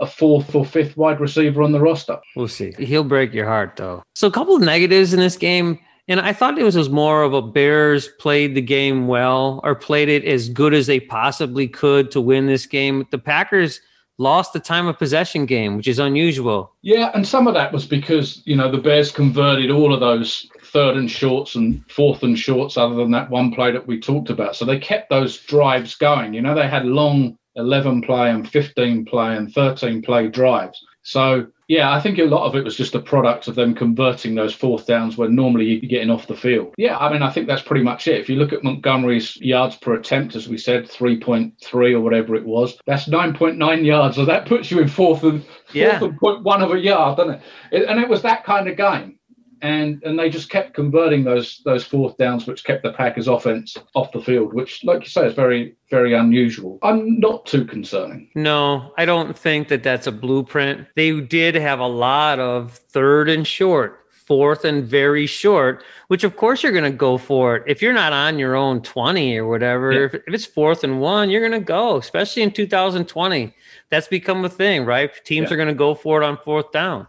a 0.00 0.06
fourth 0.06 0.54
or 0.54 0.64
fifth 0.64 0.96
wide 0.96 1.20
receiver 1.20 1.62
on 1.62 1.72
the 1.72 1.80
roster. 1.80 2.18
We'll 2.36 2.48
see. 2.48 2.72
He'll 2.78 3.04
break 3.04 3.32
your 3.32 3.46
heart 3.46 3.76
though. 3.76 4.02
So 4.14 4.26
a 4.26 4.32
couple 4.32 4.56
of 4.56 4.62
negatives 4.62 5.12
in 5.12 5.20
this 5.20 5.36
game. 5.36 5.78
And 6.06 6.20
I 6.20 6.34
thought 6.34 6.58
it 6.58 6.64
was, 6.64 6.76
was 6.76 6.90
more 6.90 7.22
of 7.22 7.32
a 7.32 7.40
Bears 7.40 8.08
played 8.18 8.54
the 8.54 8.60
game 8.60 9.06
well 9.06 9.60
or 9.64 9.74
played 9.74 10.10
it 10.10 10.22
as 10.26 10.50
good 10.50 10.74
as 10.74 10.86
they 10.86 11.00
possibly 11.00 11.66
could 11.66 12.10
to 12.10 12.20
win 12.20 12.46
this 12.46 12.66
game. 12.66 13.06
The 13.10 13.16
Packers 13.16 13.80
lost 14.18 14.52
the 14.52 14.60
time 14.60 14.86
of 14.86 14.98
possession 14.98 15.46
game, 15.46 15.76
which 15.76 15.88
is 15.88 15.98
unusual. 15.98 16.72
Yeah, 16.82 17.10
and 17.14 17.26
some 17.26 17.46
of 17.46 17.54
that 17.54 17.72
was 17.72 17.86
because 17.86 18.42
you 18.44 18.54
know 18.54 18.70
the 18.70 18.78
Bears 18.78 19.10
converted 19.10 19.70
all 19.70 19.94
of 19.94 20.00
those 20.00 20.48
third 20.62 20.96
and 20.96 21.10
shorts 21.10 21.54
and 21.54 21.82
fourth 21.90 22.22
and 22.22 22.38
shorts, 22.38 22.76
other 22.76 22.94
than 22.94 23.10
that 23.12 23.30
one 23.30 23.52
play 23.52 23.70
that 23.72 23.86
we 23.86 23.98
talked 23.98 24.30
about. 24.30 24.56
So 24.56 24.64
they 24.64 24.78
kept 24.78 25.10
those 25.10 25.38
drives 25.38 25.94
going. 25.94 26.34
You 26.34 26.42
know, 26.42 26.54
they 26.54 26.68
had 26.68 26.84
long 26.84 27.38
11 27.56 28.02
play 28.02 28.30
and 28.30 28.48
15 28.48 29.04
play 29.04 29.36
and 29.36 29.52
13 29.52 30.02
play 30.02 30.28
drives. 30.28 30.84
So 31.02 31.46
yeah, 31.68 31.92
I 31.92 32.00
think 32.00 32.18
a 32.18 32.24
lot 32.24 32.46
of 32.46 32.56
it 32.56 32.64
was 32.64 32.76
just 32.76 32.94
a 32.94 33.00
product 33.00 33.48
of 33.48 33.54
them 33.54 33.74
converting 33.74 34.34
those 34.34 34.54
fourth 34.54 34.86
downs 34.86 35.16
when 35.16 35.34
normally 35.34 35.64
you're 35.66 35.80
getting 35.88 36.10
off 36.10 36.26
the 36.26 36.36
field. 36.36 36.74
Yeah, 36.76 36.96
I 36.98 37.10
mean, 37.12 37.22
I 37.22 37.30
think 37.30 37.46
that's 37.46 37.62
pretty 37.62 37.84
much 37.84 38.06
it. 38.06 38.20
If 38.20 38.28
you 38.28 38.36
look 38.36 38.52
at 38.52 38.64
Montgomery's 38.64 39.36
yards 39.38 39.76
per 39.76 39.94
attempt, 39.94 40.34
as 40.36 40.46
we 40.48 40.58
said, 40.58 40.84
3.3 40.90 41.92
or 41.94 42.00
whatever 42.00 42.34
it 42.36 42.44
was, 42.44 42.78
that's 42.86 43.08
9.9 43.08 43.84
yards. 43.84 44.16
So 44.16 44.24
that 44.26 44.46
puts 44.46 44.70
you 44.70 44.80
in 44.80 44.88
fourth 44.88 45.22
and 45.22 45.42
fourth 45.42 45.74
Yeah. 45.74 46.02
and 46.04 46.18
point 46.18 46.42
one 46.42 46.62
of 46.62 46.70
a 46.70 46.78
yard, 46.78 47.16
doesn't 47.16 47.34
it? 47.34 47.42
it? 47.72 47.88
And 47.88 47.98
it 48.00 48.08
was 48.08 48.22
that 48.22 48.44
kind 48.44 48.68
of 48.68 48.76
game. 48.76 49.18
And 49.64 50.02
and 50.04 50.18
they 50.18 50.28
just 50.28 50.50
kept 50.50 50.74
converting 50.74 51.24
those 51.24 51.62
those 51.64 51.84
fourth 51.84 52.18
downs, 52.18 52.46
which 52.46 52.64
kept 52.64 52.82
the 52.82 52.92
Packers' 52.92 53.28
offense 53.28 53.76
off 53.94 54.12
the 54.12 54.20
field, 54.20 54.52
which, 54.52 54.84
like 54.84 55.00
you 55.04 55.08
say, 55.08 55.26
is 55.26 55.32
very 55.34 55.74
very 55.90 56.12
unusual. 56.12 56.78
I'm 56.82 57.18
not 57.18 57.46
too 57.46 57.64
concerning. 57.64 58.28
No, 58.34 58.92
I 58.98 59.06
don't 59.06 59.36
think 59.38 59.68
that 59.68 59.82
that's 59.82 60.06
a 60.06 60.12
blueprint. 60.12 60.86
They 60.96 61.18
did 61.20 61.54
have 61.54 61.80
a 61.80 61.86
lot 61.86 62.38
of 62.40 62.72
third 62.72 63.30
and 63.30 63.46
short, 63.46 64.00
fourth 64.10 64.66
and 64.66 64.84
very 64.84 65.26
short, 65.26 65.82
which 66.08 66.24
of 66.24 66.36
course 66.36 66.62
you're 66.62 66.72
going 66.72 66.84
to 66.92 66.98
go 67.08 67.16
for 67.16 67.56
it. 67.56 67.62
If 67.66 67.80
you're 67.80 67.94
not 67.94 68.12
on 68.12 68.38
your 68.38 68.56
own 68.56 68.82
20 68.82 69.38
or 69.38 69.46
whatever, 69.48 69.92
Yeah. 69.92 70.04
if, 70.06 70.14
if 70.14 70.22
it's 70.34 70.44
fourth 70.44 70.84
and 70.84 71.00
one, 71.00 71.30
you're 71.30 71.46
going 71.48 71.58
to 71.58 71.64
go, 71.64 71.96
especially 71.96 72.42
in 72.42 72.50
2020. 72.50 73.54
That's 73.90 74.08
become 74.08 74.44
a 74.44 74.50
thing, 74.50 74.84
right? 74.84 75.10
Teams 75.24 75.48
Yeah. 75.48 75.54
are 75.54 75.56
going 75.56 75.68
to 75.68 75.74
go 75.74 75.94
for 75.94 76.20
it 76.22 76.26
on 76.26 76.36
fourth 76.44 76.70
down. 76.70 77.06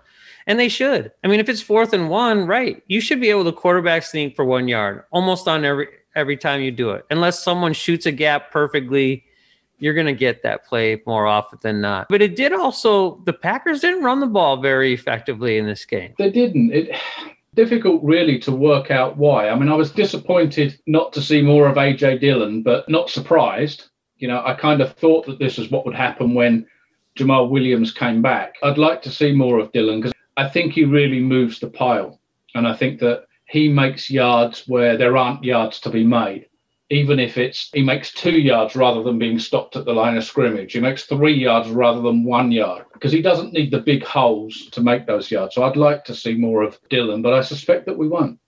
And 0.48 0.60
they 0.60 0.70
should. 0.70 1.12
I 1.24 1.28
mean, 1.28 1.40
if 1.40 1.50
it's 1.50 1.62
fourth 1.62 1.94
and 1.94 2.10
one, 2.10 2.46
right, 2.46 2.84
you 2.88 3.02
should 3.02 3.20
be 3.20 3.30
able 3.30 3.46
to 3.46 3.52
quarterback 3.52 4.04
sneak 4.04 4.36
for 4.36 4.46
one 4.46 4.68
yard 4.68 5.04
almost 5.12 5.48
on 5.48 5.66
every 5.66 5.88
every 6.16 6.38
time 6.38 6.62
you 6.62 6.72
do 6.72 6.92
it. 6.92 7.06
Unless 7.10 7.44
someone 7.44 7.74
shoots 7.74 8.06
a 8.06 8.12
gap 8.12 8.52
perfectly, 8.52 9.26
you're 9.80 9.94
going 9.94 10.06
to 10.06 10.14
get 10.14 10.44
that 10.44 10.66
play 10.66 11.02
more 11.06 11.28
often 11.28 11.60
than 11.62 11.82
not. 11.82 12.08
But 12.10 12.22
it 12.22 12.36
did 12.36 12.54
also, 12.54 13.22
the 13.26 13.34
Packers 13.34 13.82
didn't 13.82 14.04
run 14.04 14.22
the 14.22 14.28
ball 14.28 14.58
very 14.58 14.94
effectively 14.94 15.58
in 15.58 15.66
this 15.66 15.84
game. 15.86 16.14
They 16.18 16.30
didn't. 16.30 16.72
It 16.72 16.96
difficult 17.56 18.04
really 18.04 18.38
to 18.40 18.52
work 18.52 18.92
out 18.92 19.18
why. 19.18 19.50
I 19.50 19.56
mean, 19.56 19.70
I 19.70 19.76
was 19.76 19.92
disappointed 19.92 20.80
not 20.88 21.14
to 21.14 21.22
see 21.22 21.42
more 21.42 21.68
of 21.68 21.76
AJ 21.76 22.20
Dillon, 22.20 22.62
but 22.62 22.88
not 22.90 23.10
surprised. 23.10 23.90
You 24.18 24.28
know, 24.28 24.42
I 24.46 24.54
kind 24.54 24.82
of 24.82 24.94
thought 24.94 25.26
that 25.26 25.40
this 25.40 25.58
is 25.58 25.72
what 25.72 25.86
would 25.86 25.96
happen 25.96 26.34
when 26.34 26.66
Jamaal 27.18 27.50
Williams 27.50 27.92
came 27.92 28.22
back. 28.22 28.56
I'd 28.64 28.78
like 28.78 29.02
to 29.04 29.10
see 29.10 29.32
more 29.32 29.60
of 29.60 29.72
Dillon 29.72 30.02
because 30.02 30.14
I 30.38 30.50
think 30.50 30.74
he 30.74 30.84
really 30.84 31.20
moves 31.20 31.60
the 31.60 31.70
pile. 31.70 32.20
And 32.54 32.68
I 32.68 32.76
think 32.76 33.00
that 33.00 33.26
he 33.48 33.70
makes 33.70 34.10
yards 34.10 34.68
where 34.68 34.98
there 34.98 35.18
aren't 35.18 35.44
yards 35.44 35.80
to 35.82 35.90
be 35.90 36.04
made. 36.04 36.48
Even 36.92 37.20
if 37.20 37.38
it's 37.38 37.72
he 37.74 37.82
makes 37.82 38.14
two 38.14 38.40
yards 38.40 38.76
rather 38.76 39.02
than 39.02 39.18
being 39.18 39.40
stopped 39.40 39.76
at 39.76 39.86
the 39.86 39.94
line 39.94 40.18
of 40.18 40.24
scrimmage, 40.24 40.74
he 40.74 40.80
makes 40.80 41.06
three 41.06 41.34
yards 41.34 41.68
rather 41.70 42.02
than 42.02 42.24
one 42.24 42.52
yard 42.52 42.86
because 42.94 43.12
he 43.12 43.24
doesn't 43.24 43.54
need 43.54 43.72
the 43.72 43.80
big 43.80 44.04
holes 44.04 44.68
to 44.72 44.82
make 44.82 45.08
those 45.08 45.32
yards. 45.32 45.56
So 45.56 45.64
I'd 45.64 45.78
like 45.78 46.06
to 46.06 46.16
see 46.16 46.36
more 46.36 46.62
of 46.62 46.80
Dillon, 46.90 47.24
but 47.24 47.34
I 47.34 47.42
suspect 47.42 47.88
that 47.88 47.98
we 47.98 48.08
won't. 48.08 48.40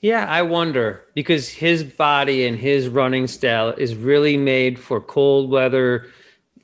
Yeah, 0.00 0.24
I 0.28 0.42
wonder 0.42 1.04
because 1.14 1.48
his 1.48 1.82
body 1.82 2.46
and 2.46 2.56
his 2.56 2.88
running 2.88 3.26
style 3.26 3.70
is 3.76 3.96
really 3.96 4.36
made 4.36 4.78
for 4.78 5.00
cold 5.00 5.50
weather 5.50 6.06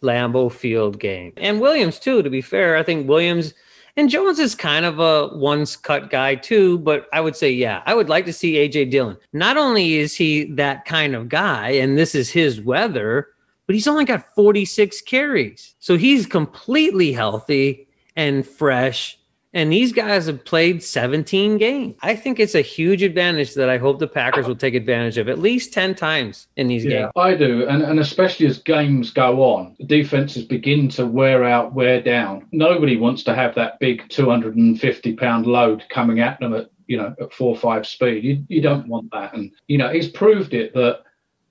Lambeau 0.02 0.50
Field 0.50 1.00
game. 1.00 1.32
And 1.36 1.60
Williams 1.60 1.98
too, 1.98 2.22
to 2.22 2.30
be 2.30 2.40
fair. 2.40 2.76
I 2.76 2.84
think 2.84 3.08
Williams 3.08 3.52
and 3.96 4.10
Jones 4.10 4.38
is 4.38 4.54
kind 4.54 4.84
of 4.84 4.98
a 4.98 5.28
once 5.36 5.76
cut 5.76 6.10
guy 6.10 6.34
too, 6.34 6.78
but 6.78 7.06
I 7.12 7.20
would 7.20 7.36
say 7.36 7.50
yeah, 7.50 7.82
I 7.86 7.94
would 7.94 8.08
like 8.08 8.24
to 8.26 8.32
see 8.32 8.54
AJ 8.54 8.90
Dillon. 8.90 9.16
Not 9.32 9.56
only 9.56 9.94
is 9.94 10.14
he 10.14 10.44
that 10.52 10.84
kind 10.84 11.14
of 11.14 11.28
guy 11.28 11.70
and 11.70 11.96
this 11.96 12.14
is 12.14 12.30
his 12.30 12.60
weather, 12.60 13.28
but 13.66 13.74
he's 13.74 13.88
only 13.88 14.04
got 14.04 14.34
46 14.34 15.00
carries. 15.02 15.74
So 15.80 15.96
he's 15.96 16.26
completely 16.26 17.12
healthy 17.12 17.88
and 18.14 18.46
fresh. 18.46 19.18
And 19.56 19.72
these 19.72 19.90
guys 19.90 20.26
have 20.26 20.44
played 20.44 20.82
17 20.82 21.56
games. 21.56 21.96
I 22.02 22.14
think 22.14 22.38
it's 22.38 22.54
a 22.54 22.60
huge 22.60 23.02
advantage 23.02 23.54
that 23.54 23.70
I 23.70 23.78
hope 23.78 23.98
the 23.98 24.06
Packers 24.06 24.46
will 24.46 24.54
take 24.54 24.74
advantage 24.74 25.16
of 25.16 25.30
at 25.30 25.38
least 25.38 25.72
10 25.72 25.94
times 25.94 26.46
in 26.58 26.68
these 26.68 26.84
Yeah, 26.84 26.90
games. 26.90 27.12
I 27.16 27.34
do, 27.34 27.66
and 27.66 27.82
and 27.82 27.98
especially 27.98 28.44
as 28.48 28.58
games 28.58 29.10
go 29.10 29.42
on, 29.42 29.74
the 29.78 29.86
defenses 29.86 30.44
begin 30.44 30.90
to 30.90 31.06
wear 31.06 31.42
out, 31.42 31.72
wear 31.72 32.02
down. 32.02 32.46
Nobody 32.52 32.98
wants 32.98 33.22
to 33.24 33.34
have 33.34 33.54
that 33.54 33.80
big 33.80 34.06
250 34.10 35.16
pound 35.16 35.46
load 35.46 35.82
coming 35.88 36.20
at 36.20 36.38
them 36.38 36.52
at 36.52 36.68
you 36.86 36.98
know 36.98 37.14
at 37.18 37.32
four 37.32 37.54
or 37.54 37.58
five 37.58 37.86
speed. 37.86 38.24
You 38.24 38.44
you 38.48 38.60
don't 38.60 38.86
want 38.88 39.10
that, 39.12 39.32
and 39.32 39.50
you 39.68 39.78
know 39.78 39.88
he's 39.88 40.10
proved 40.10 40.52
it 40.52 40.74
that 40.74 41.00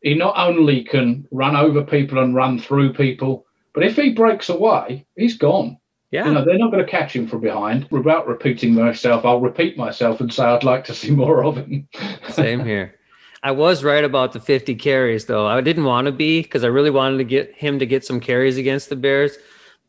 he 0.03 0.13
not 0.13 0.35
only 0.37 0.83
can 0.83 1.27
run 1.31 1.55
over 1.55 1.83
people 1.83 2.19
and 2.19 2.35
run 2.35 2.59
through 2.59 2.93
people, 2.93 3.47
but 3.73 3.83
if 3.83 3.95
he 3.95 4.13
breaks 4.13 4.49
away, 4.49 5.07
he's 5.15 5.39
gone. 5.39 5.79
Yeah. 6.15 6.27
You 6.27 6.33
know, 6.33 6.45
they're 6.45 6.57
not 6.57 6.71
going 6.71 6.83
to 6.83 6.89
catch 6.89 7.13
him 7.13 7.27
from 7.27 7.41
behind. 7.41 7.89
Without 7.91 8.25
repeating 8.25 8.73
myself, 8.73 9.25
I'll 9.25 9.41
repeat 9.41 9.77
myself 9.77 10.21
and 10.21 10.33
say 10.33 10.45
I'd 10.45 10.63
like 10.63 10.85
to 10.85 10.93
see 10.93 11.11
more 11.23 11.43
of 11.43 11.57
him. 11.57 11.89
Same 12.29 12.63
here. 12.63 12.95
I 13.43 13.51
was 13.51 13.83
right 13.83 14.03
about 14.03 14.31
the 14.31 14.39
50 14.39 14.75
carries, 14.75 15.25
though. 15.25 15.45
I 15.45 15.59
didn't 15.59 15.83
want 15.83 16.05
to 16.05 16.13
be 16.13 16.41
because 16.41 16.63
I 16.63 16.67
really 16.67 16.89
wanted 16.89 17.17
to 17.17 17.25
get 17.25 17.53
him 17.53 17.79
to 17.79 17.85
get 17.85 18.05
some 18.05 18.21
carries 18.21 18.57
against 18.57 18.87
the 18.87 18.95
Bears. 18.95 19.37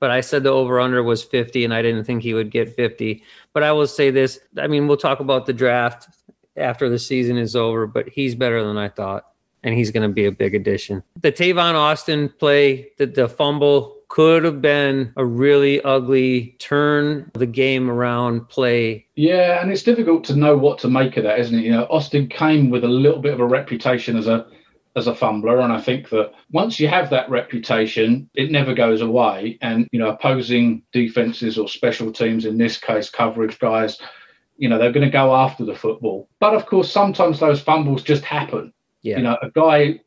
But 0.00 0.10
I 0.10 0.20
said 0.20 0.42
the 0.42 0.50
over 0.50 0.80
under 0.80 1.00
was 1.04 1.22
50, 1.22 1.64
and 1.64 1.72
I 1.72 1.80
didn't 1.80 2.02
think 2.04 2.24
he 2.24 2.34
would 2.34 2.50
get 2.50 2.74
50. 2.74 3.22
But 3.52 3.62
I 3.62 3.70
will 3.70 3.86
say 3.86 4.10
this 4.10 4.40
I 4.58 4.66
mean, 4.66 4.88
we'll 4.88 4.96
talk 4.96 5.20
about 5.20 5.46
the 5.46 5.52
draft 5.52 6.08
after 6.56 6.88
the 6.88 6.98
season 6.98 7.36
is 7.36 7.54
over, 7.54 7.86
but 7.86 8.08
he's 8.08 8.34
better 8.34 8.64
than 8.64 8.76
I 8.76 8.88
thought, 8.88 9.26
and 9.62 9.76
he's 9.76 9.92
going 9.92 10.08
to 10.08 10.12
be 10.12 10.26
a 10.26 10.32
big 10.32 10.56
addition. 10.56 11.04
The 11.20 11.30
Tavon 11.30 11.74
Austin 11.74 12.30
play, 12.30 12.90
the, 12.98 13.06
the 13.06 13.28
fumble 13.28 13.95
could 14.08 14.44
have 14.44 14.62
been 14.62 15.12
a 15.16 15.24
really 15.24 15.82
ugly 15.82 16.56
turn 16.58 17.30
the 17.34 17.46
game 17.46 17.90
around 17.90 18.48
play 18.48 19.06
Yeah, 19.16 19.60
and 19.60 19.70
it's 19.70 19.82
difficult 19.82 20.24
to 20.24 20.36
know 20.36 20.56
what 20.56 20.78
to 20.80 20.88
make 20.88 21.16
of 21.16 21.24
that, 21.24 21.40
isn't 21.40 21.58
it? 21.58 21.64
You 21.64 21.72
know, 21.72 21.86
Austin 21.90 22.28
came 22.28 22.70
with 22.70 22.84
a 22.84 22.88
little 22.88 23.20
bit 23.20 23.34
of 23.34 23.40
a 23.40 23.46
reputation 23.46 24.16
as 24.16 24.26
a 24.26 24.46
as 24.96 25.06
a 25.06 25.14
fumbler, 25.14 25.60
and 25.60 25.72
I 25.72 25.80
think 25.80 26.08
that 26.08 26.32
once 26.50 26.80
you 26.80 26.88
have 26.88 27.10
that 27.10 27.28
reputation, 27.28 28.30
it 28.34 28.50
never 28.50 28.72
goes 28.72 29.02
away. 29.02 29.58
And 29.60 29.86
you 29.92 29.98
know, 29.98 30.08
opposing 30.08 30.82
defenses 30.92 31.58
or 31.58 31.68
special 31.68 32.10
teams, 32.10 32.46
in 32.46 32.56
this 32.56 32.78
case, 32.78 33.10
coverage 33.10 33.58
guys, 33.58 33.98
you 34.56 34.68
know, 34.68 34.78
they're 34.78 34.92
going 34.92 35.04
to 35.06 35.12
go 35.12 35.36
after 35.36 35.64
the 35.64 35.74
football. 35.74 36.28
But 36.40 36.54
of 36.54 36.64
course, 36.64 36.90
sometimes 36.90 37.40
those 37.40 37.60
fumbles 37.60 38.02
just 38.02 38.24
happen. 38.24 38.72
Yeah. 39.02 39.18
You 39.18 39.22
know, 39.24 39.36
a 39.42 39.50
guy 39.50 40.00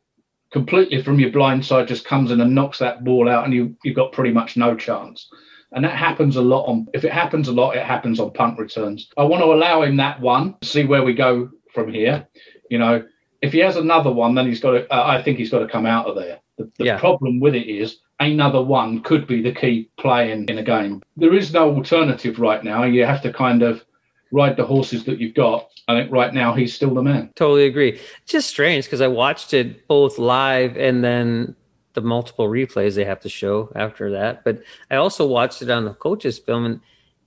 completely 0.50 1.02
from 1.02 1.20
your 1.20 1.30
blind 1.30 1.64
side 1.64 1.88
just 1.88 2.04
comes 2.04 2.30
in 2.30 2.40
and 2.40 2.54
knocks 2.54 2.78
that 2.78 3.04
ball 3.04 3.28
out, 3.28 3.44
and 3.44 3.54
you 3.54 3.76
you've 3.84 3.96
got 3.96 4.12
pretty 4.12 4.32
much 4.32 4.56
no 4.56 4.74
chance. 4.76 5.28
And 5.72 5.84
that 5.84 5.96
happens 5.96 6.36
a 6.36 6.42
lot 6.42 6.64
on. 6.64 6.88
If 6.94 7.04
it 7.04 7.12
happens 7.12 7.46
a 7.48 7.52
lot, 7.52 7.76
it 7.76 7.84
happens 7.86 8.18
on 8.18 8.32
punt 8.32 8.58
returns. 8.58 9.08
I 9.16 9.22
want 9.24 9.42
to 9.42 9.52
allow 9.52 9.82
him 9.82 9.96
that 9.98 10.20
one. 10.20 10.56
See 10.62 10.84
where 10.84 11.04
we 11.04 11.14
go 11.14 11.48
from 11.72 11.92
here. 11.92 12.26
You 12.70 12.78
know, 12.78 13.04
if 13.40 13.52
he 13.52 13.60
has 13.60 13.76
another 13.76 14.10
one, 14.10 14.34
then 14.34 14.46
he's 14.46 14.60
got 14.60 14.72
to. 14.72 14.92
Uh, 14.92 15.06
I 15.06 15.22
think 15.22 15.38
he's 15.38 15.50
got 15.50 15.60
to 15.60 15.68
come 15.68 15.86
out 15.86 16.06
of 16.06 16.16
there. 16.16 16.40
The, 16.58 16.70
the 16.78 16.84
Yeah. 16.86 16.98
problem 16.98 17.38
with 17.38 17.54
it 17.54 17.68
is 17.68 17.98
another 18.18 18.60
one 18.62 19.00
could 19.02 19.26
be 19.26 19.42
the 19.42 19.52
key 19.52 19.90
play 19.96 20.32
in, 20.32 20.44
in 20.46 20.58
a 20.58 20.62
game. 20.62 21.02
There 21.16 21.34
is 21.34 21.52
no 21.52 21.74
alternative 21.74 22.38
right 22.40 22.62
now. 22.64 22.82
You 22.84 23.06
have 23.06 23.22
to 23.22 23.32
kind 23.32 23.62
of 23.62 23.84
ride 24.32 24.56
the 24.56 24.64
horses 24.64 25.04
that 25.04 25.18
you've 25.18 25.34
got. 25.34 25.68
I 25.88 26.00
think 26.00 26.12
right 26.12 26.32
now 26.32 26.54
he's 26.54 26.74
still 26.74 26.94
the 26.94 27.02
man. 27.02 27.30
Totally 27.34 27.66
agree. 27.66 27.90
It's 28.22 28.32
just 28.32 28.48
strange 28.48 28.84
because 28.84 29.00
I 29.00 29.08
watched 29.08 29.52
it 29.54 29.88
both 29.88 30.18
live 30.18 30.76
and 30.76 31.02
then 31.02 31.56
the 31.94 32.00
multiple 32.00 32.48
replays 32.48 32.94
they 32.94 33.04
have 33.04 33.20
to 33.20 33.28
show 33.28 33.72
after 33.74 34.12
that. 34.12 34.44
But 34.44 34.62
I 34.90 34.96
also 34.96 35.26
watched 35.26 35.62
it 35.62 35.70
on 35.70 35.84
the 35.84 35.94
coach's 35.94 36.38
film, 36.38 36.64
and 36.64 36.80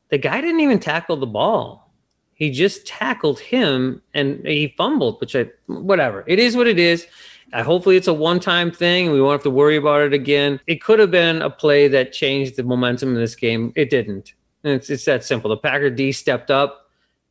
the 0.09 0.17
guy 0.17 0.41
didn't 0.41 0.61
even 0.61 0.79
tackle 0.79 1.17
the 1.17 1.27
ball. 1.27 1.91
He 2.33 2.49
just 2.49 2.87
tackled 2.87 3.39
him 3.39 4.01
and 4.13 4.45
he 4.45 4.73
fumbled, 4.75 5.21
which 5.21 5.35
I, 5.35 5.49
whatever. 5.67 6.23
It 6.27 6.39
is 6.39 6.57
what 6.57 6.67
it 6.67 6.79
is. 6.79 7.05
I, 7.53 7.61
hopefully, 7.61 7.95
it's 7.95 8.07
a 8.07 8.13
one 8.13 8.39
time 8.39 8.71
thing. 8.71 9.11
We 9.11 9.21
won't 9.21 9.33
have 9.33 9.43
to 9.43 9.49
worry 9.49 9.75
about 9.75 10.01
it 10.01 10.13
again. 10.13 10.59
It 10.65 10.81
could 10.81 10.99
have 10.99 11.11
been 11.11 11.41
a 11.41 11.49
play 11.49 11.87
that 11.89 12.11
changed 12.11 12.55
the 12.55 12.63
momentum 12.63 13.09
in 13.09 13.15
this 13.15 13.35
game. 13.35 13.71
It 13.75 13.89
didn't. 13.89 14.33
It's, 14.63 14.89
it's 14.89 15.05
that 15.05 15.23
simple. 15.23 15.49
The 15.49 15.57
Packer 15.57 15.89
D 15.89 16.11
stepped 16.11 16.49
up 16.49 16.82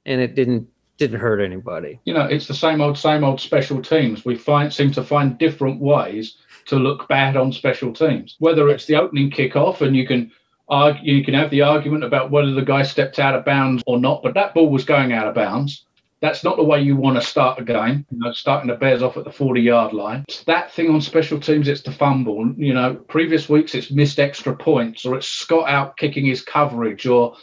and 0.07 0.21
it 0.21 0.35
didn't 0.35 0.69
didn't 0.99 1.21
hurt 1.21 1.41
anybody. 1.41 1.99
you 2.05 2.15
know, 2.15 2.27
it's 2.27 2.47
the 2.47 2.55
same 2.55 2.81
old, 2.81 2.97
same 2.97 3.25
old 3.25 3.41
special 3.41 3.83
teams. 3.83 4.25
We 4.25 4.37
find 4.37 4.73
seem 4.73 4.93
to 4.93 5.03
find 5.03 5.37
different 5.38 5.81
ways 5.81 6.37
to 6.67 6.77
look 6.77 7.09
bad 7.09 7.37
on 7.37 7.53
special 7.53 7.93
teams. 7.93 8.37
Whether 8.38 8.69
it's 8.69 8.87
the 8.87 8.97
opening 8.97 9.31
kickoff, 9.31 9.81
and 9.81 9.97
you 9.97 10.07
can 10.07 10.31
argue, 10.69 11.15
you 11.15 11.25
can 11.25 11.35
have 11.35 11.51
the 11.51 11.62
argument 11.62 12.05
about 12.05 12.31
whether 12.31 12.53
the 12.53 12.65
guy 12.65 12.83
stepped 12.83 13.19
out 13.19 13.35
of 13.35 13.45
bounds 13.45 13.83
or 13.87 13.99
not, 13.99 14.23
but 14.23 14.35
that 14.35 14.55
ball 14.55 14.71
was 14.71 14.85
going 14.85 15.12
out 15.12 15.27
of 15.27 15.35
bounds. 15.35 15.87
That's 16.21 16.45
not 16.45 16.57
the 16.57 16.62
way 16.62 16.81
you 16.81 16.95
want 16.95 17.17
to 17.17 17.27
start 17.27 17.59
a 17.59 17.65
game. 17.65 18.07
You 18.12 18.19
know, 18.19 18.33
starting 18.33 18.69
the 18.71 18.77
Bears 18.77 19.03
off 19.03 19.17
at 19.17 19.25
the 19.25 19.31
40-yard 19.31 19.93
line. 19.93 20.25
It's 20.29 20.45
that 20.45 20.71
thing 20.71 20.88
on 20.88 21.01
special 21.01 21.41
teams. 21.41 21.67
It's 21.67 21.83
the 21.83 21.91
fumble. 21.91 22.55
You 22.57 22.75
know, 22.75 22.95
previous 22.95 23.49
weeks 23.49 23.75
it's 23.75 23.91
missed 23.91 24.21
extra 24.21 24.55
points, 24.55 25.05
or 25.05 25.17
it's 25.17 25.27
Scott 25.27 25.69
out 25.69 25.97
kicking 25.97 26.25
his 26.25 26.41
coverage, 26.41 27.07
or 27.07 27.35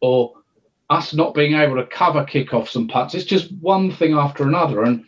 or 0.00 0.32
us 0.90 1.14
not 1.14 1.34
being 1.34 1.54
able 1.54 1.76
to 1.76 1.86
cover 1.86 2.24
kickoffs 2.24 2.76
and 2.76 2.88
punts. 2.88 3.14
It's 3.14 3.24
just 3.24 3.52
one 3.60 3.90
thing 3.90 4.14
after 4.14 4.44
another. 4.44 4.82
And 4.82 5.04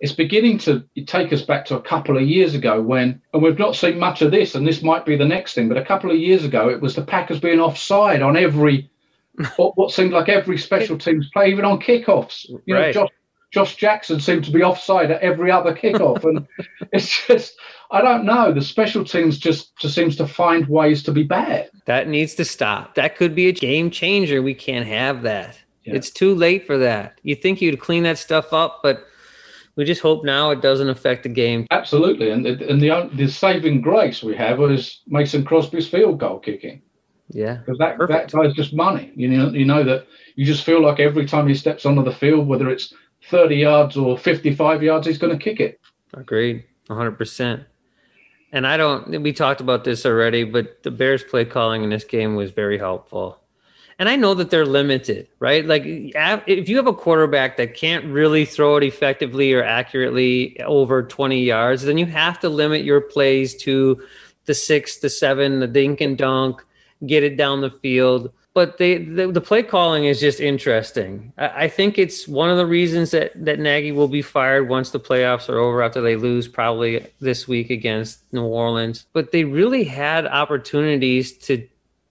it's 0.00 0.12
beginning 0.12 0.58
to 0.58 0.84
take 1.06 1.32
us 1.32 1.42
back 1.42 1.66
to 1.66 1.76
a 1.76 1.82
couple 1.82 2.16
of 2.16 2.22
years 2.22 2.54
ago 2.54 2.80
when, 2.80 3.20
and 3.34 3.42
we've 3.42 3.58
not 3.58 3.76
seen 3.76 3.98
much 3.98 4.22
of 4.22 4.30
this, 4.30 4.54
and 4.54 4.66
this 4.66 4.82
might 4.82 5.04
be 5.04 5.16
the 5.16 5.26
next 5.26 5.54
thing, 5.54 5.68
but 5.68 5.76
a 5.76 5.84
couple 5.84 6.10
of 6.10 6.16
years 6.16 6.44
ago, 6.44 6.70
it 6.70 6.80
was 6.80 6.94
the 6.94 7.02
Packers 7.02 7.38
being 7.38 7.60
offside 7.60 8.22
on 8.22 8.36
every, 8.36 8.90
what, 9.56 9.76
what 9.76 9.92
seemed 9.92 10.12
like 10.12 10.30
every 10.30 10.56
special 10.56 10.96
teams 10.98 11.28
play, 11.32 11.50
even 11.50 11.66
on 11.66 11.80
kickoffs. 11.80 12.48
You 12.64 12.74
know, 12.74 12.80
Right. 12.80 12.94
Josh, 12.94 13.10
Josh 13.52 13.76
Jackson 13.76 14.20
seemed 14.20 14.44
to 14.44 14.50
be 14.52 14.62
offside 14.62 15.10
at 15.10 15.20
every 15.22 15.50
other 15.50 15.74
kickoff. 15.74 16.24
and 16.24 16.46
it's 16.92 17.26
just, 17.26 17.56
I 17.90 18.00
don't 18.00 18.24
know. 18.24 18.52
The 18.52 18.62
special 18.62 19.04
teams 19.04 19.38
just, 19.38 19.76
just 19.76 19.94
seems 19.94 20.16
to 20.16 20.26
find 20.26 20.68
ways 20.68 21.02
to 21.04 21.12
be 21.12 21.24
bad. 21.24 21.68
That 21.86 22.08
needs 22.08 22.34
to 22.36 22.44
stop. 22.44 22.94
That 22.94 23.16
could 23.16 23.34
be 23.34 23.48
a 23.48 23.52
game 23.52 23.90
changer. 23.90 24.40
We 24.42 24.54
can't 24.54 24.86
have 24.86 25.22
that. 25.22 25.58
Yeah. 25.84 25.94
It's 25.94 26.10
too 26.10 26.34
late 26.34 26.66
for 26.66 26.78
that. 26.78 27.18
You 27.22 27.34
think 27.34 27.60
you'd 27.60 27.80
clean 27.80 28.04
that 28.04 28.18
stuff 28.18 28.52
up, 28.52 28.80
but 28.82 29.04
we 29.76 29.84
just 29.84 30.02
hope 30.02 30.24
now 30.24 30.50
it 30.50 30.60
doesn't 30.60 30.90
affect 30.90 31.22
the 31.22 31.28
game. 31.30 31.66
Absolutely, 31.70 32.30
and 32.30 32.44
and 32.46 32.82
the 32.82 33.08
the 33.14 33.28
saving 33.28 33.80
grace 33.80 34.22
we 34.22 34.36
have 34.36 34.60
is 34.60 35.00
Mason 35.06 35.42
Crosby's 35.42 35.88
field 35.88 36.18
goal 36.18 36.38
kicking 36.38 36.82
Yeah. 37.30 37.54
because 37.54 37.78
that 37.78 37.96
Perfect. 37.96 38.32
that 38.32 38.36
guy's 38.42 38.52
just 38.52 38.74
money. 38.74 39.10
You 39.16 39.28
know, 39.28 39.48
you 39.48 39.64
know 39.64 39.82
that 39.84 40.06
you 40.36 40.44
just 40.44 40.64
feel 40.64 40.82
like 40.82 41.00
every 41.00 41.24
time 41.24 41.48
he 41.48 41.54
steps 41.54 41.86
onto 41.86 42.04
the 42.04 42.12
field, 42.12 42.46
whether 42.46 42.68
it's 42.68 42.92
thirty 43.30 43.56
yards 43.56 43.96
or 43.96 44.18
fifty-five 44.18 44.82
yards, 44.82 45.06
he's 45.06 45.18
going 45.18 45.36
to 45.36 45.42
kick 45.42 45.60
it. 45.60 45.80
Agreed. 46.14 46.64
100%. 46.88 47.64
And 48.52 48.66
I 48.66 48.76
don't, 48.76 49.22
we 49.22 49.32
talked 49.32 49.60
about 49.60 49.84
this 49.84 50.04
already, 50.04 50.42
but 50.42 50.82
the 50.82 50.90
Bears 50.90 51.22
play 51.22 51.44
calling 51.44 51.84
in 51.84 51.90
this 51.90 52.02
game 52.02 52.34
was 52.34 52.50
very 52.50 52.78
helpful. 52.78 53.38
And 54.00 54.08
I 54.08 54.16
know 54.16 54.34
that 54.34 54.50
they're 54.50 54.66
limited, 54.66 55.28
right? 55.38 55.64
Like 55.64 55.82
if 55.84 56.68
you 56.68 56.76
have 56.76 56.86
a 56.86 56.92
quarterback 56.92 57.58
that 57.58 57.74
can't 57.74 58.06
really 58.06 58.44
throw 58.44 58.76
it 58.76 58.82
effectively 58.82 59.52
or 59.52 59.62
accurately 59.62 60.58
over 60.62 61.02
20 61.02 61.44
yards, 61.44 61.82
then 61.82 61.98
you 61.98 62.06
have 62.06 62.40
to 62.40 62.48
limit 62.48 62.82
your 62.82 63.02
plays 63.02 63.54
to 63.56 64.02
the 64.46 64.54
six, 64.54 64.98
the 64.98 65.10
seven, 65.10 65.60
the 65.60 65.68
dink 65.68 66.00
and 66.00 66.16
dunk, 66.16 66.64
get 67.06 67.22
it 67.22 67.36
down 67.36 67.60
the 67.60 67.70
field. 67.70 68.32
But 68.52 68.78
they, 68.78 68.98
the, 68.98 69.30
the 69.30 69.40
play 69.40 69.62
calling 69.62 70.06
is 70.06 70.18
just 70.20 70.40
interesting. 70.40 71.32
I, 71.38 71.64
I 71.64 71.68
think 71.68 71.98
it's 71.98 72.26
one 72.26 72.50
of 72.50 72.56
the 72.56 72.66
reasons 72.66 73.12
that, 73.12 73.32
that 73.44 73.60
Nagy 73.60 73.92
will 73.92 74.08
be 74.08 74.22
fired 74.22 74.68
once 74.68 74.90
the 74.90 75.00
playoffs 75.00 75.48
are 75.48 75.58
over 75.58 75.82
after 75.82 76.00
they 76.00 76.16
lose 76.16 76.48
probably 76.48 77.06
this 77.20 77.46
week 77.46 77.70
against 77.70 78.20
New 78.32 78.42
Orleans. 78.42 79.06
But 79.12 79.30
they 79.32 79.44
really 79.44 79.84
had 79.84 80.26
opportunities 80.26 81.36
to 81.38 81.66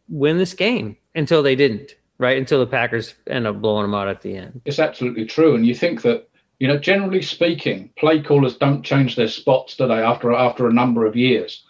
win 0.08 0.38
this 0.38 0.54
game 0.54 0.96
until 1.14 1.44
they 1.44 1.56
didn't, 1.56 1.96
right? 2.18 2.38
Until 2.38 2.60
the 2.60 2.68
Packers 2.68 3.16
end 3.28 3.46
up 3.46 3.62
blowing 3.62 3.84
them 3.84 3.96
out 3.96 4.08
at 4.08 4.22
the 4.22 4.38
end. 4.38 4.62
It's 4.66 4.80
absolutely 4.80 5.26
true, 5.26 5.56
and 5.56 5.66
you 5.66 5.76
think 5.76 6.02
that 6.04 6.30
you 6.60 6.68
know, 6.68 6.78
generally 6.78 7.22
speaking, 7.22 7.90
play 7.98 8.22
callers 8.22 8.58
don't 8.58 8.84
change 8.84 9.16
their 9.16 9.30
spots, 9.30 9.78
do 9.78 9.88
they? 9.88 10.02
After 10.02 10.34
after 10.34 10.68
a 10.68 10.74
number 10.74 11.06
of 11.06 11.16
years, 11.16 11.64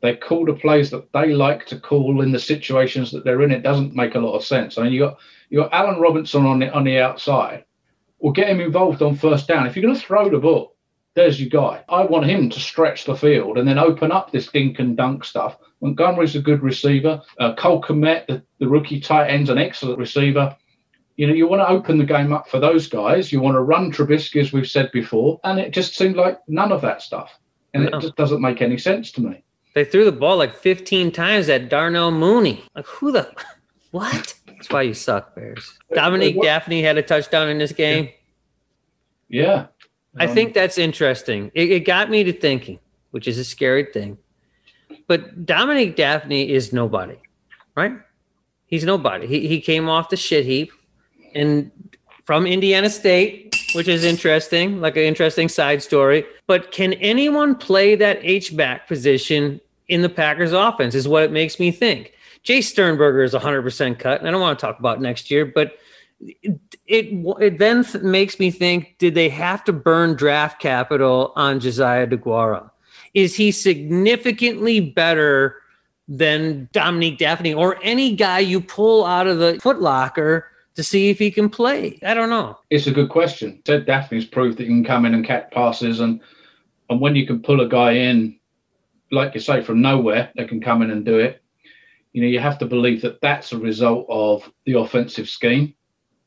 they 0.00 0.14
call 0.16 0.44
the 0.44 0.54
plays 0.54 0.90
that 0.90 1.12
they 1.12 1.32
like 1.32 1.66
to 1.66 1.80
call 1.80 2.20
in 2.22 2.30
the 2.32 2.38
situations 2.38 3.10
that 3.10 3.24
they're 3.24 3.42
in. 3.42 3.50
It 3.50 3.62
doesn't 3.62 3.94
make 3.94 4.14
a 4.14 4.20
lot 4.20 4.36
of 4.36 4.44
sense. 4.44 4.78
I 4.78 4.84
mean, 4.84 4.92
you 4.92 5.00
got 5.00 5.18
you 5.50 5.60
got 5.60 5.72
Allen 5.72 6.00
Robinson 6.00 6.46
on 6.46 6.60
the 6.60 6.72
on 6.72 6.84
the 6.84 6.98
outside. 6.98 7.64
Well, 8.18 8.32
get 8.32 8.48
him 8.48 8.60
involved 8.60 9.02
on 9.02 9.16
first 9.16 9.46
down. 9.48 9.66
If 9.66 9.76
you're 9.76 9.82
going 9.84 9.94
to 9.94 10.00
throw 10.00 10.28
the 10.28 10.38
ball, 10.38 10.74
there's 11.14 11.40
your 11.40 11.50
guy. 11.50 11.84
I 11.88 12.04
want 12.04 12.26
him 12.26 12.50
to 12.50 12.60
stretch 12.60 13.04
the 13.04 13.16
field 13.16 13.58
and 13.58 13.66
then 13.66 13.78
open 13.78 14.12
up 14.12 14.30
this 14.32 14.48
dink 14.48 14.78
and 14.78 14.96
dunk 14.96 15.24
stuff. 15.24 15.56
Montgomery's 15.80 16.34
a 16.36 16.40
good 16.40 16.62
receiver. 16.62 17.22
Uh, 17.38 17.54
Cole 17.54 17.80
Kmet, 17.80 18.26
the, 18.26 18.42
the 18.58 18.68
rookie 18.68 19.00
tight 19.00 19.28
end's 19.28 19.50
an 19.50 19.58
excellent 19.58 19.98
receiver. 19.98 20.56
You 21.16 21.26
know, 21.26 21.34
you 21.34 21.48
want 21.48 21.62
to 21.62 21.68
open 21.68 21.98
the 21.98 22.04
game 22.04 22.32
up 22.32 22.48
for 22.48 22.60
those 22.60 22.88
guys. 22.88 23.32
You 23.32 23.40
want 23.40 23.54
to 23.56 23.60
run 23.60 23.92
Trubisky, 23.92 24.40
as 24.40 24.52
we've 24.52 24.68
said 24.68 24.90
before. 24.92 25.40
And 25.44 25.58
it 25.58 25.72
just 25.72 25.96
seemed 25.96 26.16
like 26.16 26.38
none 26.46 26.70
of 26.72 26.80
that 26.82 27.02
stuff. 27.02 27.36
And 27.74 27.84
No. 27.84 27.98
it 27.98 28.00
just 28.02 28.16
doesn't 28.16 28.40
make 28.40 28.62
any 28.62 28.78
sense 28.78 29.12
to 29.12 29.20
me. 29.20 29.42
They 29.78 29.84
threw 29.84 30.04
the 30.04 30.10
ball 30.10 30.36
like 30.36 30.56
15 30.56 31.12
times 31.12 31.48
at 31.48 31.68
Darnell 31.68 32.10
Mooney. 32.10 32.64
Like 32.74 32.84
who 32.86 33.12
the 33.12 33.32
what? 33.92 34.34
That's 34.48 34.68
why 34.70 34.82
you 34.82 34.92
suck, 34.92 35.36
Bears. 35.36 35.78
Dominique 35.94 36.34
what- 36.34 36.48
Dafney 36.48 36.82
had 36.82 36.98
a 36.98 37.02
touchdown 37.02 37.48
in 37.48 37.58
this 37.58 37.70
game. 37.70 38.08
Yeah. 39.28 39.66
I 40.18 40.26
Um, 40.26 40.34
think 40.34 40.52
that's 40.52 40.78
interesting. 40.78 41.52
It, 41.54 41.70
it 41.70 41.80
got 41.84 42.10
me 42.10 42.24
to 42.24 42.32
thinking, 42.32 42.80
which 43.12 43.28
is 43.28 43.38
a 43.38 43.44
scary 43.44 43.84
thing. 43.84 44.18
But 45.06 45.46
Dominique 45.46 45.94
Dafney 45.94 46.48
is 46.48 46.72
nobody, 46.72 47.14
right? 47.76 47.92
He's 48.66 48.82
nobody. 48.82 49.28
He, 49.28 49.46
he 49.46 49.60
came 49.60 49.88
off 49.88 50.08
the 50.08 50.16
shit 50.16 50.44
heap 50.44 50.72
and 51.36 51.70
from 52.24 52.48
Indiana 52.48 52.90
State, 52.90 53.54
which 53.76 53.86
is 53.86 54.02
interesting, 54.02 54.80
like 54.80 54.96
an 54.96 55.04
interesting 55.04 55.48
side 55.48 55.84
story. 55.84 56.24
But 56.48 56.72
can 56.72 56.94
anyone 56.94 57.54
play 57.54 57.94
that 57.94 58.18
H 58.22 58.56
back 58.56 58.88
position 58.88 59.60
in 59.88 60.02
the 60.02 60.08
Packers 60.08 60.52
offense? 60.52 60.94
Is 60.94 61.08
what 61.08 61.22
it 61.24 61.32
makes 61.32 61.58
me 61.58 61.70
think. 61.70 62.12
Jace 62.44 62.64
Sternberger 62.64 63.22
is 63.22 63.34
100% 63.34 63.98
cut, 63.98 64.20
and 64.20 64.28
I 64.28 64.30
don't 64.30 64.40
want 64.40 64.58
to 64.58 64.64
talk 64.64 64.78
about 64.78 65.00
next 65.00 65.30
year, 65.30 65.44
but 65.44 65.76
it, 66.20 66.58
it 66.86 67.26
it 67.40 67.58
then 67.58 67.84
th- 67.84 68.02
makes 68.02 68.38
me 68.38 68.50
think: 68.50 68.96
Did 68.98 69.14
they 69.14 69.28
have 69.28 69.64
to 69.64 69.72
burn 69.72 70.14
draft 70.14 70.60
capital 70.60 71.32
on 71.36 71.60
Josiah 71.60 72.06
DeGuara? 72.06 72.70
Is 73.14 73.34
he 73.34 73.50
significantly 73.50 74.80
better 74.80 75.56
than 76.08 76.68
Dominique 76.72 77.18
Dafney 77.18 77.56
or 77.56 77.78
any 77.82 78.14
guy 78.16 78.38
you 78.38 78.60
pull 78.60 79.04
out 79.04 79.26
of 79.26 79.38
the 79.38 79.54
footlocker 79.62 80.44
to 80.74 80.82
see 80.82 81.10
if 81.10 81.18
he 81.18 81.30
can 81.30 81.48
play? 81.48 81.98
I 82.04 82.14
don't 82.14 82.30
know. 82.30 82.58
It's 82.70 82.86
a 82.86 82.92
good 82.92 83.10
question. 83.10 83.60
Ted 83.64 83.86
Dafney's 83.86 84.24
proved 84.24 84.58
that 84.58 84.64
you 84.64 84.70
can 84.70 84.84
come 84.84 85.04
in 85.04 85.14
and 85.14 85.24
catch 85.24 85.50
passes, 85.50 86.00
and 86.00 86.20
and 86.90 87.00
when 87.00 87.14
you 87.14 87.26
can 87.26 87.42
pull 87.42 87.60
a 87.60 87.68
guy 87.68 87.92
in, 87.92 88.38
like 89.10 89.34
you 89.34 89.40
say, 89.40 89.62
from 89.62 89.80
nowhere, 89.80 90.30
they 90.36 90.44
can 90.44 90.60
come 90.60 90.82
in 90.82 90.90
and 90.90 91.04
do 91.04 91.18
it. 91.18 91.42
You 92.12 92.22
know, 92.22 92.28
you 92.28 92.40
have 92.40 92.58
to 92.58 92.66
believe 92.66 93.02
that 93.02 93.20
that's 93.20 93.52
a 93.52 93.58
result 93.58 94.06
of 94.08 94.50
the 94.64 94.78
offensive 94.78 95.28
scheme 95.28 95.74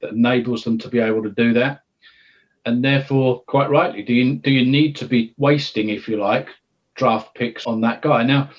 that 0.01 0.11
enables 0.11 0.63
them 0.63 0.77
to 0.79 0.89
be 0.89 0.99
able 0.99 1.23
to 1.23 1.29
do 1.29 1.53
that. 1.53 1.81
And 2.65 2.83
therefore, 2.83 3.41
quite 3.47 3.69
rightly, 3.69 4.03
do 4.03 4.13
you 4.13 4.35
do 4.35 4.51
you 4.51 4.65
need 4.65 4.95
to 4.97 5.05
be 5.05 5.33
wasting, 5.37 5.89
if 5.89 6.07
you 6.07 6.17
like, 6.17 6.47
draft 6.95 7.33
picks 7.33 7.65
on 7.65 7.81
that 7.81 8.01
guy? 8.01 8.23
Now, 8.23 8.51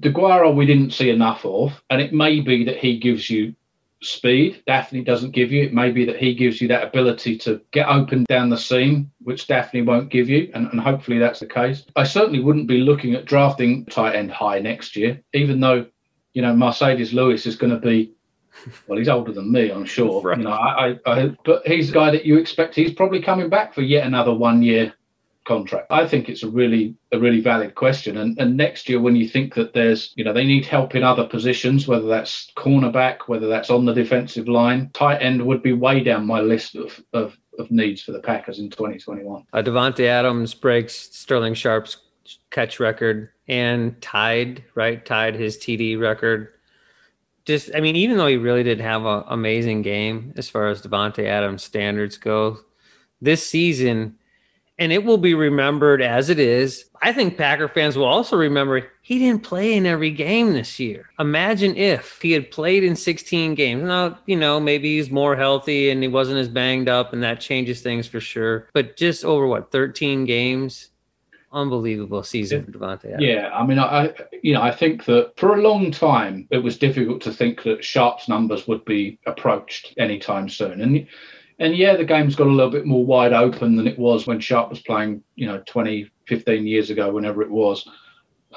DeGuara 0.00 0.54
we 0.54 0.66
didn't 0.66 0.92
see 0.92 1.10
enough 1.10 1.44
of, 1.46 1.80
and 1.90 2.00
it 2.00 2.12
may 2.12 2.40
be 2.40 2.64
that 2.64 2.78
he 2.78 2.98
gives 2.98 3.30
you 3.30 3.54
speed 4.02 4.62
Dafney 4.68 5.04
doesn't 5.04 5.32
give 5.32 5.52
you. 5.52 5.64
It 5.64 5.74
may 5.74 5.90
be 5.90 6.04
that 6.04 6.16
he 6.18 6.34
gives 6.34 6.60
you 6.60 6.68
that 6.68 6.84
ability 6.84 7.38
to 7.38 7.60
get 7.72 7.88
open 7.88 8.24
down 8.24 8.50
the 8.50 8.58
seam, 8.58 9.10
which 9.22 9.46
Dafney 9.46 9.84
won't 9.84 10.10
give 10.10 10.28
you, 10.28 10.50
and, 10.54 10.68
and 10.68 10.80
hopefully 10.80 11.18
that's 11.18 11.40
the 11.40 11.46
case. 11.46 11.84
I 11.96 12.04
certainly 12.04 12.40
wouldn't 12.40 12.68
be 12.68 12.78
looking 12.78 13.14
at 13.14 13.24
drafting 13.24 13.86
tight 13.86 14.14
end 14.14 14.30
high 14.30 14.58
next 14.58 14.96
year, 14.96 15.22
even 15.32 15.60
though, 15.60 15.86
you 16.34 16.42
know, 16.42 16.52
Marcedes 16.52 17.12
Lewis 17.12 17.46
is 17.46 17.56
going 17.56 17.72
to 17.72 17.78
be, 17.78 18.12
well, 18.86 18.98
he's 18.98 19.08
older 19.08 19.32
than 19.32 19.50
me, 19.50 19.70
I'm 19.70 19.84
sure. 19.84 20.20
Right. 20.22 20.38
You 20.38 20.44
know, 20.44 20.50
I, 20.50 20.90
I, 20.90 20.98
I, 21.06 21.36
but 21.44 21.66
he's 21.66 21.90
a 21.90 21.94
guy 21.94 22.10
that 22.10 22.24
you 22.24 22.38
expect. 22.38 22.74
He's 22.74 22.92
probably 22.92 23.22
coming 23.22 23.48
back 23.48 23.74
for 23.74 23.82
yet 23.82 24.06
another 24.06 24.34
one 24.34 24.62
year 24.62 24.94
contract. 25.46 25.86
I 25.90 26.06
think 26.06 26.28
it's 26.28 26.42
a 26.42 26.48
really 26.48 26.94
a 27.12 27.18
really 27.18 27.40
valid 27.40 27.74
question. 27.74 28.18
And 28.18 28.38
and 28.38 28.56
next 28.56 28.88
year 28.88 29.00
when 29.00 29.16
you 29.16 29.28
think 29.28 29.54
that 29.54 29.72
there's 29.72 30.12
you 30.16 30.24
know 30.24 30.32
they 30.32 30.44
need 30.44 30.66
help 30.66 30.94
in 30.94 31.02
other 31.02 31.26
positions, 31.26 31.88
whether 31.88 32.06
that's 32.06 32.52
cornerback, 32.56 33.20
whether 33.26 33.48
that's 33.48 33.70
on 33.70 33.84
the 33.84 33.94
defensive 33.94 34.48
line, 34.48 34.90
tight 34.92 35.22
end 35.22 35.44
would 35.44 35.62
be 35.62 35.72
way 35.72 36.00
down 36.02 36.26
my 36.26 36.40
list 36.40 36.76
of 36.76 37.00
of, 37.12 37.36
of 37.58 37.70
needs 37.70 38.02
for 38.02 38.12
the 38.12 38.20
Packers 38.20 38.58
in 38.58 38.68
2021. 38.68 39.44
Uh, 39.52 39.62
Davante 39.62 40.06
Adams 40.06 40.52
breaks 40.52 40.94
Sterling 40.94 41.54
Sharpe's 41.54 41.96
catch 42.50 42.80
record 42.80 43.30
and 43.48 44.00
tied 44.02 44.64
right 44.74 45.04
tied 45.04 45.34
his 45.34 45.56
TD 45.56 45.98
record. 45.98 46.48
Just 47.44 47.70
I 47.74 47.80
mean, 47.80 47.94
even 47.94 48.16
though 48.16 48.26
he 48.26 48.36
really 48.36 48.64
did 48.64 48.80
have 48.80 49.06
an 49.06 49.22
amazing 49.28 49.82
game 49.82 50.32
as 50.36 50.48
far 50.48 50.66
as 50.66 50.82
Davante 50.82 51.24
Adams 51.24 51.62
standards 51.62 52.18
go, 52.18 52.58
this 53.20 53.46
season, 53.46 54.18
and 54.78 54.92
it 54.92 55.04
will 55.04 55.18
be 55.18 55.34
remembered 55.34 56.02
as 56.02 56.28
it 56.28 56.38
is. 56.38 56.84
I 57.02 57.12
think 57.12 57.38
Packer 57.38 57.68
fans 57.68 57.96
will 57.96 58.04
also 58.04 58.36
remember 58.36 58.90
he 59.02 59.18
didn't 59.18 59.42
play 59.42 59.74
in 59.74 59.86
every 59.86 60.10
game 60.10 60.52
this 60.52 60.78
year. 60.78 61.08
Imagine 61.18 61.76
if 61.76 62.20
he 62.20 62.32
had 62.32 62.50
played 62.50 62.84
in 62.84 62.96
16 62.96 63.54
games. 63.54 63.84
Now, 63.84 64.18
you 64.26 64.36
know, 64.36 64.60
maybe 64.60 64.96
he's 64.96 65.10
more 65.10 65.36
healthy 65.36 65.90
and 65.90 66.02
he 66.02 66.08
wasn't 66.08 66.38
as 66.38 66.48
banged 66.48 66.88
up, 66.88 67.12
and 67.12 67.22
that 67.22 67.40
changes 67.40 67.80
things 67.80 68.06
for 68.06 68.20
sure. 68.20 68.68
But 68.72 68.96
just 68.96 69.24
over 69.24 69.46
what 69.46 69.72
13 69.72 70.24
games, 70.24 70.90
unbelievable 71.52 72.22
season 72.22 72.64
for 72.64 72.72
Davante. 72.72 73.16
Yeah, 73.18 73.50
I 73.54 73.64
mean, 73.64 73.78
I, 73.78 73.84
I 73.84 74.14
you 74.42 74.52
know 74.52 74.62
I 74.62 74.70
think 74.70 75.04
that 75.06 75.32
for 75.36 75.54
a 75.54 75.62
long 75.62 75.90
time 75.90 76.46
it 76.50 76.58
was 76.58 76.78
difficult 76.78 77.22
to 77.22 77.32
think 77.32 77.62
that 77.62 77.82
Sharpe's 77.82 78.28
numbers 78.28 78.68
would 78.68 78.84
be 78.84 79.18
approached 79.26 79.94
anytime 79.98 80.48
soon, 80.48 80.80
and 80.80 81.06
and 81.58 81.76
yeah, 81.76 81.96
the 81.96 82.04
game's 82.04 82.34
got 82.36 82.46
a 82.46 82.50
little 82.50 82.70
bit 82.70 82.86
more 82.86 83.04
wide 83.04 83.32
open 83.32 83.76
than 83.76 83.86
it 83.86 83.98
was 83.98 84.26
when 84.26 84.40
Sharpe 84.40 84.70
was 84.70 84.80
playing, 84.80 85.22
you 85.36 85.46
know, 85.46 85.62
20, 85.66 86.10
15 86.26 86.66
years 86.66 86.90
ago, 86.90 87.10
whenever 87.12 87.42
it 87.42 87.50
was, 87.50 87.88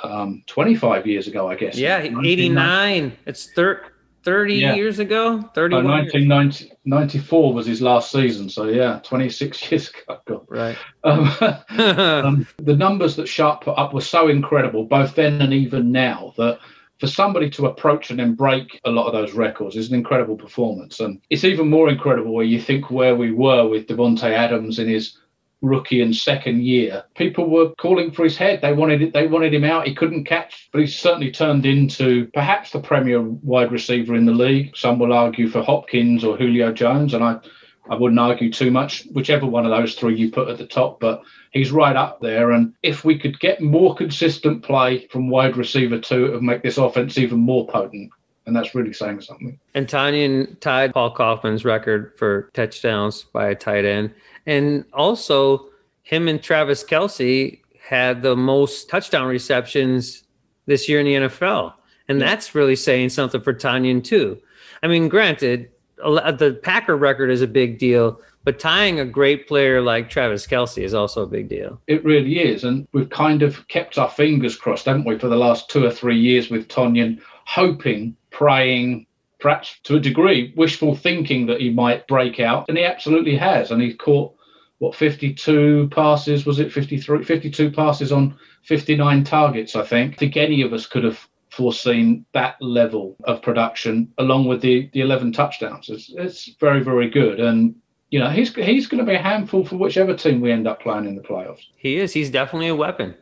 um, 0.04 0.44
25 0.48 1.08
years 1.08 1.28
ago, 1.28 1.50
I 1.50 1.56
guess. 1.56 1.78
Yeah, 1.78 2.00
89. 2.00 3.14
It's 3.26 3.52
thir- 3.54 3.86
30 4.24 4.56
Yeah. 4.56 4.76
years 4.76 5.00
ago. 5.00 5.38
Uh, 5.40 5.48
31. 5.54 5.86
years. 5.86 6.14
1990, 6.14 6.72
94 6.86 7.54
was 7.54 7.66
his 7.66 7.82
last 7.82 8.12
season, 8.12 8.50
so 8.50 8.66
yeah, 8.66 9.00
26 9.04 9.72
years 9.72 9.90
ago. 9.90 10.20
God. 10.26 10.46
Right. 10.50 10.78
Um, 11.06 11.32
um, 11.80 12.48
the 12.58 12.76
numbers 12.76 13.16
that 13.16 13.28
Sharpe 13.28 13.62
put 13.64 13.78
up 13.78 13.94
were 13.94 14.02
so 14.02 14.28
incredible, 14.28 14.84
both 14.84 15.16
then 15.16 15.42
and 15.42 15.54
even 15.54 15.92
now, 15.92 16.34
that 16.38 16.60
for 17.00 17.08
somebody 17.08 17.50
to 17.52 17.68
approach 17.68 18.10
and 18.10 18.20
then 18.20 18.36
break 18.36 18.80
a 18.86 18.92
lot 18.92 19.08
of 19.08 19.14
those 19.14 19.34
records 19.34 19.76
is 19.76 19.90
an 19.90 19.96
incredible 19.96 20.36
performance. 20.36 21.00
And 21.00 21.22
it's 21.30 21.44
even 21.44 21.70
more 21.70 21.90
incredible 21.90 22.34
where 22.34 22.46
you 22.46 22.62
think 22.62 22.92
where 22.92 23.16
we 23.16 23.32
were 23.32 23.68
with 23.68 23.88
Davante 23.88 24.32
Adams 24.32 24.80
in 24.80 24.88
his 24.88 25.18
rookie 25.62 26.02
and 26.02 26.16
second 26.16 26.64
year. 26.64 27.04
People 27.16 27.50
were 27.50 27.72
calling 27.76 28.12
for 28.12 28.24
his 28.24 28.38
head. 28.38 28.62
They 28.62 28.74
wanted 28.74 29.02
it. 29.02 29.14
They 29.14 29.28
wanted 29.28 29.54
him 29.54 29.64
out. 29.64 29.88
He 29.88 29.96
couldn't 29.96 30.26
catch, 30.26 30.70
but 30.72 30.80
he's 30.82 30.98
certainly 30.98 31.32
turned 31.32 31.66
into 31.66 32.28
perhaps 32.34 32.72
the 32.72 32.80
premier 32.80 33.22
wide 33.22 33.72
receiver 33.72 34.16
in 34.16 34.26
the 34.26 34.32
league. 34.32 34.76
Some 34.76 35.00
will 35.00 35.14
argue 35.14 35.50
for 35.50 35.62
Hopkins 35.62 36.24
or 36.24 36.38
Julio 36.38 36.72
Jones, 36.72 37.14
and 37.14 37.24
I, 37.24 37.40
I 37.90 37.96
wouldn't 37.96 38.20
argue 38.20 38.52
too 38.52 38.72
much, 38.72 39.06
whichever 39.14 39.48
one 39.48 39.66
of 39.66 39.72
those 39.72 39.96
three 39.96 40.16
you 40.16 40.32
put 40.32 40.48
at 40.48 40.58
the 40.58 40.68
top. 40.68 41.00
But 41.00 41.24
he's 41.52 41.72
right 41.72 41.96
up 41.96 42.22
there. 42.22 42.52
And 42.52 42.74
if 42.84 43.04
we 43.04 43.18
could 43.18 43.40
get 43.40 43.62
more 43.62 43.96
consistent 43.96 44.64
play 44.64 45.08
from 45.08 45.30
wide 45.30 45.58
receiver 45.58 46.00
two, 46.00 46.26
it 46.26 46.32
would 46.34 46.44
make 46.44 46.62
this 46.62 46.78
offense 46.78 47.18
even 47.18 47.40
more 47.40 47.68
potent. 47.68 48.12
And 48.46 48.56
that's 48.56 48.74
really 48.74 48.94
saying 48.94 49.22
something. 49.22 49.60
And 49.76 49.88
Tonyan 49.88 50.60
tied 50.60 50.94
Paul 50.94 51.14
Coffman's 51.14 51.66
record 51.66 52.14
for 52.18 52.50
touchdowns 52.54 53.24
by 53.24 53.50
a 53.50 53.56
tight 53.56 53.86
end. 53.86 54.14
And 54.46 54.86
also, 54.94 55.70
him 56.04 56.28
and 56.28 56.42
Travis 56.42 56.84
Kelce 56.84 57.60
had 57.88 58.22
the 58.22 58.36
most 58.36 58.90
touchdown 58.90 59.28
receptions 59.28 60.24
this 60.66 60.88
year 60.90 61.00
in 61.00 61.06
the 61.06 61.28
NFL. 61.28 61.74
And 62.08 62.20
that's 62.20 62.56
really 62.56 62.76
saying 62.76 63.10
something 63.10 63.42
for 63.42 63.54
Tonyan, 63.54 64.04
too. 64.04 64.40
I 64.82 64.88
mean, 64.88 65.10
granted, 65.10 65.70
the 66.00 66.60
Packer 66.64 66.98
record 66.98 67.30
is 67.30 67.42
a 67.42 67.48
big 67.48 67.78
deal, 67.78 68.20
but 68.44 68.60
tying 68.60 69.00
a 69.00 69.06
great 69.06 69.48
player 69.48 69.82
like 69.82 70.10
Travis 70.10 70.48
Kelce 70.48 70.84
is 70.84 70.94
also 70.94 71.24
a 71.24 71.28
big 71.28 71.50
deal. 71.50 71.80
It 71.88 72.04
really 72.04 72.40
is. 72.40 72.64
And 72.64 72.88
we've 72.94 73.10
kind 73.10 73.42
of 73.42 73.68
kept 73.68 73.98
our 73.98 74.10
fingers 74.10 74.56
crossed, 74.56 74.86
haven't 74.86 75.06
we, 75.06 75.20
for 75.20 75.28
the 75.28 75.36
last 75.36 75.70
two 75.70 75.86
or 75.86 75.92
three 75.92 76.18
years 76.18 76.50
with 76.50 76.68
Tonyan, 76.68 77.22
hoping, 77.46 78.16
praying, 78.32 79.06
perhaps 79.40 79.80
to 79.84 79.96
a 79.96 80.00
degree, 80.00 80.54
wishful 80.56 80.96
thinking 80.96 81.46
that 81.48 81.62
he 81.62 81.70
might 81.70 82.08
break 82.08 82.40
out. 82.40 82.66
And 82.70 82.78
he 82.78 82.84
absolutely 82.84 83.36
has. 83.38 83.72
And 83.72 83.82
he's 83.82 83.96
caught, 83.96 84.34
what, 84.80 84.96
52 84.96 85.90
passes? 85.92 86.46
Was 86.46 86.60
it 86.60 86.72
53? 86.72 87.24
52 87.24 87.72
passes 87.72 88.12
on 88.12 88.38
59 88.64 89.24
targets, 89.24 89.76
I 89.76 89.84
think. 89.84 90.14
I 90.14 90.18
think 90.18 90.38
any 90.38 90.62
of 90.62 90.74
us 90.74 90.86
could 90.86 91.04
have 91.04 91.28
foreseen 91.60 92.26
that 92.34 92.56
level 92.62 93.16
of 93.26 93.42
production 93.42 94.12
along 94.18 94.48
with 94.48 94.62
the, 94.62 94.90
the 94.94 95.02
11 95.02 95.34
touchdowns. 95.34 95.90
It's, 95.90 96.10
it's 96.16 96.56
very, 96.60 96.82
very 96.82 97.10
good. 97.10 97.40
And 97.42 97.76
you 98.12 98.20
know, 98.20 98.30
he's 98.30 98.56
he's 98.56 98.88
going 98.88 99.04
to 99.06 99.10
be 99.12 99.16
a 99.16 99.22
handful 99.22 99.64
for 99.66 99.76
whichever 99.78 100.16
team 100.16 100.40
we 100.42 100.52
end 100.52 100.68
up 100.68 100.82
playing 100.82 101.06
in 101.06 101.16
the 101.16 101.22
playoffs. 101.22 101.64
He 101.76 101.98
is. 101.98 102.12
He's 102.14 102.32
definitely 102.32 102.70
a 102.70 102.76
weapon. 102.76 103.14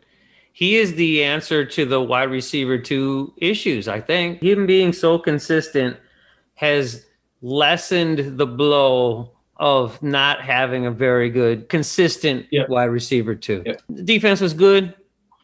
He 0.54 0.78
is 0.78 0.94
the 0.96 1.24
answer 1.24 1.66
to 1.66 1.86
the 1.86 2.00
wide 2.02 2.30
receiver 2.32 2.78
two 2.78 3.34
issues, 3.38 3.88
I 3.88 4.00
think. 4.00 4.42
Him 4.42 4.66
being 4.66 4.94
so 4.94 5.20
consistent 5.20 5.98
has 6.56 7.06
lessened 7.42 8.38
the 8.38 8.46
blow 8.48 9.32
of 9.58 10.02
not 10.02 10.40
having 10.42 10.86
a 10.86 10.92
very 10.92 11.30
good, 11.30 11.68
consistent 11.70 12.46
Yeah. 12.52 12.66
wide 12.70 12.92
receiver 13.00 13.36
two. 13.36 13.64
Yeah. 13.66 13.76
The 13.90 14.04
defense 14.04 14.40
was 14.40 14.54
good. 14.54 14.96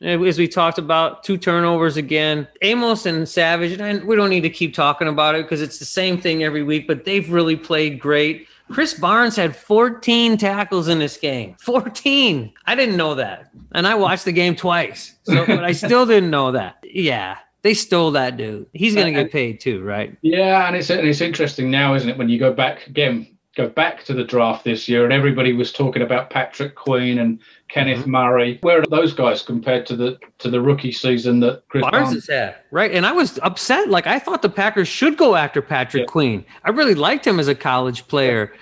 Eh, 0.04 0.18
as 0.26 0.38
we 0.38 0.48
talked 0.48 0.78
about, 0.78 1.24
two 1.24 1.38
turnovers 1.38 1.98
again. 1.98 2.48
Amos 2.62 3.06
and 3.06 3.28
Savage, 3.28 3.80
and 3.80 4.04
we 4.04 4.16
don't 4.16 4.30
need 4.30 4.42
to 4.42 4.50
keep 4.50 4.74
talking 4.74 5.08
about 5.08 5.36
it 5.36 5.44
because 5.44 5.62
it's 5.62 5.80
the 5.80 5.86
same 5.86 6.20
thing 6.20 6.44
every 6.44 6.62
week, 6.62 6.88
but 6.88 7.06
they've 7.06 7.32
really 7.32 7.56
played 7.56 8.00
great. 8.00 8.48
Chris 8.72 8.94
Barnes 8.94 9.36
had 9.36 9.56
14 9.56 10.38
tackles 10.38 10.88
in 10.88 11.00
this 11.00 11.18
game. 11.18 11.56
14. 11.60 12.54
I 12.66 12.76
didn't 12.76 12.98
know 12.98 13.16
that. 13.16 13.52
And 13.72 13.88
I 13.88 13.96
watched 13.96 14.26
the 14.26 14.32
game 14.32 14.56
twice. 14.56 15.16
So 15.24 15.46
but 15.48 15.64
I 15.64 15.72
still 15.72 16.06
didn't 16.06 16.30
know 16.30 16.52
that. 16.52 16.78
Yeah. 16.84 17.38
They 17.62 17.74
stole 17.74 18.12
that 18.12 18.36
dude. 18.36 18.68
He's 18.74 18.94
going 18.94 19.14
to 19.14 19.20
uh, 19.20 19.24
get 19.24 19.32
paid 19.32 19.62
too, 19.62 19.82
right? 19.84 20.18
Yeah, 20.22 20.68
and 20.68 20.76
it's 20.76 20.90
and 20.90 21.08
it's 21.08 21.22
interesting 21.22 21.72
now, 21.72 21.96
isn't 21.96 22.10
it? 22.10 22.18
When 22.18 22.28
you 22.28 22.38
go 22.38 22.52
back 22.52 22.88
again, 22.88 23.33
go 23.56 23.68
back 23.70 24.04
to 24.06 24.14
the 24.14 24.24
draft 24.24 24.64
this 24.64 24.88
year, 24.90 25.04
and 25.04 25.14
everybody 25.14 25.54
was 25.54 25.72
talking 25.72 26.02
about 26.02 26.30
Patrick 26.30 26.76
Queen 26.76 27.20
and 27.20 27.40
Kenneth 27.70 28.00
Mm-hmm. 28.02 28.12
Murray. 28.12 28.58
Where 28.62 28.80
are 28.82 28.86
those 28.90 29.14
guys 29.14 29.42
compared 29.42 29.86
to 29.88 29.96
the 29.96 30.18
to 30.40 30.50
the 30.50 30.62
rookie 30.62 30.92
season 30.92 31.40
that 31.42 31.64
Chris 31.70 31.82
Barnes 31.82 31.94
Barnes? 32.06 32.16
is 32.16 32.30
at, 32.30 32.66
right? 32.72 32.92
And 32.92 33.06
I 33.06 33.12
was 33.12 33.40
upset. 33.44 33.90
Like 33.90 34.08
I 34.08 34.20
thought 34.20 34.42
the 34.42 34.50
Packers 34.50 34.88
should 34.88 35.18
go 35.18 35.36
after 35.36 35.62
Patrick 35.62 36.02
Yeah. 36.02 36.08
Queen. 36.08 36.46
I 36.64 36.70
really 36.72 36.96
liked 36.96 37.26
him 37.28 37.40
as 37.40 37.48
a 37.48 37.56
college 37.56 38.08
player. 38.08 38.54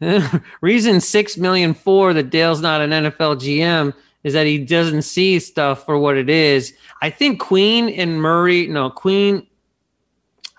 Reason 0.62 1.00
six 1.00 1.36
million 1.36 1.74
four 1.74 2.12
that 2.14 2.30
Dale's 2.30 2.60
not 2.62 2.80
an 2.80 2.90
NFL 2.90 3.36
GM 3.36 3.92
is 4.24 4.32
that 4.34 4.46
he 4.46 4.58
doesn't 4.58 5.02
see 5.02 5.38
stuff 5.38 5.84
for 5.84 5.98
what 5.98 6.16
it 6.16 6.28
is. 6.30 6.74
I 7.02 7.10
think 7.10 7.40
Queen 7.40 7.88
and 7.90 8.20
Murray, 8.20 8.66
no 8.66 8.90
Queen. 8.90 9.46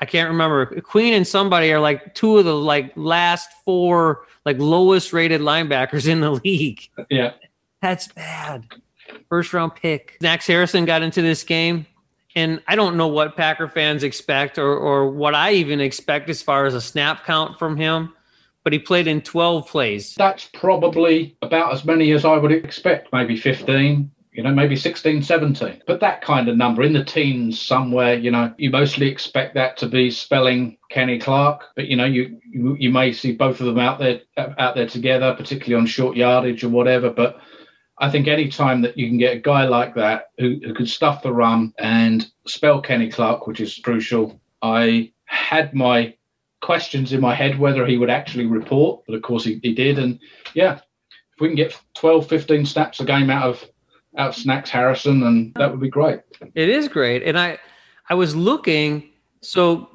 I 0.02 0.06
can't 0.06 0.30
remember. 0.30 0.66
Queen 0.82 1.14
and 1.14 1.28
somebody 1.28 1.72
are 1.72 1.80
like 1.80 2.16
two 2.16 2.38
of 2.40 2.46
the 2.46 2.56
like 2.56 2.92
last 2.96 3.50
four 3.64 4.26
like 4.46 4.58
lowest 4.58 5.14
rated 5.14 5.42
linebackers 5.42 6.08
in 6.08 6.20
the 6.22 6.32
league. 6.32 6.90
Yeah, 7.10 7.34
That's 7.82 8.08
bad. 8.08 8.66
First 9.30 9.54
round 9.54 9.76
pick. 9.76 10.18
Snacks 10.20 10.48
Harrison 10.48 10.86
got 10.86 11.04
into 11.04 11.22
this 11.22 11.44
game, 11.44 11.86
and 12.36 12.62
I 12.68 12.76
don't 12.76 12.98
know 12.98 13.08
what 13.08 13.38
Packer 13.38 13.68
fans 13.68 14.04
expect 14.04 14.58
or, 14.58 14.76
or 14.76 15.12
what 15.12 15.36
I 15.36 15.54
even 15.54 15.80
expect 15.80 16.30
as 16.30 16.42
far 16.42 16.66
as 16.66 16.74
a 16.74 16.82
snap 16.82 17.24
count 17.26 17.60
from 17.60 17.78
him, 17.78 18.14
but 18.64 18.74
he 18.74 18.80
played 18.80 19.06
in 19.08 19.22
12 19.22 19.68
plays. 19.68 20.16
that's 20.16 20.50
probably 20.54 21.36
about 21.42 21.74
as 21.74 21.86
many 21.86 22.12
as 22.12 22.26
I 22.26 22.38
would 22.38 22.52
expect. 22.52 23.12
Maybe 23.14 23.38
fifteen. 23.38 24.10
You 24.32 24.44
know, 24.44 24.54
maybe 24.54 24.78
16, 24.78 25.24
17. 25.24 25.82
But 25.86 26.00
that 26.00 26.22
kind 26.22 26.48
of 26.48 26.56
number 26.56 26.84
in 26.84 26.94
the 26.94 27.04
teens 27.04 27.60
somewhere, 27.60 28.14
you 28.14 28.32
know, 28.32 28.54
you 28.58 28.70
mostly 28.70 29.10
expect 29.10 29.56
that 29.56 29.76
to 29.78 29.88
be 29.88 30.10
spelling 30.10 30.78
Kenny 30.90 31.20
Clark. 31.20 31.66
But 31.76 31.88
you 31.88 31.98
know, 31.98 32.06
you 32.06 32.40
you, 32.50 32.78
you 32.80 32.92
may 32.92 33.12
see 33.12 33.34
both 33.34 33.60
of 33.60 33.66
them 33.66 33.80
out 33.80 34.00
there 34.00 34.22
out 34.38 34.76
there 34.76 34.88
together, 34.88 35.36
particularly 35.36 35.82
on 35.82 35.86
short 35.86 36.16
yardage 36.16 36.64
or 36.64 36.70
whatever. 36.70 37.10
But 37.10 37.42
I 38.02 38.10
think 38.10 38.28
any 38.28 38.48
time 38.48 38.82
that 38.82 38.98
you 38.98 39.08
can 39.08 39.18
get 39.18 39.38
a 39.38 39.40
guy 39.40 39.66
like 39.66 39.96
that 39.96 40.32
who, 40.40 40.60
who 40.64 40.74
can 40.74 40.88
stuff 40.88 41.22
the 41.22 41.32
run 41.32 41.74
and 41.78 42.26
spell 42.48 42.82
Kenny 42.82 43.10
Clark, 43.10 43.46
which 43.48 43.60
is 43.60 43.80
crucial, 43.84 44.42
I 44.62 45.12
had 45.26 45.74
my 45.74 46.16
questions 46.62 47.14
in 47.14 47.22
my 47.22 47.36
head 47.36 47.60
whether 47.60 47.86
he 47.86 47.98
would 47.98 48.10
actually 48.10 48.46
report, 48.46 49.04
but 49.06 49.16
of 49.16 49.22
course 49.22 49.44
he, 49.44 49.60
he 49.62 49.74
did. 49.74 50.00
And 50.00 50.20
yeah, 50.54 50.76
if 50.76 51.42
we 51.42 51.50
can 51.50 51.56
get 51.56 51.80
12, 51.96 52.28
15 52.28 52.66
snaps 52.66 53.00
a 53.00 53.06
game 53.06 53.30
out 53.30 53.50
of 53.50 53.66
out 54.18 54.36
Snacks 54.36 54.70
Harrison, 54.70 55.24
and 55.24 55.54
that 55.56 55.72
would 55.72 55.80
be 55.80 55.90
great. 55.90 56.20
It 56.56 56.70
is 56.70 56.88
great. 56.88 57.24
And 57.24 57.38
I 57.38 57.60
I 58.10 58.14
was 58.14 58.36
looking, 58.36 59.10
so 59.42 59.90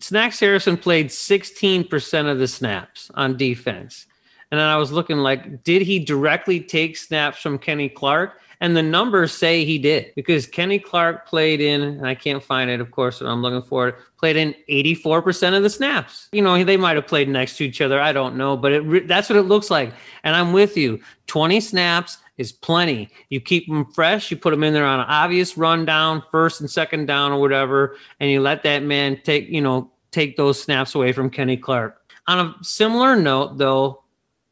Snacks 0.00 0.40
Harrison 0.40 0.76
played 0.76 1.08
16% 1.08 2.30
of 2.30 2.38
the 2.38 2.48
snaps 2.48 3.10
on 3.14 3.36
defense. 3.36 4.06
And 4.50 4.60
then 4.60 4.68
I 4.68 4.76
was 4.76 4.92
looking 4.92 5.18
like, 5.18 5.64
did 5.64 5.82
he 5.82 5.98
directly 5.98 6.60
take 6.60 6.96
snaps 6.96 7.40
from 7.40 7.58
Kenny 7.58 7.88
Clark? 7.88 8.40
And 8.62 8.76
the 8.76 8.82
numbers 8.82 9.32
say 9.32 9.64
he 9.64 9.76
did 9.76 10.12
because 10.14 10.46
Kenny 10.46 10.78
Clark 10.78 11.26
played 11.26 11.60
in, 11.60 11.82
and 11.82 12.06
I 12.06 12.14
can't 12.14 12.40
find 12.40 12.70
it, 12.70 12.80
of 12.80 12.92
course, 12.92 13.20
when 13.20 13.28
I'm 13.28 13.42
looking 13.42 13.68
for 13.68 13.88
it, 13.88 13.96
played 14.16 14.36
in 14.36 14.54
84% 14.70 15.56
of 15.56 15.64
the 15.64 15.68
snaps. 15.68 16.28
You 16.30 16.42
know, 16.42 16.62
they 16.62 16.76
might 16.76 16.94
have 16.94 17.08
played 17.08 17.28
next 17.28 17.56
to 17.56 17.64
each 17.64 17.80
other. 17.80 18.00
I 18.00 18.12
don't 18.12 18.36
know, 18.36 18.56
but 18.56 18.72
it, 18.72 19.08
that's 19.08 19.28
what 19.28 19.36
it 19.36 19.42
looks 19.42 19.68
like. 19.68 19.92
And 20.22 20.36
I'm 20.36 20.52
with 20.52 20.76
you. 20.76 21.00
20 21.26 21.60
snaps 21.60 22.18
is 22.38 22.52
plenty. 22.52 23.10
You 23.30 23.40
keep 23.40 23.66
them 23.66 23.84
fresh, 23.84 24.30
you 24.30 24.36
put 24.36 24.52
them 24.52 24.62
in 24.62 24.72
there 24.72 24.86
on 24.86 25.00
an 25.00 25.06
obvious 25.08 25.58
rundown, 25.58 26.22
first 26.30 26.60
and 26.60 26.70
second 26.70 27.06
down 27.06 27.32
or 27.32 27.40
whatever, 27.40 27.96
and 28.20 28.30
you 28.30 28.40
let 28.40 28.62
that 28.62 28.84
man 28.84 29.20
take, 29.24 29.48
you 29.48 29.60
know, 29.60 29.90
take 30.12 30.36
those 30.36 30.62
snaps 30.62 30.94
away 30.94 31.10
from 31.10 31.30
Kenny 31.30 31.56
Clark. 31.56 32.00
On 32.28 32.38
a 32.38 32.54
similar 32.64 33.16
note, 33.16 33.58
though, 33.58 34.04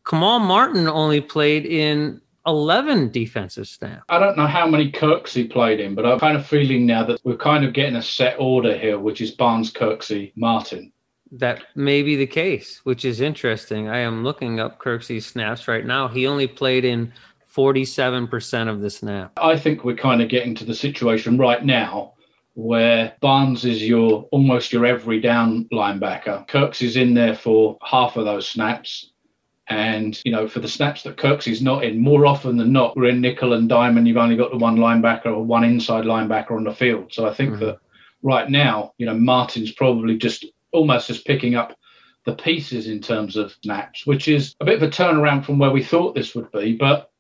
Kamal 0.04 0.40
Martin 0.40 0.88
only 0.88 1.20
played 1.20 1.64
in 1.64 2.20
11 2.46 3.10
defensive 3.10 3.68
snaps. 3.68 4.04
I 4.08 4.18
don't 4.18 4.36
know 4.36 4.46
how 4.46 4.66
many 4.66 4.90
Kirksey 4.90 5.50
played 5.50 5.80
in, 5.80 5.94
but 5.94 6.06
I'm 6.06 6.18
kind 6.18 6.36
of 6.36 6.46
feeling 6.46 6.86
now 6.86 7.04
that 7.04 7.20
we're 7.24 7.36
kind 7.36 7.64
of 7.64 7.72
getting 7.72 7.96
a 7.96 8.02
set 8.02 8.36
order 8.38 8.76
here, 8.76 8.98
which 8.98 9.20
is 9.20 9.30
Barnes, 9.30 9.72
Kirksey, 9.72 10.32
Martin. 10.36 10.92
That 11.32 11.62
may 11.76 12.02
be 12.02 12.16
the 12.16 12.26
case, 12.26 12.80
which 12.84 13.04
is 13.04 13.20
interesting. 13.20 13.88
I 13.88 13.98
am 13.98 14.24
looking 14.24 14.58
up 14.58 14.80
Kirksey's 14.80 15.26
snaps 15.26 15.68
right 15.68 15.86
now. 15.86 16.08
He 16.08 16.26
only 16.26 16.48
played 16.48 16.84
in 16.84 17.12
47% 17.54 18.68
of 18.68 18.80
the 18.80 18.90
snap. 18.90 19.32
I 19.36 19.56
think 19.56 19.84
we're 19.84 19.96
kind 19.96 20.22
of 20.22 20.28
getting 20.28 20.54
to 20.56 20.64
the 20.64 20.74
situation 20.74 21.38
right 21.38 21.64
now 21.64 22.14
where 22.54 23.14
Barnes 23.20 23.64
is 23.64 23.86
your 23.86 24.28
almost 24.32 24.72
your 24.72 24.86
every 24.86 25.20
down 25.20 25.66
linebacker. 25.72 26.46
Kirksey's 26.48 26.96
in 26.96 27.14
there 27.14 27.34
for 27.34 27.78
half 27.82 28.16
of 28.16 28.24
those 28.24 28.48
snaps. 28.48 29.09
And, 29.70 30.20
you 30.24 30.32
know, 30.32 30.48
for 30.48 30.58
the 30.58 30.68
snaps 30.68 31.04
that 31.04 31.16
Kirksey's 31.16 31.62
not 31.62 31.84
in, 31.84 32.00
more 32.00 32.26
often 32.26 32.56
than 32.56 32.72
not, 32.72 32.96
we're 32.96 33.08
in 33.08 33.20
nickel 33.20 33.52
and 33.52 33.68
dime. 33.68 34.04
You've 34.04 34.16
only 34.16 34.36
got 34.36 34.50
the 34.50 34.58
one 34.58 34.76
linebacker 34.76 35.26
or 35.26 35.44
one 35.44 35.62
inside 35.62 36.04
linebacker 36.04 36.50
on 36.50 36.64
the 36.64 36.74
field. 36.74 37.12
So 37.12 37.28
I 37.28 37.32
think 37.32 37.54
Mhm. 37.54 37.60
that 37.60 37.78
right 38.22 38.50
now, 38.50 38.92
you 38.98 39.06
know, 39.06 39.14
Martin's 39.14 39.70
probably 39.70 40.18
just 40.18 40.44
almost 40.72 41.06
just 41.06 41.24
picking 41.24 41.54
up 41.54 41.76
the 42.24 42.34
pieces 42.34 42.88
in 42.88 43.00
terms 43.00 43.36
of 43.36 43.54
snaps, 43.62 44.06
which 44.06 44.26
is 44.26 44.56
a 44.60 44.64
bit 44.64 44.74
of 44.74 44.82
a 44.82 44.88
turnaround 44.88 45.44
from 45.44 45.58
where 45.58 45.70
we 45.70 45.84
thought 45.84 46.16
this 46.16 46.34
would 46.34 46.50
be. 46.50 46.76
But 46.76 47.10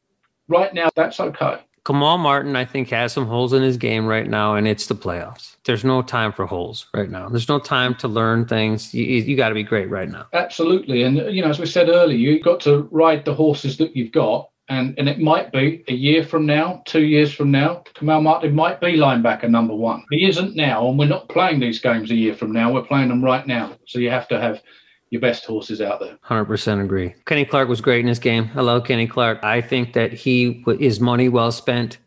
right 0.48 0.74
now, 0.74 0.90
that's 0.96 1.20
okay. 1.20 1.58
Kamal 1.90 2.18
Martin, 2.18 2.54
I 2.54 2.64
think, 2.64 2.88
has 2.90 3.12
some 3.12 3.26
holes 3.26 3.52
in 3.52 3.64
his 3.64 3.76
game 3.76 4.06
right 4.06 4.28
now, 4.28 4.54
and 4.54 4.68
it's 4.68 4.86
the 4.86 4.94
playoffs. 4.94 5.56
There's 5.64 5.82
no 5.82 6.02
time 6.02 6.32
for 6.32 6.46
holes 6.46 6.86
right 6.94 7.10
now. 7.10 7.28
There's 7.28 7.48
no 7.48 7.58
time 7.58 7.96
to 7.96 8.06
learn 8.06 8.46
things. 8.46 8.94
You, 8.94 9.02
you 9.02 9.36
got 9.36 9.48
to 9.48 9.56
be 9.56 9.64
great 9.64 9.90
right 9.90 10.08
now. 10.08 10.28
Absolutely. 10.32 11.02
And, 11.02 11.18
uh, 11.18 11.24
you 11.26 11.42
know, 11.42 11.50
as 11.50 11.58
we 11.58 11.66
said 11.66 11.88
earlier, 11.88 12.16
you've 12.16 12.44
got 12.44 12.60
to 12.60 12.88
ride 12.92 13.24
the 13.24 13.34
horses 13.34 13.76
that 13.78 13.96
you've 13.96 14.12
got. 14.12 14.50
And, 14.68 14.96
and 14.98 15.08
it 15.08 15.18
might 15.18 15.50
be 15.50 15.82
a 15.88 15.92
year 15.92 16.22
from 16.22 16.46
now, 16.46 16.80
two 16.84 17.02
years 17.02 17.34
from 17.34 17.50
now, 17.50 17.82
Kamal 17.94 18.20
Martin 18.20 18.54
might 18.54 18.80
be 18.80 18.96
linebacker 18.96 19.50
number 19.50 19.74
one. 19.74 20.04
He 20.12 20.28
isn't 20.28 20.54
now, 20.54 20.86
and 20.86 20.96
we're 20.96 21.08
not 21.08 21.28
playing 21.28 21.58
these 21.58 21.80
games 21.80 22.12
a 22.12 22.14
year 22.14 22.36
from 22.36 22.52
now. 22.52 22.72
We're 22.72 22.82
playing 22.82 23.08
them 23.08 23.24
right 23.24 23.44
now. 23.44 23.76
So 23.88 23.98
you 23.98 24.10
have 24.10 24.28
to 24.28 24.40
have 24.40 24.62
your 25.10 25.20
best 25.20 25.44
horses 25.44 25.80
out 25.80 26.00
there. 26.00 26.16
100% 26.28 26.82
agree. 26.82 27.14
Kenny 27.26 27.44
Clark 27.44 27.68
was 27.68 27.80
great 27.80 28.00
in 28.00 28.06
this 28.06 28.20
game. 28.20 28.46
Hello, 28.46 28.80
Kenny 28.80 29.08
Clark. 29.08 29.42
I 29.42 29.60
think 29.60 29.92
that 29.92 30.12
he 30.12 30.64
is 30.78 31.00
money 31.00 31.28
well 31.28 31.52
spent. 31.52 31.98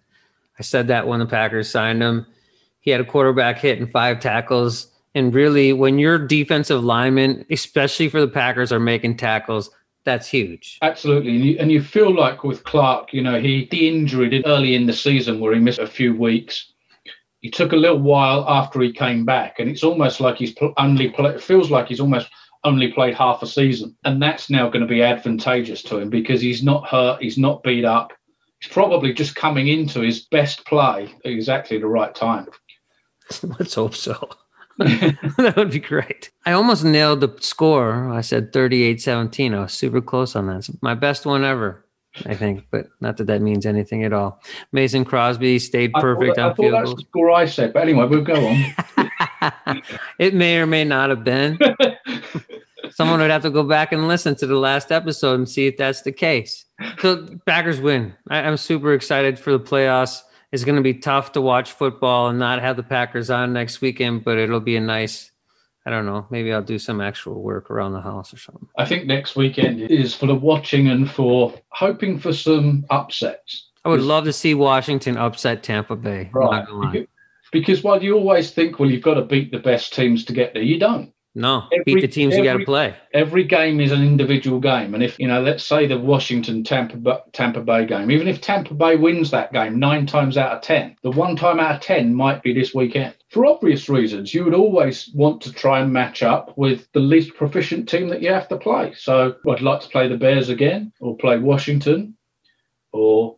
I 0.58 0.63
said 0.63 0.88
that 0.88 1.06
when 1.06 1.20
the 1.20 1.26
Packers 1.26 1.70
signed 1.70 2.02
him. 2.02 2.26
He 2.80 2.92
had 2.92 3.02
a 3.02 3.06
quarterback 3.06 3.60
hit 3.60 3.80
and 3.80 3.92
five 3.92 4.20
tackles. 4.20 4.88
And 5.16 5.34
really, 5.34 5.74
when 5.74 6.00
your 6.00 6.18
defensive 6.18 6.84
linemen, 6.84 7.46
especially 7.50 8.10
for 8.10 8.22
the 8.22 8.28
Packers, 8.28 8.72
are 8.72 8.80
making 8.80 9.18
tackles, 9.18 9.70
that's 10.06 10.28
huge. 10.28 10.80
Absolutely. 10.82 11.36
And 11.36 11.46
you, 11.46 11.58
and 11.60 11.72
you 11.72 11.82
feel 11.82 12.13
like 12.13 12.44
with 12.44 12.63
Clark, 12.63 13.13
you 13.13 13.22
know, 13.22 13.39
he 13.39 13.68
the 13.70 13.88
injury 13.88 14.30
did 14.30 14.48
early 14.48 14.76
in 14.76 14.86
the 14.86 14.94
season 14.94 15.39
where 15.39 15.54
he 15.54 15.60
missed 15.60 15.80
a 15.80 15.88
few 15.88 16.16
weeks. 16.16 16.72
He 17.39 17.50
took 17.50 17.74
a 17.74 17.78
little 17.78 18.00
while 18.00 18.46
after 18.48 18.80
he 18.82 18.92
came 18.92 19.26
back, 19.26 19.60
and 19.60 19.70
it's 19.70 19.84
almost 19.84 20.22
like 20.22 20.38
he's 20.38 20.54
pl- 20.54 20.74
only 20.78 21.10
play, 21.10 21.32
it 21.32 21.44
feels 21.44 21.70
like 21.70 21.88
he's 21.88 22.00
almost 22.00 22.30
only 22.63 22.91
played 22.91 23.15
half 23.15 23.41
a 23.41 23.47
season, 23.47 23.95
and 24.04 24.21
that's 24.21 24.49
now 24.49 24.69
going 24.69 24.82
to 24.82 24.88
be 24.88 25.04
advantageous 25.04 25.82
to 25.84 25.99
him 25.99 26.10
because 26.10 26.41
he's 26.41 26.63
not 26.63 26.88
hurt, 26.88 27.21
he's 27.21 27.38
not 27.38 27.63
beat 27.63 27.86
up, 27.86 28.13
he's 28.60 28.71
probably 28.71 29.13
just 29.13 29.36
coming 29.36 29.67
into 29.67 30.02
his 30.02 30.21
best 30.21 30.65
play 30.65 31.13
at 31.26 31.32
exactly 31.32 31.78
the 31.78 31.88
right 31.88 32.13
time. 32.15 32.47
Let's 33.60 33.76
hope 33.76 33.95
so. 33.95 34.30
that 34.78 35.54
would 35.56 35.71
be 35.71 35.80
great. 35.80 36.32
I 36.45 36.54
almost 36.54 36.84
nailed 36.84 37.21
the 37.21 37.36
score. 37.41 38.12
I 38.12 38.21
said 38.21 38.52
38 38.52 39.02
17. 39.02 39.54
I 39.54 39.60
was 39.62 39.73
super 39.73 40.02
close 40.02 40.36
on 40.36 40.47
that. 40.47 40.58
It's 40.58 40.71
my 40.82 40.95
best 40.95 41.28
one 41.28 41.43
ever, 41.43 41.86
I 42.26 42.34
think, 42.34 42.65
but 42.71 42.88
not 42.99 43.17
that 43.17 43.26
that 43.26 43.41
means 43.41 43.67
anything 43.67 44.04
at 44.04 44.13
all. 44.13 44.41
Mason 44.71 45.06
Crosby 45.06 45.60
stayed 45.60 45.91
I 45.93 45.99
thought 45.99 46.02
perfect 46.02 46.39
I 46.39 46.47
thought 46.47 46.58
field 46.58 46.73
that's 46.73 46.95
the 46.95 47.02
score 47.02 47.30
I 47.30 47.45
said, 47.45 47.71
but 47.73 47.84
anyway, 47.84 48.08
we'll 48.08 48.23
go 48.23 48.47
on. 48.47 49.82
it 50.17 50.34
may 50.34 50.58
or 50.58 50.65
may 50.65 50.84
not 50.84 51.12
have 51.12 51.23
been. 51.23 51.60
Someone 52.95 53.19
would 53.19 53.32
have 53.32 53.41
to 53.41 53.49
go 53.49 53.63
back 53.63 53.91
and 53.91 54.08
listen 54.08 54.36
to 54.36 54.47
the 54.47 54.56
last 54.56 54.91
episode 54.91 55.36
and 55.36 55.49
see 55.49 55.67
if 55.67 55.77
that's 55.77 56.01
the 56.01 56.12
case. 56.12 56.65
So 56.99 57.27
Packers 57.45 57.82
win. 57.82 58.13
I, 58.29 58.39
I'm 58.39 58.58
super 58.58 58.93
excited 58.93 59.39
for 59.39 59.51
the 59.51 59.60
playoffs. 59.60 60.21
It's 60.52 60.63
going 60.63 60.75
to 60.75 60.83
be 60.83 60.94
tough 60.94 61.31
to 61.31 61.41
watch 61.41 61.71
football 61.71 62.27
and 62.27 62.37
not 62.37 62.62
have 62.62 62.75
the 62.75 62.83
Packers 62.83 63.29
on 63.29 63.54
next 63.54 63.81
weekend, 63.81 64.23
but 64.23 64.37
it'll 64.37 64.60
be 64.60 64.75
a 64.75 64.81
nice. 64.81 65.31
I 65.85 65.89
don't 65.89 66.06
know. 66.06 66.27
Maybe 66.29 66.54
I'll 66.54 66.62
do 66.62 66.79
some 66.79 67.02
actual 67.02 67.41
work 67.41 67.69
around 67.71 67.94
the 67.94 68.02
house 68.02 68.33
or 68.33 68.37
something. 68.37 68.69
I 68.77 68.85
think 68.85 69.06
next 69.06 69.35
weekend 69.35 69.81
is 69.81 70.13
for 70.13 70.27
the 70.27 70.35
watching 70.35 70.87
and 70.87 71.10
for 71.10 71.54
hoping 71.69 72.19
for 72.19 72.31
some 72.31 72.85
upsets. 72.89 73.69
I 73.83 73.89
would 73.89 74.02
love 74.02 74.25
to 74.25 74.33
see 74.33 74.54
Washington 74.54 75.17
upset 75.17 75.62
Tampa 75.63 75.96
Bay. 75.96 76.29
Right. 76.33 77.10
Because 77.52 77.83
while 77.83 78.02
you 78.02 78.15
always 78.15 78.52
think, 78.52 78.79
well, 78.79 78.89
you've 78.89 79.04
got 79.04 79.13
to 79.15 79.21
beat 79.21 79.52
the 79.52 79.60
best 79.60 79.94
teams 79.94 80.25
to 80.25 80.33
get 80.33 80.54
there, 80.54 80.63
you 80.63 80.79
don't. 80.79 81.13
No, 81.36 81.63
Every- 81.71 81.84
beat 81.96 82.02
the 82.02 82.08
teams 82.08 82.36
you 82.38 82.44
got 82.44 82.58
to 82.58 82.65
play. 82.65 82.94
every 83.12 83.44
game 83.44 83.79
is 83.79 83.92
an 83.92 84.04
individual 84.04 84.60
game. 84.60 84.94
And 84.94 85.02
if, 85.02 85.17
you 85.19 85.27
know, 85.27 85.42
let's 85.42 85.63
say 85.63 85.88
the 85.88 85.98
Washington 85.98 86.63
Tampa, 86.63 87.23
Tampa 87.31 87.62
Bay 87.62 87.88
game, 87.88 88.12
even 88.12 88.27
if 88.27 88.40
Tampa 88.40 88.75
Bay 88.75 88.98
wins 88.98 89.31
that 89.31 89.52
game 89.52 89.79
nine 89.79 90.06
times 90.06 90.38
out 90.38 90.52
of 90.52 90.62
10, 90.62 90.96
the 91.02 91.10
one 91.10 91.36
time 91.36 91.60
out 91.60 91.75
of 91.75 91.81
10 91.81 92.13
might 92.13 92.44
be 92.44 92.54
this 92.54 92.75
weekend. 92.75 93.15
For 93.29 93.48
obvious 93.48 93.90
reasons, 93.90 94.31
you 94.31 94.44
would 94.44 94.54
always 94.54 95.10
want 95.15 95.42
to 95.42 95.52
try 95.52 95.79
and 95.79 95.92
match 95.92 96.21
up 96.21 96.56
with 96.56 96.88
the 96.94 97.00
least 97.00 97.34
proficient 97.34 97.90
team 97.90 98.10
that 98.10 98.21
you 98.21 98.31
have 98.31 98.48
to 98.50 98.58
play. 98.58 98.94
So 98.96 99.36
I'd 99.50 99.62
like 99.62 99.81
to 99.81 99.90
play 99.90 100.08
the 100.08 100.17
Bears 100.17 100.50
again 100.50 100.92
or 101.00 101.17
play 101.17 101.40
Washington 101.40 102.15
or 102.92 103.38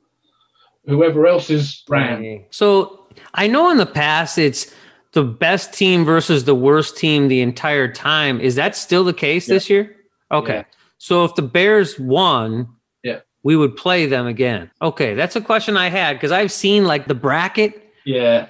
whoever 0.85 1.27
else 1.27 1.49
is 1.49 1.83
around. 1.89 2.43
So 2.49 3.07
I 3.33 3.47
know 3.47 3.69
in 3.69 3.77
the 3.77 3.85
past 3.85 4.37
it's 4.37 4.75
the 5.15 5.23
best 5.23 5.73
team 5.73 6.03
versus 6.03 6.43
the 6.43 6.53
worst 6.53 6.97
team 6.97 7.29
the 7.29 7.39
entire 7.41 7.91
time. 7.91 8.39
Is 8.41 8.55
that 8.55 8.75
still 8.75 9.03
the 9.05 9.13
case 9.13 9.47
this 9.47 9.69
year? 9.69 9.95
Okay. 10.29 10.57
Yeah. 10.57 10.63
So 10.97 11.23
if 11.23 11.33
the 11.35 11.41
Bears 11.41 11.97
won, 11.97 12.67
Yeah. 13.01 13.19
we 13.41 13.55
would 13.55 13.77
play 13.77 14.05
them 14.07 14.27
again. 14.27 14.69
Okay, 14.81 15.13
that's 15.15 15.35
a 15.37 15.41
question 15.41 15.77
I 15.77 15.87
had 15.87 16.13
because 16.17 16.33
I've 16.33 16.51
seen 16.51 16.83
like 16.83 17.07
the 17.07 17.15
bracket, 17.15 17.91
Yeah. 18.05 18.47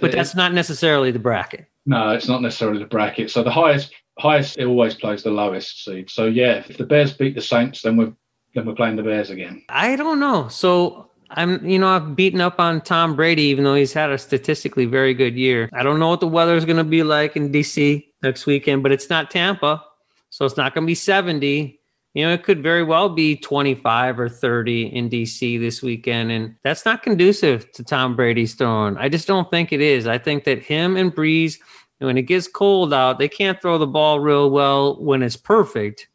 but 0.00 0.10
It- 0.10 0.16
that's 0.16 0.36
not 0.36 0.54
necessarily 0.54 1.10
the 1.10 1.18
bracket. 1.18 1.66
No, 1.84 2.10
it's 2.10 2.28
not 2.28 2.42
necessarily 2.42 2.78
the 2.78 2.86
bracket. 2.88 3.30
So 3.30 3.42
the 3.42 3.50
highest 3.50 3.92
highest 4.20 4.56
it 4.58 4.66
always 4.66 4.94
plays 4.94 5.24
the 5.24 5.30
lowest 5.32 5.84
seed. 5.84 6.08
So 6.08 6.26
yeah, 6.26 6.62
if 6.68 6.76
the 6.78 6.86
Bears 6.86 7.12
beat 7.12 7.34
the 7.34 7.40
Saints, 7.42 7.82
then 7.82 7.96
we're 7.96 8.12
then 8.54 8.66
we're 8.66 8.74
playing 8.76 8.94
the 8.94 9.02
Bears 9.02 9.30
again. 9.30 9.64
I 9.68 9.96
don't 9.96 10.20
know. 10.20 10.46
So 10.46 11.10
I'm, 11.34 11.64
you 11.66 11.78
know, 11.78 11.88
I've 11.88 12.14
beaten 12.14 12.40
up 12.40 12.60
on 12.60 12.80
Tom 12.80 13.16
Brady, 13.16 13.42
even 13.44 13.64
though 13.64 13.74
he's 13.74 13.92
had 13.92 14.10
a 14.10 14.18
statistically 14.18 14.86
very 14.86 15.14
good 15.14 15.34
year. 15.36 15.68
I 15.72 15.82
don't 15.82 15.98
know 15.98 16.08
what 16.08 16.20
the 16.20 16.28
weather 16.28 16.56
is 16.56 16.64
going 16.64 16.76
to 16.76 16.84
be 16.84 17.02
like 17.02 17.36
in 17.36 17.50
DC 17.50 18.06
next 18.22 18.46
weekend, 18.46 18.82
but 18.82 18.92
it's 18.92 19.10
not 19.10 19.30
Tampa. 19.30 19.84
So 20.30 20.44
it's 20.44 20.56
not 20.56 20.74
going 20.74 20.84
to 20.84 20.86
be 20.86 20.94
70. 20.94 21.78
You 22.14 22.24
know, 22.24 22.32
it 22.32 22.44
could 22.44 22.62
very 22.62 22.84
well 22.84 23.08
be 23.08 23.36
25 23.36 24.20
or 24.20 24.28
30 24.28 24.86
in 24.86 25.10
DC 25.10 25.58
this 25.58 25.82
weekend. 25.82 26.30
And 26.30 26.54
that's 26.62 26.84
not 26.84 27.02
conducive 27.02 27.70
to 27.72 27.82
Tom 27.82 28.14
Brady's 28.14 28.54
throwing. 28.54 28.96
I 28.96 29.08
just 29.08 29.26
don't 29.26 29.50
think 29.50 29.72
it 29.72 29.80
is. 29.80 30.06
I 30.06 30.18
think 30.18 30.44
that 30.44 30.62
him 30.62 30.96
and 30.96 31.12
Brees, 31.14 31.58
when 31.98 32.16
it 32.16 32.22
gets 32.22 32.46
cold 32.46 32.94
out, 32.94 33.18
they 33.18 33.28
can't 33.28 33.60
throw 33.60 33.78
the 33.78 33.86
ball 33.86 34.20
real 34.20 34.50
well 34.50 35.02
when 35.02 35.22
it's 35.22 35.36
perfect 35.36 36.08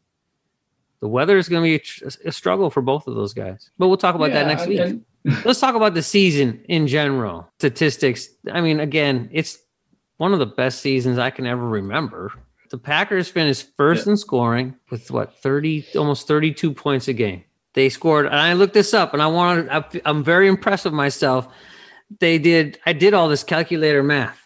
the 1.00 1.08
weather 1.08 1.38
is 1.38 1.48
going 1.48 1.62
to 1.62 1.66
be 1.66 1.74
a, 1.76 1.78
tr- 1.78 2.08
a 2.26 2.32
struggle 2.32 2.70
for 2.70 2.82
both 2.82 3.06
of 3.06 3.14
those 3.14 3.32
guys. 3.32 3.70
But 3.78 3.88
we'll 3.88 3.96
talk 3.96 4.14
about 4.14 4.32
that 4.32 4.46
next 4.46 4.66
week. 4.66 4.80
and- 4.80 5.04
Let's 5.44 5.60
talk 5.60 5.74
about 5.74 5.94
the 5.94 6.02
season 6.02 6.64
in 6.68 6.86
general. 6.86 7.48
Statistics. 7.58 8.28
I 8.50 8.60
mean, 8.60 8.80
again, 8.80 9.28
it's 9.32 9.58
one 10.16 10.32
of 10.32 10.38
the 10.38 10.46
best 10.46 10.80
seasons 10.80 11.18
I 11.18 11.30
can 11.30 11.46
ever 11.46 11.66
remember. 11.66 12.32
The 12.70 12.78
Packers 12.78 13.28
finished 13.28 13.68
first 13.76 14.06
in 14.06 14.16
scoring 14.16 14.76
with 14.90 15.10
what 15.10 15.36
30 15.42 15.86
almost 15.96 16.28
32 16.28 16.72
points 16.72 17.08
a 17.08 17.12
game. 17.12 17.44
They 17.74 17.88
scored 17.88 18.26
and 18.26 18.36
I 18.36 18.52
looked 18.52 18.74
this 18.74 18.94
up 18.94 19.12
and 19.12 19.22
I 19.22 19.26
wanted 19.26 19.68
I, 19.68 19.84
I'm 20.04 20.22
very 20.22 20.46
impressed 20.46 20.84
with 20.84 20.94
myself. 20.94 21.48
They 22.20 22.38
did 22.38 22.78
I 22.86 22.92
did 22.92 23.12
all 23.12 23.28
this 23.28 23.42
calculator 23.42 24.02
math. 24.02 24.39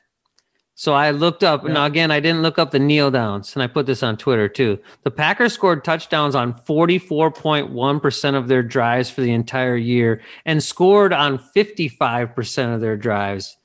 So 0.76 0.92
I 0.92 1.10
looked 1.10 1.44
up 1.44 1.64
now 1.64 1.84
again 1.86 2.10
I 2.10 2.18
didn't 2.18 2.42
look 2.42 2.58
up 2.58 2.72
the 2.72 2.80
kneel 2.80 3.10
downs 3.10 3.54
and 3.54 3.62
I 3.62 3.68
put 3.68 3.86
this 3.86 4.02
on 4.02 4.16
Twitter 4.16 4.48
too. 4.48 4.78
The 5.04 5.10
Packers 5.10 5.52
scored 5.52 5.84
touchdowns 5.84 6.34
on 6.34 6.54
44.1% 6.54 8.34
of 8.34 8.48
their 8.48 8.62
drives 8.62 9.08
for 9.08 9.20
the 9.20 9.32
entire 9.32 9.76
year 9.76 10.20
and 10.44 10.62
scored 10.62 11.12
on 11.12 11.38
55% 11.38 12.74
of 12.74 12.80
their 12.80 12.96
drives. 12.96 13.56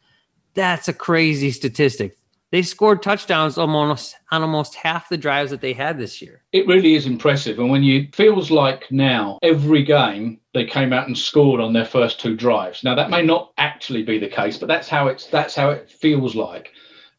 That's 0.54 0.88
a 0.88 0.94
crazy 0.94 1.50
statistic. 1.52 2.16
They 2.52 2.64
scored 2.64 3.04
touchdowns 3.04 3.58
almost 3.58 4.16
on 4.32 4.42
almost 4.42 4.76
half 4.76 5.10
the 5.10 5.18
drives 5.18 5.52
that 5.52 5.62
they 5.62 5.74
had 5.74 6.00
this 6.00 6.22
year. 6.22 6.42
It 6.52 6.68
really 6.68 6.96
is 6.96 7.06
impressive. 7.06 7.60
And 7.60 7.70
when 7.70 7.84
you 7.84 8.08
feels 8.12 8.50
like 8.50 8.92
now 8.92 9.38
every 9.44 9.84
game 9.84 10.40
they 10.54 10.66
came 10.66 10.92
out 10.92 11.08
and 11.08 11.18
scored 11.18 11.62
on 11.62 11.74
their 11.74 11.86
first 11.86 12.20
two 12.20 12.36
drives. 12.36 12.84
Now 12.84 12.96
that 12.96 13.12
may 13.12 13.22
not 13.22 13.52
actually 13.58 14.04
be 14.04 14.18
the 14.18 14.28
case, 14.28 14.58
but 14.58 14.68
that's 14.68 14.90
how 14.90 15.08
it's 15.08 15.28
that's 15.28 15.56
how 15.56 15.70
it 15.70 15.92
feels 15.92 16.36
like. 16.36 16.72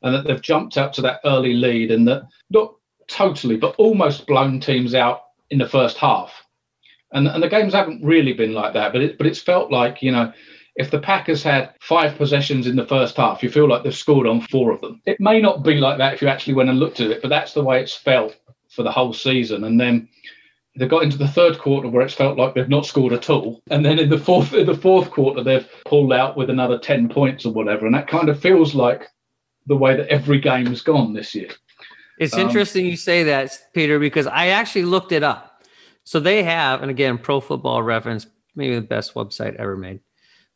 And 0.02 0.14
that 0.14 0.24
they've 0.24 0.40
jumped 0.40 0.78
up 0.78 0.92
to 0.94 1.02
that 1.02 1.20
early 1.24 1.54
lead 1.54 1.90
and 1.90 2.08
that 2.08 2.22
not 2.50 2.74
totally, 3.08 3.56
but 3.56 3.74
almost 3.76 4.26
blown 4.26 4.60
teams 4.60 4.94
out 4.94 5.22
in 5.50 5.58
the 5.58 5.68
first 5.68 5.98
half. 5.98 6.32
And 7.12 7.26
and 7.26 7.42
the 7.42 7.48
games 7.48 7.74
haven't 7.74 8.04
really 8.04 8.32
been 8.32 8.54
like 8.54 8.72
that, 8.74 8.92
but 8.92 9.02
it 9.02 9.18
but 9.18 9.26
it's 9.26 9.40
felt 9.40 9.70
like, 9.70 10.02
you 10.02 10.12
know, 10.12 10.32
if 10.76 10.90
the 10.90 11.00
Packers 11.00 11.42
had 11.42 11.74
five 11.80 12.16
possessions 12.16 12.66
in 12.66 12.76
the 12.76 12.86
first 12.86 13.16
half, 13.16 13.42
you 13.42 13.50
feel 13.50 13.68
like 13.68 13.82
they've 13.82 13.94
scored 13.94 14.26
on 14.26 14.40
four 14.40 14.72
of 14.72 14.80
them. 14.80 15.02
It 15.06 15.20
may 15.20 15.40
not 15.40 15.64
be 15.64 15.74
like 15.74 15.98
that 15.98 16.14
if 16.14 16.22
you 16.22 16.28
actually 16.28 16.54
went 16.54 16.70
and 16.70 16.78
looked 16.78 17.00
at 17.00 17.10
it, 17.10 17.20
but 17.20 17.28
that's 17.28 17.52
the 17.52 17.64
way 17.64 17.80
it's 17.82 17.94
felt 17.94 18.36
for 18.70 18.82
the 18.84 18.92
whole 18.92 19.12
season. 19.12 19.64
And 19.64 19.80
then 19.80 20.08
they 20.76 20.86
got 20.86 21.02
into 21.02 21.18
the 21.18 21.28
third 21.28 21.58
quarter 21.58 21.88
where 21.88 22.02
it's 22.02 22.14
felt 22.14 22.38
like 22.38 22.54
they've 22.54 22.68
not 22.68 22.86
scored 22.86 23.12
at 23.12 23.28
all. 23.28 23.60
And 23.70 23.84
then 23.84 23.98
in 23.98 24.08
the 24.08 24.18
fourth 24.18 24.54
in 24.54 24.66
the 24.66 24.74
fourth 24.74 25.10
quarter 25.10 25.42
they've 25.42 25.68
pulled 25.84 26.12
out 26.12 26.36
with 26.36 26.48
another 26.48 26.78
ten 26.78 27.08
points 27.08 27.44
or 27.44 27.52
whatever. 27.52 27.86
And 27.86 27.94
that 27.94 28.06
kind 28.06 28.28
of 28.28 28.40
feels 28.40 28.74
like 28.74 29.08
the 29.70 29.76
way 29.76 29.96
that 29.96 30.08
every 30.08 30.40
game's 30.40 30.82
gone 30.82 31.12
this 31.14 31.32
year. 31.32 31.48
It's 32.18 32.34
Um, 32.34 32.40
interesting 32.40 32.84
you 32.84 32.96
say 32.96 33.22
that, 33.22 33.56
Peter, 33.72 34.00
because 34.00 34.26
I 34.26 34.48
actually 34.48 34.84
looked 34.84 35.12
it 35.12 35.22
up. 35.22 35.62
So 36.02 36.18
they 36.18 36.42
have, 36.42 36.82
and 36.82 36.90
again, 36.90 37.18
Pro 37.18 37.38
Football 37.40 37.82
Reference, 37.84 38.26
maybe 38.56 38.74
the 38.74 38.80
best 38.80 39.14
website 39.14 39.54
ever 39.56 39.76
made, 39.76 40.00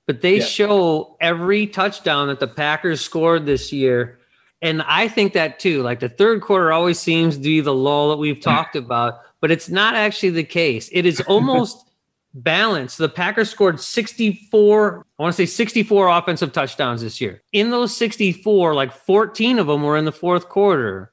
but 0.08 0.20
they 0.20 0.38
Yeah. 0.38 0.44
show 0.44 1.16
every 1.20 1.68
touchdown 1.68 2.26
that 2.26 2.40
the 2.40 2.48
Packers 2.48 3.00
scored 3.02 3.46
this 3.46 3.72
year. 3.72 4.18
And 4.60 4.82
I 4.82 5.06
think 5.06 5.32
that 5.34 5.60
too. 5.60 5.82
Like 5.82 6.00
the 6.00 6.08
third 6.08 6.40
quarter 6.42 6.72
always 6.72 6.98
seems 6.98 7.36
to 7.36 7.42
be 7.42 7.60
the 7.60 7.72
lull 7.74 8.10
that 8.10 8.16
we've 8.16 8.40
talked 8.40 8.74
about, 8.74 9.20
but 9.40 9.52
it's 9.52 9.68
not 9.68 9.94
actually 9.94 10.30
the 10.30 10.42
case. 10.42 10.88
It 10.92 11.06
is 11.06 11.20
almost 11.28 11.88
balanced. 12.34 12.98
The 12.98 13.08
Packers 13.08 13.48
scored 13.48 13.80
64, 13.80 15.06
I 15.18 15.22
want 15.22 15.34
to 15.34 15.46
say 15.46 15.46
64 15.46 16.08
offensive 16.08 16.52
touchdowns 16.52 17.00
this 17.00 17.20
year. 17.20 17.42
In 17.52 17.70
those 17.70 17.96
64, 17.96 18.74
like 18.74 18.92
14 18.92 19.58
of 19.58 19.68
them 19.68 19.82
were 19.82 19.96
in 19.96 20.04
the 20.04 20.12
fourth 20.12 20.48
quarter. 20.48 21.12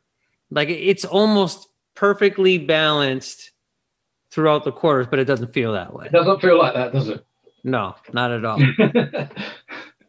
Like 0.50 0.70
it's 0.70 1.06
almost 1.06 1.68
perfectly 1.96 2.58
balanced 2.58 3.52
throughout 4.32 4.64
the 4.64 4.72
quarters, 4.72 5.08
but 5.10 5.20
it 5.20 5.26
doesn't 5.26 5.54
feel 5.54 5.74
that 5.74 5.94
way. 5.94 6.08
It 6.08 6.12
doesn't 6.12 6.42
feel 6.42 6.58
like 6.58 6.74
that, 6.74 6.92
does 6.92 7.10
it? 7.10 7.26
No, 7.64 7.96
not 8.12 8.32
at 8.32 8.44
all. 8.44 8.60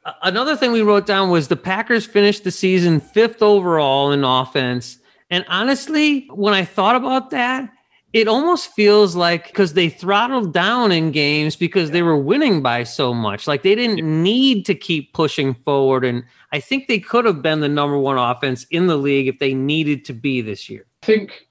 Another 0.22 0.56
thing 0.56 0.72
we 0.72 0.82
wrote 0.82 1.06
down 1.06 1.30
was 1.30 1.46
the 1.48 1.56
Packers 1.56 2.06
finished 2.06 2.44
the 2.44 2.50
season 2.50 2.98
fifth 2.98 3.42
overall 3.42 4.10
in 4.10 4.24
offense. 4.24 4.98
And 5.30 5.44
honestly, 5.48 6.26
when 6.32 6.54
I 6.54 6.64
thought 6.64 6.96
about 6.96 7.30
that, 7.30 7.70
it 8.12 8.28
almost 8.28 8.72
feels 8.72 9.16
like 9.16 9.46
because 9.46 9.72
they 9.72 9.88
throttled 9.88 10.52
down 10.52 10.92
in 10.92 11.12
games 11.12 11.56
because 11.56 11.90
they 11.90 12.02
were 12.02 12.18
winning 12.18 12.62
by 12.62 12.84
so 12.84 13.14
much. 13.14 13.46
Like 13.46 13.62
they 13.62 13.74
didn't 13.74 14.22
need 14.22 14.66
to 14.66 14.74
keep 14.74 15.14
pushing 15.14 15.54
forward. 15.54 16.04
And 16.04 16.24
I 16.52 16.60
think 16.60 16.88
they 16.88 16.98
could 16.98 17.24
have 17.24 17.40
been 17.40 17.60
the 17.60 17.68
number 17.68 17.98
one 17.98 18.18
offense 18.18 18.64
in 18.70 18.86
the 18.86 18.96
league 18.96 19.28
if 19.28 19.38
they 19.38 19.54
needed 19.54 20.04
to 20.06 20.12
be 20.12 20.42
this 20.42 20.68
year. 20.68 20.86
I 21.02 21.06
think 21.06 21.48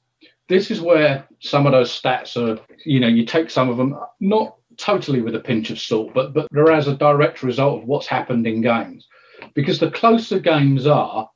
this 0.49 0.70
is 0.70 0.82
where 0.82 1.26
some 1.39 1.66
of 1.66 1.72
those 1.72 1.89
stats 1.89 2.38
are, 2.38 2.62
you 2.86 2.99
know, 2.99 3.07
you 3.07 3.26
take 3.26 3.49
some 3.49 3.70
of 3.70 3.78
them 3.78 3.97
not 4.20 4.55
totally 4.78 5.22
with 5.22 5.36
a 5.36 5.39
pinch 5.39 5.70
of 5.72 5.80
salt, 5.80 6.14
but 6.14 6.34
but 6.34 6.47
they're 6.51 6.72
as 6.72 6.88
a 6.88 6.95
direct 6.95 7.41
result 7.41 7.82
of 7.82 7.88
what's 7.88 8.07
happened 8.07 8.45
in 8.45 8.62
games. 8.62 9.07
Because 9.55 9.80
the 9.80 9.91
closer 9.91 10.39
games 10.39 10.86
are, 10.86 11.28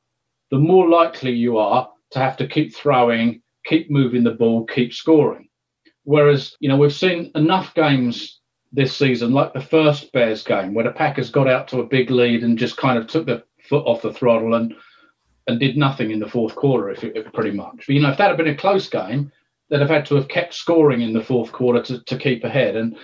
the 0.50 0.58
more 0.58 0.88
likely 0.88 1.32
you 1.32 1.58
are 1.58 1.88
to 2.12 2.18
have 2.20 2.36
to 2.36 2.46
keep 2.46 2.74
throwing, 2.74 3.42
keep 3.66 3.90
moving 3.90 4.24
the 4.24 4.30
ball, 4.30 4.64
keep 4.64 4.92
scoring. 4.92 5.48
Whereas, 6.04 6.56
you 6.60 6.68
know, 6.68 6.76
we've 6.76 6.92
seen 6.92 7.32
enough 7.34 7.74
games 7.74 8.40
this 8.72 8.96
season, 8.96 9.32
like 9.32 9.52
the 9.52 9.60
first 9.60 10.12
Bears 10.12 10.42
game, 10.42 10.72
where 10.72 10.84
the 10.84 10.92
Packers 10.92 11.30
got 11.30 11.48
out 11.48 11.68
to 11.68 11.80
a 11.80 11.86
big 11.86 12.10
lead 12.10 12.42
and 12.44 12.58
just 12.58 12.76
kind 12.76 12.98
of 12.98 13.06
took 13.06 13.26
the 13.26 13.42
foot 13.68 13.84
off 13.86 14.02
the 14.02 14.12
throttle 14.12 14.54
and 14.54 14.74
and 15.48 15.60
did 15.60 15.76
nothing 15.76 16.10
in 16.10 16.18
the 16.18 16.28
fourth 16.28 16.56
quarter, 16.56 16.90
if, 16.90 17.04
if 17.04 17.32
pretty 17.32 17.52
much. 17.52 17.84
But, 17.86 17.90
you 17.90 18.00
know, 18.00 18.10
if 18.10 18.18
that 18.18 18.28
had 18.28 18.36
been 18.36 18.48
a 18.48 18.56
close 18.56 18.88
game, 18.88 19.30
they'd 19.68 19.80
have 19.80 19.90
had 19.90 20.06
to 20.06 20.16
have 20.16 20.28
kept 20.28 20.54
scoring 20.54 21.02
in 21.02 21.12
the 21.12 21.22
fourth 21.22 21.52
quarter 21.52 21.82
to, 21.82 22.02
to 22.04 22.18
keep 22.18 22.42
ahead. 22.42 22.74
And 22.74 22.96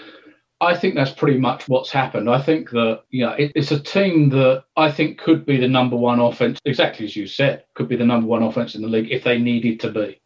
I 0.60 0.76
think 0.76 0.94
that's 0.94 1.12
pretty 1.12 1.38
much 1.38 1.68
what's 1.68 1.90
happened. 1.90 2.28
I 2.30 2.40
think 2.40 2.70
that, 2.70 3.02
you 3.10 3.24
know, 3.24 3.32
it, 3.32 3.52
it's 3.54 3.72
a 3.72 3.80
team 3.80 4.28
that 4.30 4.64
I 4.76 4.90
think 4.90 5.18
could 5.18 5.44
be 5.46 5.56
the 5.56 5.68
number 5.68 5.96
one 5.96 6.20
offense, 6.20 6.58
exactly 6.64 7.04
as 7.04 7.16
you 7.16 7.26
said, 7.26 7.64
could 7.74 7.88
be 7.88 7.96
the 7.96 8.06
number 8.06 8.26
one 8.26 8.42
offense 8.42 8.74
in 8.74 8.82
the 8.82 8.88
league 8.88 9.10
if 9.10 9.24
they 9.24 9.38
needed 9.38 9.80
to 9.80 9.90
be. 9.90 10.20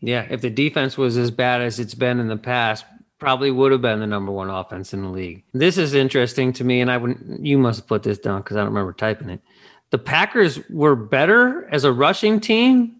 Yeah, 0.00 0.26
if 0.30 0.40
the 0.40 0.50
defense 0.50 0.98
was 0.98 1.16
as 1.16 1.30
bad 1.30 1.62
as 1.62 1.80
it's 1.80 1.94
been 1.94 2.20
in 2.20 2.28
the 2.28 2.36
past, 2.36 2.84
probably 3.18 3.50
would 3.50 3.72
have 3.72 3.80
been 3.80 4.00
the 4.00 4.06
number 4.06 4.30
one 4.32 4.50
offense 4.50 4.92
in 4.92 5.02
the 5.02 5.08
league. 5.08 5.42
This 5.54 5.78
is 5.78 5.94
interesting 5.94 6.52
to 6.54 6.64
me, 6.64 6.80
and 6.80 6.90
I 6.90 6.96
would 6.96 7.18
you 7.40 7.58
must 7.58 7.80
have 7.80 7.86
put 7.86 8.02
this 8.02 8.18
down 8.18 8.42
because 8.42 8.56
I 8.56 8.60
don't 8.60 8.68
remember 8.68 8.92
typing 8.92 9.30
it. 9.30 9.40
The 9.90 9.98
Packers 9.98 10.58
were 10.68 10.96
better 10.96 11.68
as 11.72 11.84
a 11.84 11.92
rushing 11.92 12.40
team 12.40 12.96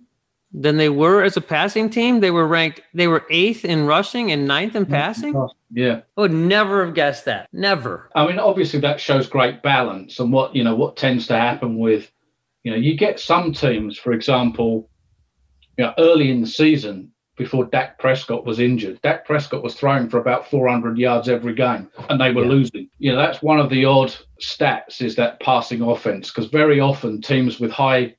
than 0.53 0.77
they 0.79 0.89
were 0.89 1.23
as 1.23 1.37
a 1.37 1.41
passing 1.41 1.91
team. 1.91 2.21
They 2.21 2.31
were 2.31 2.47
ranked 2.47 2.81
they 2.95 3.09
were 3.09 3.25
eighth 3.31 3.65
in 3.65 3.87
rushing 3.87 4.33
and 4.33 4.47
ninth 4.47 4.75
in 4.75 4.87
passing. 4.87 5.35
Yeah. 5.71 6.01
I 6.17 6.21
would 6.21 6.33
never 6.33 6.85
have 6.85 6.95
guessed 6.95 7.27
that. 7.27 7.49
Never. 7.53 8.09
I 8.15 8.27
mean, 8.27 8.39
obviously 8.39 8.81
that 8.81 9.01
shows 9.01 9.29
great 9.29 9.63
balance 9.63 10.19
and 10.19 10.33
what, 10.33 10.55
you 10.55 10.65
know, 10.65 10.75
what 10.75 10.97
tends 10.97 11.27
to 11.27 11.37
happen 11.37 11.77
with, 11.77 12.11
you 12.63 12.71
know, 12.71 12.79
you 12.79 12.97
get 12.97 13.21
some 13.21 13.53
teams, 13.53 13.99
for 13.99 14.13
example, 14.13 14.89
you 15.77 15.85
know, 15.85 15.95
early 15.99 16.31
in 16.31 16.41
the 16.41 16.47
season 16.47 17.11
before 17.37 17.67
Dak 17.67 17.99
Prescott 17.99 18.47
was 18.47 18.59
injured. 18.61 18.99
Dak 19.03 19.27
Prescott 19.27 19.63
was 19.63 19.75
throwing 19.75 20.09
for 20.09 20.19
about 20.19 20.49
400 20.51 20.97
yards 20.97 21.29
every 21.29 21.55
game, 21.55 21.89
and 22.09 22.19
they 22.21 22.33
were 22.33 22.45
Yeah. 22.45 22.49
losing. 22.51 22.89
You 22.99 23.13
know, 23.13 23.19
that's 23.19 23.43
one 23.43 23.61
of 23.61 23.69
the 23.69 23.85
odd 23.85 24.15
stats 24.41 25.03
is 25.03 25.17
that 25.17 25.39
passing 25.41 25.83
offense, 25.83 26.31
because 26.31 26.51
very 26.51 26.81
often 26.81 27.21
teams 27.21 27.61
with 27.61 27.71
high 27.71 28.15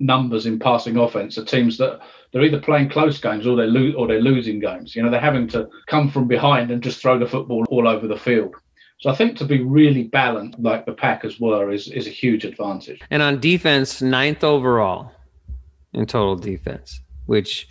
numbers 0.00 0.46
in 0.46 0.58
passing 0.58 0.96
offense 0.96 1.38
are 1.38 1.44
teams 1.44 1.78
that 1.78 2.00
they're 2.32 2.42
either 2.44 2.60
playing 2.60 2.88
close 2.88 3.18
games 3.18 3.46
or 3.46 3.56
they're 3.56 3.66
lo- 3.66 3.92
or 3.96 4.06
they're 4.06 4.20
losing 4.20 4.58
games. 4.60 4.94
You 4.94 5.02
know, 5.02 5.10
they're 5.10 5.20
having 5.20 5.46
to 5.48 5.68
come 5.86 6.08
from 6.10 6.26
behind 6.26 6.70
and 6.70 6.82
just 6.82 7.00
throw 7.00 7.18
the 7.18 7.26
football 7.26 7.64
all 7.70 7.86
over 7.88 8.06
the 8.08 8.16
field. 8.16 8.54
So 8.98 9.10
I 9.10 9.14
think 9.14 9.36
to 9.38 9.44
be 9.44 9.60
really 9.62 10.04
balanced, 10.04 10.58
like 10.60 10.86
the 10.86 10.92
Packers 10.92 11.38
were, 11.40 11.70
is 11.70 11.88
is 11.88 12.06
a 12.06 12.10
huge 12.10 12.44
advantage. 12.44 13.00
And 13.10 13.22
on 13.22 13.38
defense, 13.40 14.00
ninth 14.02 14.42
overall 14.44 15.10
in 15.94 16.06
total 16.06 16.36
defense, 16.36 17.00
which, 17.26 17.68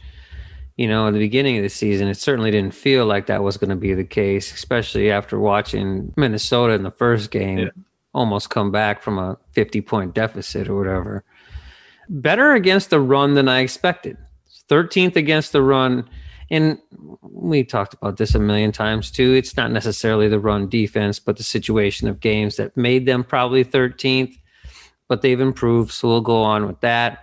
you 0.78 0.88
know, 0.88 1.08
at 1.08 1.14
the 1.14 1.20
beginning 1.20 1.58
of 1.58 1.64
the 1.64 1.70
season, 1.70 2.08
it 2.08 2.16
certainly 2.18 2.52
didn't 2.52 2.74
feel 2.74 3.06
like 3.06 3.28
that 3.28 3.44
was 3.44 3.58
going 3.58 3.70
to 3.70 3.76
be 3.76 3.94
the 3.94 4.04
case, 4.04 4.54
especially 4.54 5.12
after 5.12 5.40
watching 5.40 6.14
Minnesota 6.18 6.74
in 6.74 6.84
the 6.84 6.92
first 6.92 7.32
game 7.32 7.60
Yeah. 7.60 7.70
almost 8.14 8.50
come 8.50 8.72
back 8.72 9.02
from 9.02 9.18
a 9.18 9.38
50 9.52 9.82
point 9.82 10.14
deficit 10.14 10.68
or 10.70 10.76
whatever. 10.78 11.24
Better 12.10 12.54
against 12.54 12.90
the 12.90 13.00
run 13.00 13.34
than 13.36 13.48
I 13.48 13.60
expected. 13.60 14.18
13th 14.70 15.16
against 15.16 15.52
the 15.52 15.62
run. 15.62 16.08
And 16.50 16.78
we 17.22 17.64
talked 17.64 17.94
about 17.94 18.18
this 18.18 18.36
a 18.36 18.40
million 18.40 18.72
times 18.72 19.10
too. 19.10 19.34
It's 19.34 19.58
not 19.58 19.72
necessarily 19.72 20.28
the 20.28 20.40
run 20.40 20.70
defense, 20.70 21.18
but 21.20 21.38
the 21.38 21.44
situation 21.44 22.08
of 22.08 22.20
games 22.20 22.58
that 22.58 22.76
made 22.78 23.06
them 23.06 23.24
probably 23.24 23.64
13th, 23.64 24.38
but 25.08 25.22
they've 25.22 25.40
improved. 25.40 25.92
So 25.92 26.08
we'll 26.08 26.22
go 26.22 26.44
on 26.44 26.68
with 26.68 26.80
that. 26.82 27.23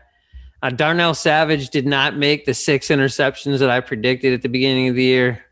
Uh, 0.62 0.70
Darnell 0.70 1.14
Savage 1.14 1.70
did 1.70 1.86
not 1.86 2.16
make 2.16 2.44
the 2.44 2.54
six 2.54 2.88
interceptions 2.88 3.58
that 3.58 3.70
I 3.70 3.80
predicted 3.80 4.34
at 4.34 4.42
the 4.42 4.48
beginning 4.48 4.88
of 4.88 4.94
the 4.94 5.04
year. 5.04 5.44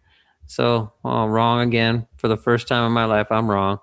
So 0.46 0.92
well, 1.02 1.28
wrong 1.28 1.60
again 1.60 2.06
for 2.16 2.28
the 2.28 2.36
first 2.36 2.68
time 2.68 2.86
in 2.86 2.92
my 2.92 3.04
life. 3.04 3.28
I'm 3.30 3.50
wrong. 3.50 3.78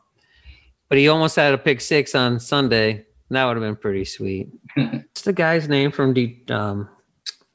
But 0.90 0.98
he 0.98 1.08
almost 1.08 1.36
had 1.36 1.54
a 1.54 1.58
pick 1.58 1.82
six 1.82 2.14
on 2.16 2.40
Sunday. 2.40 3.06
That 3.30 3.46
would 3.46 3.58
have 3.58 3.64
been 3.64 3.76
pretty 3.76 4.06
sweet. 4.06 4.50
What's 4.76 5.22
the 5.22 5.34
guy's 5.34 5.68
name 5.68 5.92
from 5.92 6.14
the 6.14 6.38
um, 6.50 6.90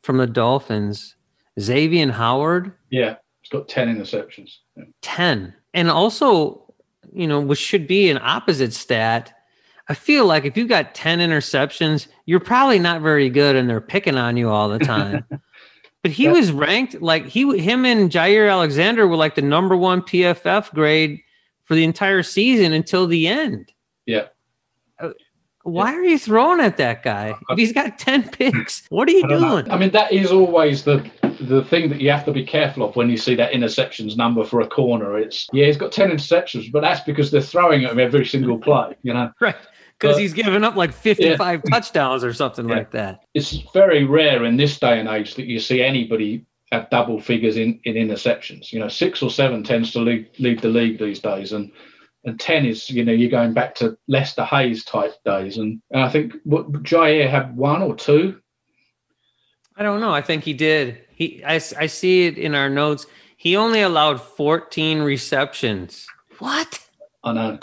from 0.03 0.17
the 0.17 0.27
Dolphins? 0.27 1.15
Xavier 1.59 2.11
Howard. 2.11 2.73
Yeah, 2.91 3.17
he's 3.41 3.51
got 3.51 3.69
10 3.69 3.97
interceptions. 3.97 4.57
Yeah. 4.77 4.85
10 5.03 5.55
and 5.75 5.91
also 5.91 6.63
you 7.13 7.27
know 7.27 7.41
which 7.41 7.59
should 7.59 7.87
be 7.87 8.11
an 8.11 8.19
opposite 8.23 8.73
stat 8.73 9.33
i 9.91 9.95
feel 9.95 10.25
like 10.25 10.47
if 10.47 10.57
you've 10.57 10.69
got 10.69 10.95
10 10.95 11.19
interceptions 11.19 12.07
you're 12.25 12.41
probably 12.41 12.79
not 12.79 13.03
very 13.03 13.29
good 13.29 13.57
and 13.57 13.69
they're 13.69 13.81
picking 13.81 14.17
on 14.17 14.39
you 14.39 14.49
all 14.49 14.69
the 14.71 14.79
time 14.79 15.25
but 16.03 16.11
he 16.11 16.29
was 16.29 16.51
ranked 16.51 17.03
like 17.03 17.27
he 17.27 17.59
him 17.59 17.85
and 17.85 18.11
jaire 18.11 18.51
alexander 18.51 19.07
were 19.07 19.17
like 19.17 19.35
the 19.35 19.43
number 19.43 19.77
one 19.77 20.01
pff 20.01 20.73
grade 20.73 21.21
for 21.65 21.75
the 21.75 21.85
entire 21.85 22.23
season 22.23 22.73
until 22.73 23.07
the 23.07 23.29
end 23.29 23.73
Yeah. 24.07 24.29
Uh, 24.99 25.11
why 25.63 25.93
are 25.95 26.03
you 26.05 26.19
throwing 26.19 26.61
at 26.61 26.79
that 26.79 27.03
guy 27.03 27.35
if 27.51 27.59
he's 27.59 27.73
got 27.73 27.99
10 27.99 28.31
picks 28.33 28.87
what 28.89 29.09
are 29.09 29.13
you 29.13 29.25
I 29.25 29.29
know. 29.29 29.39
doing 29.39 29.71
I 29.71 29.77
mean, 29.77 29.91
that 29.91 30.11
is 30.11 30.33
always 30.33 30.85
the 30.85 31.09
the 31.41 31.65
thing 31.65 31.89
that 31.89 32.01
you 32.01 32.11
have 32.11 32.25
to 32.27 32.33
be 32.33 32.45
careful 32.45 32.83
of 32.87 32.97
when 32.97 33.09
you 33.09 33.17
see 33.17 33.35
that 33.37 33.53
interceptions 33.53 34.17
number 34.17 34.45
for 34.45 34.61
a 34.61 34.67
corner. 34.67 35.19
It's 35.19 35.49
yeah, 35.53 35.67
he's 35.67 35.77
got 35.77 35.91
ten 35.93 36.11
interceptions, 36.11 36.71
but 36.71 36.81
that's 36.83 37.01
because 37.01 37.31
they're 37.31 37.41
throwing 37.41 37.85
at 37.85 37.93
him 37.93 37.99
every 37.99 38.27
single 38.27 38.59
play. 38.59 38.95
You 39.03 39.15
know, 39.15 39.33
right 39.41 39.57
because 40.01 40.17
he's 40.19 40.33
given 40.33 40.65
up 40.65 40.77
like 40.77 40.93
55 40.93 41.63
touchdowns 41.71 42.25
or 42.25 42.33
something 42.33 42.69
Yeah. 42.69 42.77
like 42.77 42.91
that 42.93 43.21
it's 43.35 43.53
very 43.73 44.05
rare 44.05 44.45
in 44.45 44.57
this 44.57 44.79
day 44.79 44.99
and 44.99 45.09
age 45.09 45.35
that 45.35 45.47
you 45.47 45.61
see 45.61 45.83
anybody 45.83 46.45
have 46.73 46.89
double 46.91 47.21
figures 47.21 47.57
in 47.57 47.81
in 47.85 47.95
interceptions. 47.95 48.73
You 48.73 48.79
know, 48.79 48.89
six 48.89 49.23
or 49.23 49.31
seven 49.31 49.65
tends 49.65 49.91
to 49.93 49.99
lead 50.01 50.29
lead 50.39 50.61
the 50.61 50.69
league 50.69 51.01
these 51.01 51.19
days, 51.19 51.53
and 51.53 51.73
and 52.25 52.39
ten 52.39 52.65
is 52.65 52.89
you 52.89 53.05
know 53.05 53.11
you're 53.13 53.29
going 53.31 53.53
back 53.55 53.75
to 53.77 53.99
Lester 54.07 54.45
Hayes 54.45 54.85
type 54.85 55.15
days, 55.25 55.59
and, 55.59 55.83
and 55.91 56.01
I 56.03 56.09
think 56.09 56.35
what 56.45 56.71
Jaire 56.85 57.29
had 57.29 57.57
one 57.57 57.83
or 57.83 57.97
two. 57.97 58.41
I 59.77 59.83
don't 59.83 60.01
know. 60.01 60.13
I 60.15 60.23
think 60.23 60.45
he 60.45 60.53
did. 60.53 61.01
He, 61.15 61.43
I, 61.45 61.55
I 61.55 61.87
see 61.87 62.27
it 62.27 62.39
in 62.39 62.55
our 62.55 62.69
notes. 62.71 63.07
He 63.37 63.57
only 63.57 63.81
allowed 63.81 64.21
14 64.21 65.01
receptions. 65.01 66.07
What 66.39 66.79
I 67.25 67.33
know. 67.33 67.59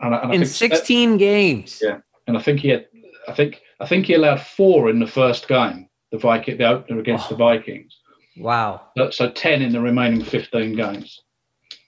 And 0.00 0.14
and 0.14 0.14
I 0.14 0.34
in 0.34 0.40
think- 0.40 0.46
16 0.46 1.16
games? 1.16 1.80
Yeah. 1.82 1.98
and 2.26 2.36
I 2.36 2.42
think 2.42 2.60
he 2.60 2.68
had, 2.68 2.86
I 3.28 3.32
think, 3.34 3.62
I 3.80 3.86
think 3.86 4.06
he 4.06 4.14
allowed 4.14 4.40
four 4.40 4.90
in 4.90 4.98
the 4.98 5.06
first 5.06 5.48
game, 5.48 5.88
the 6.12 6.18
Viking, 6.18 6.58
the 6.58 6.68
opener 6.68 7.00
against 7.00 7.28
the 7.28 7.34
oh. 7.34 7.38
Vikings. 7.38 7.96
Wow, 8.36 8.82
So, 8.96 9.10
so 9.10 9.30
ten 9.30 9.62
in 9.62 9.72
the 9.72 9.80
remaining 9.80 10.22
fifteen 10.22 10.76
games. 10.76 11.22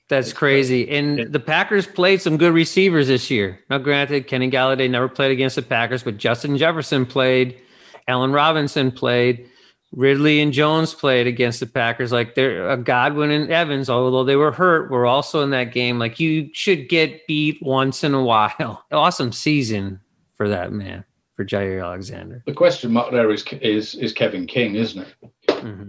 that's 0.09 0.33
uh, 0.33 0.37
crazy. 0.37 0.89
And 0.91 1.33
the 1.33 1.39
Packers 1.39 1.87
played 1.87 2.21
some 2.21 2.37
good 2.37 2.53
receivers 2.53 3.07
this 3.07 3.31
year. 3.31 3.61
Now, 3.71 3.79
granted, 3.79 4.27
Kenny 4.27 4.51
Golladay 4.51 4.91
never 4.91 5.09
played 5.09 5.31
against 5.31 5.55
the 5.55 5.63
Packers, 5.63 6.03
but 6.03 6.17
Justin 6.17 6.57
Jefferson 6.57 7.07
played. 7.07 7.61
Allen 8.09 8.33
Robinson 8.33 8.91
played. 8.91 9.49
Ridley 9.93 10.41
and 10.41 10.53
Jones 10.53 10.95
played 10.95 11.27
against 11.27 11.61
the 11.61 11.67
Packers. 11.67 12.13
Like 12.13 12.35
they're 12.35 12.71
uh, 12.71 12.77
Godwin 12.77 13.31
and 13.31 13.51
Evans, 13.51 13.91
although 13.91 14.25
they 14.25 14.37
were 14.37 14.53
hurt, 14.53 14.91
were 14.91 15.07
also 15.07 15.43
in 15.43 15.51
that 15.51 15.73
game. 15.73 15.99
Like 15.99 16.21
you 16.21 16.49
should 16.53 16.89
get 16.89 17.27
beat 17.27 17.59
once 17.61 18.05
in 18.05 18.15
a 18.15 18.23
while. 18.25 18.85
Awesome 18.93 19.33
season 19.33 20.01
for 20.37 20.49
that 20.49 20.73
man, 20.73 21.05
for 21.35 21.45
Jaire 21.45 21.85
Alexander. 21.85 22.43
The 22.47 22.53
question 22.53 22.93
mark 22.93 23.11
there 23.11 23.31
is 23.31 23.45
is 23.61 23.95
is 23.97 24.13
Kevin 24.13 24.47
King, 24.47 24.77
isn't 24.77 25.03
it? 25.03 25.15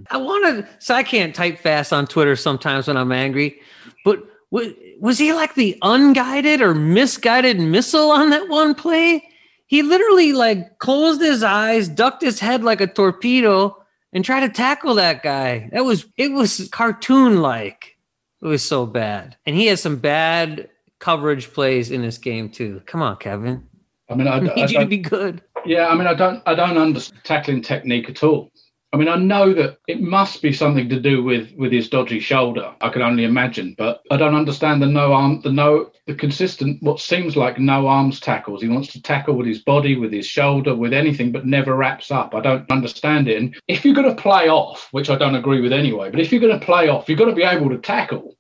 I 0.09 0.17
wanted, 0.17 0.67
so 0.79 0.95
I 0.95 1.03
can't 1.03 1.33
type 1.33 1.57
fast 1.57 1.93
on 1.93 2.05
Twitter 2.05 2.35
sometimes 2.35 2.87
when 2.87 2.97
I'm 2.97 3.11
angry, 3.11 3.61
but 4.03 4.21
was, 4.49 4.67
was 4.99 5.17
he 5.17 5.31
like 5.31 5.55
the 5.55 5.77
unguided 5.81 6.61
or 6.61 6.75
misguided 6.75 7.59
missile 7.59 8.11
on 8.11 8.31
that 8.31 8.49
one 8.49 8.75
play? 8.75 9.23
He 9.67 9.81
literally 9.81 10.33
like 10.33 10.79
closed 10.79 11.21
his 11.21 11.43
eyes, 11.43 11.87
ducked 11.87 12.21
his 12.21 12.41
head 12.41 12.63
like 12.63 12.81
a 12.81 12.87
torpedo, 12.87 13.80
and 14.13 14.25
try 14.25 14.39
to 14.39 14.49
tackle 14.49 14.95
that 14.95 15.23
guy. 15.23 15.69
That 15.71 15.85
was 15.85 16.05
it 16.17 16.31
was 16.31 16.69
cartoon 16.71 17.41
like. 17.41 17.97
It 18.41 18.47
was 18.47 18.63
so 18.63 18.87
bad, 18.87 19.37
and 19.45 19.55
he 19.55 19.67
has 19.67 19.81
some 19.81 19.97
bad 19.97 20.67
coverage 20.97 21.51
plays 21.53 21.91
in 21.91 22.01
this 22.01 22.17
game 22.17 22.49
too. 22.49 22.81
Come 22.85 23.01
on, 23.01 23.17
Kevin, 23.17 23.67
I 24.11 24.15
mean, 24.15 24.27
I, 24.27 24.31
I 24.37 24.37
I 24.37 24.55
need 24.55 24.71
you 24.71 24.79
to 24.79 24.85
be 24.85 24.97
good. 24.97 25.41
yeah, 25.65 25.87
I 25.87 25.95
mean, 25.95 26.07
I 26.07 26.13
don't, 26.13 26.41
I 26.45 26.53
don't 26.53 26.77
understand 26.77 27.21
tackling 27.23 27.61
technique 27.61 28.09
at 28.09 28.23
all. 28.23 28.50
I 28.93 28.97
mean, 28.97 29.07
I 29.07 29.15
know 29.15 29.53
that 29.53 29.77
it 29.87 30.01
must 30.01 30.41
be 30.41 30.51
something 30.51 30.89
to 30.89 30.99
do 30.99 31.23
with 31.23 31.53
with 31.55 31.71
his 31.71 31.87
dodgy 31.87 32.19
shoulder. 32.19 32.73
I 32.81 32.89
can 32.89 33.01
only 33.01 33.23
imagine, 33.23 33.73
but 33.77 34.01
I 34.11 34.17
don't 34.17 34.35
understand 34.35 34.81
the 34.81 34.85
no 34.85 35.13
arm, 35.13 35.39
the 35.43 35.51
no, 35.51 35.91
the 36.07 36.13
consistent, 36.15 36.83
what 36.83 36.99
seems 36.99 37.37
like 37.37 37.57
no 37.57 37.87
arms 37.87 38.19
tackles. 38.19 38.61
He 38.61 38.67
wants 38.67 38.91
to 38.91 39.01
tackle 39.01 39.35
with 39.35 39.47
his 39.47 39.59
body, 39.59 39.95
with 39.95 40.11
his 40.11 40.25
shoulder, 40.27 40.75
with 40.75 40.91
anything, 40.91 41.31
but 41.31 41.45
never 41.45 41.73
wraps 41.75 42.11
up. 42.11 42.35
I 42.35 42.41
don't 42.41 42.69
understand 42.69 43.29
it. 43.29 43.37
And 43.41 43.55
if 43.69 43.85
you're 43.85 43.95
going 43.95 44.13
to 44.13 44.21
play 44.21 44.49
off, 44.49 44.89
which 44.91 45.09
I 45.09 45.15
don't 45.15 45.35
agree 45.35 45.61
with 45.61 45.71
anyway, 45.71 46.11
but 46.11 46.19
if 46.19 46.29
you're 46.33 46.41
going 46.41 46.59
to 46.59 46.65
play 46.65 46.89
off, 46.89 47.07
you've 47.07 47.19
got 47.19 47.25
to 47.25 47.33
be 47.35 47.43
able 47.43 47.69
to 47.69 47.77
tackle. 47.77 48.35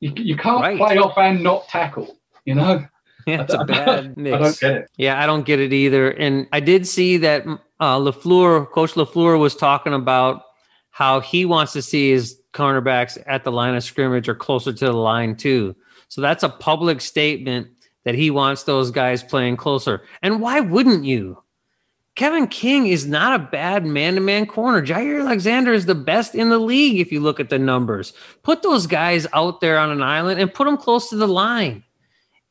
You, 0.00 0.12
you 0.16 0.36
can't 0.36 0.60
Right. 0.60 0.76
play 0.76 0.98
off 0.98 1.16
and 1.16 1.42
not 1.42 1.68
tackle. 1.68 2.18
You 2.44 2.56
know, 2.56 2.86
Yeah, 3.26 3.42
it's 3.42 3.54
a 3.54 3.64
bad 3.64 4.16
mix. 4.18 4.34
I 4.34 4.38
don't 4.38 4.60
get 4.60 4.72
it. 4.72 4.90
Yeah, 4.98 5.20
I 5.22 5.26
don't 5.26 5.46
get 5.46 5.58
it 5.58 5.72
either. 5.72 6.10
And 6.10 6.46
I 6.52 6.60
did 6.60 6.86
see 6.86 7.16
that 7.16 7.44
uh, 7.80 7.98
LaFleur, 7.98 8.70
Coach 8.70 8.92
LaFleur, 8.92 9.38
was 9.38 9.54
talking 9.54 9.92
about 9.92 10.42
how 10.90 11.20
he 11.20 11.44
wants 11.44 11.72
to 11.74 11.82
see 11.82 12.10
his 12.10 12.40
cornerbacks 12.52 13.22
at 13.26 13.44
the 13.44 13.52
line 13.52 13.74
of 13.74 13.84
scrimmage 13.84 14.28
or 14.28 14.34
closer 14.34 14.72
to 14.72 14.86
the 14.86 14.92
line 14.92 15.36
too. 15.36 15.76
So 16.08 16.20
that's 16.20 16.42
a 16.42 16.48
public 16.48 17.00
statement 17.00 17.68
that 18.04 18.14
he 18.14 18.30
wants 18.30 18.62
those 18.62 18.90
guys 18.90 19.22
playing 19.22 19.56
closer. 19.56 20.02
And 20.22 20.40
why 20.40 20.60
wouldn't 20.60 21.04
you? 21.04 21.42
Kevin 22.14 22.46
King 22.46 22.86
is 22.86 23.06
not 23.06 23.38
a 23.38 23.44
bad 23.44 23.84
man-to-man 23.84 24.46
corner. 24.46 24.80
Jaire 24.80 25.20
Alexander 25.20 25.74
is 25.74 25.84
the 25.84 25.94
best 25.94 26.34
in 26.34 26.48
the 26.48 26.58
league 26.58 26.98
if 26.98 27.12
you 27.12 27.20
look 27.20 27.40
at 27.40 27.50
the 27.50 27.58
numbers. 27.58 28.14
Put 28.42 28.62
those 28.62 28.86
guys 28.86 29.26
out 29.34 29.60
there 29.60 29.78
on 29.78 29.90
an 29.90 30.02
island 30.02 30.40
and 30.40 30.52
put 30.52 30.64
them 30.64 30.78
close 30.78 31.10
to 31.10 31.16
the 31.16 31.28
line. 31.28 31.84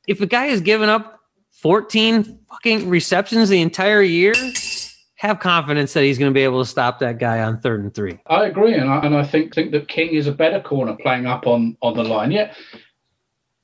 If 0.07 0.21
a 0.21 0.27
guy 0.27 0.45
has 0.45 0.61
given 0.61 0.87
up 0.87 1.19
14 1.51 2.41
fucking 2.47 2.87
receptions 2.87 3.49
the 3.49 3.61
entire 3.61 4.03
year, 4.03 4.33
have 5.15 5.39
confidence 5.39 5.93
that 5.93 6.03
he's 6.03 6.17
going 6.17 6.31
to 6.31 6.33
be 6.33 6.43
able 6.43 6.61
to 6.61 6.69
stop 6.69 6.99
that 6.99 7.19
guy 7.19 7.41
on 7.41 7.59
third 7.59 7.81
and 7.81 7.93
three. 7.93 8.19
I 8.27 8.45
agree, 8.45 8.73
and 8.73 8.89
I, 8.89 8.99
and 8.99 9.15
I 9.15 9.23
think 9.23 9.53
think 9.53 9.71
that 9.71 9.87
King 9.87 10.09
is 10.13 10.27
a 10.27 10.31
better 10.31 10.59
corner 10.59 10.95
playing 10.95 11.25
up 11.25 11.47
on 11.47 11.77
on 11.81 11.95
the 11.95 12.03
line. 12.03 12.31
Yeah, 12.31 12.53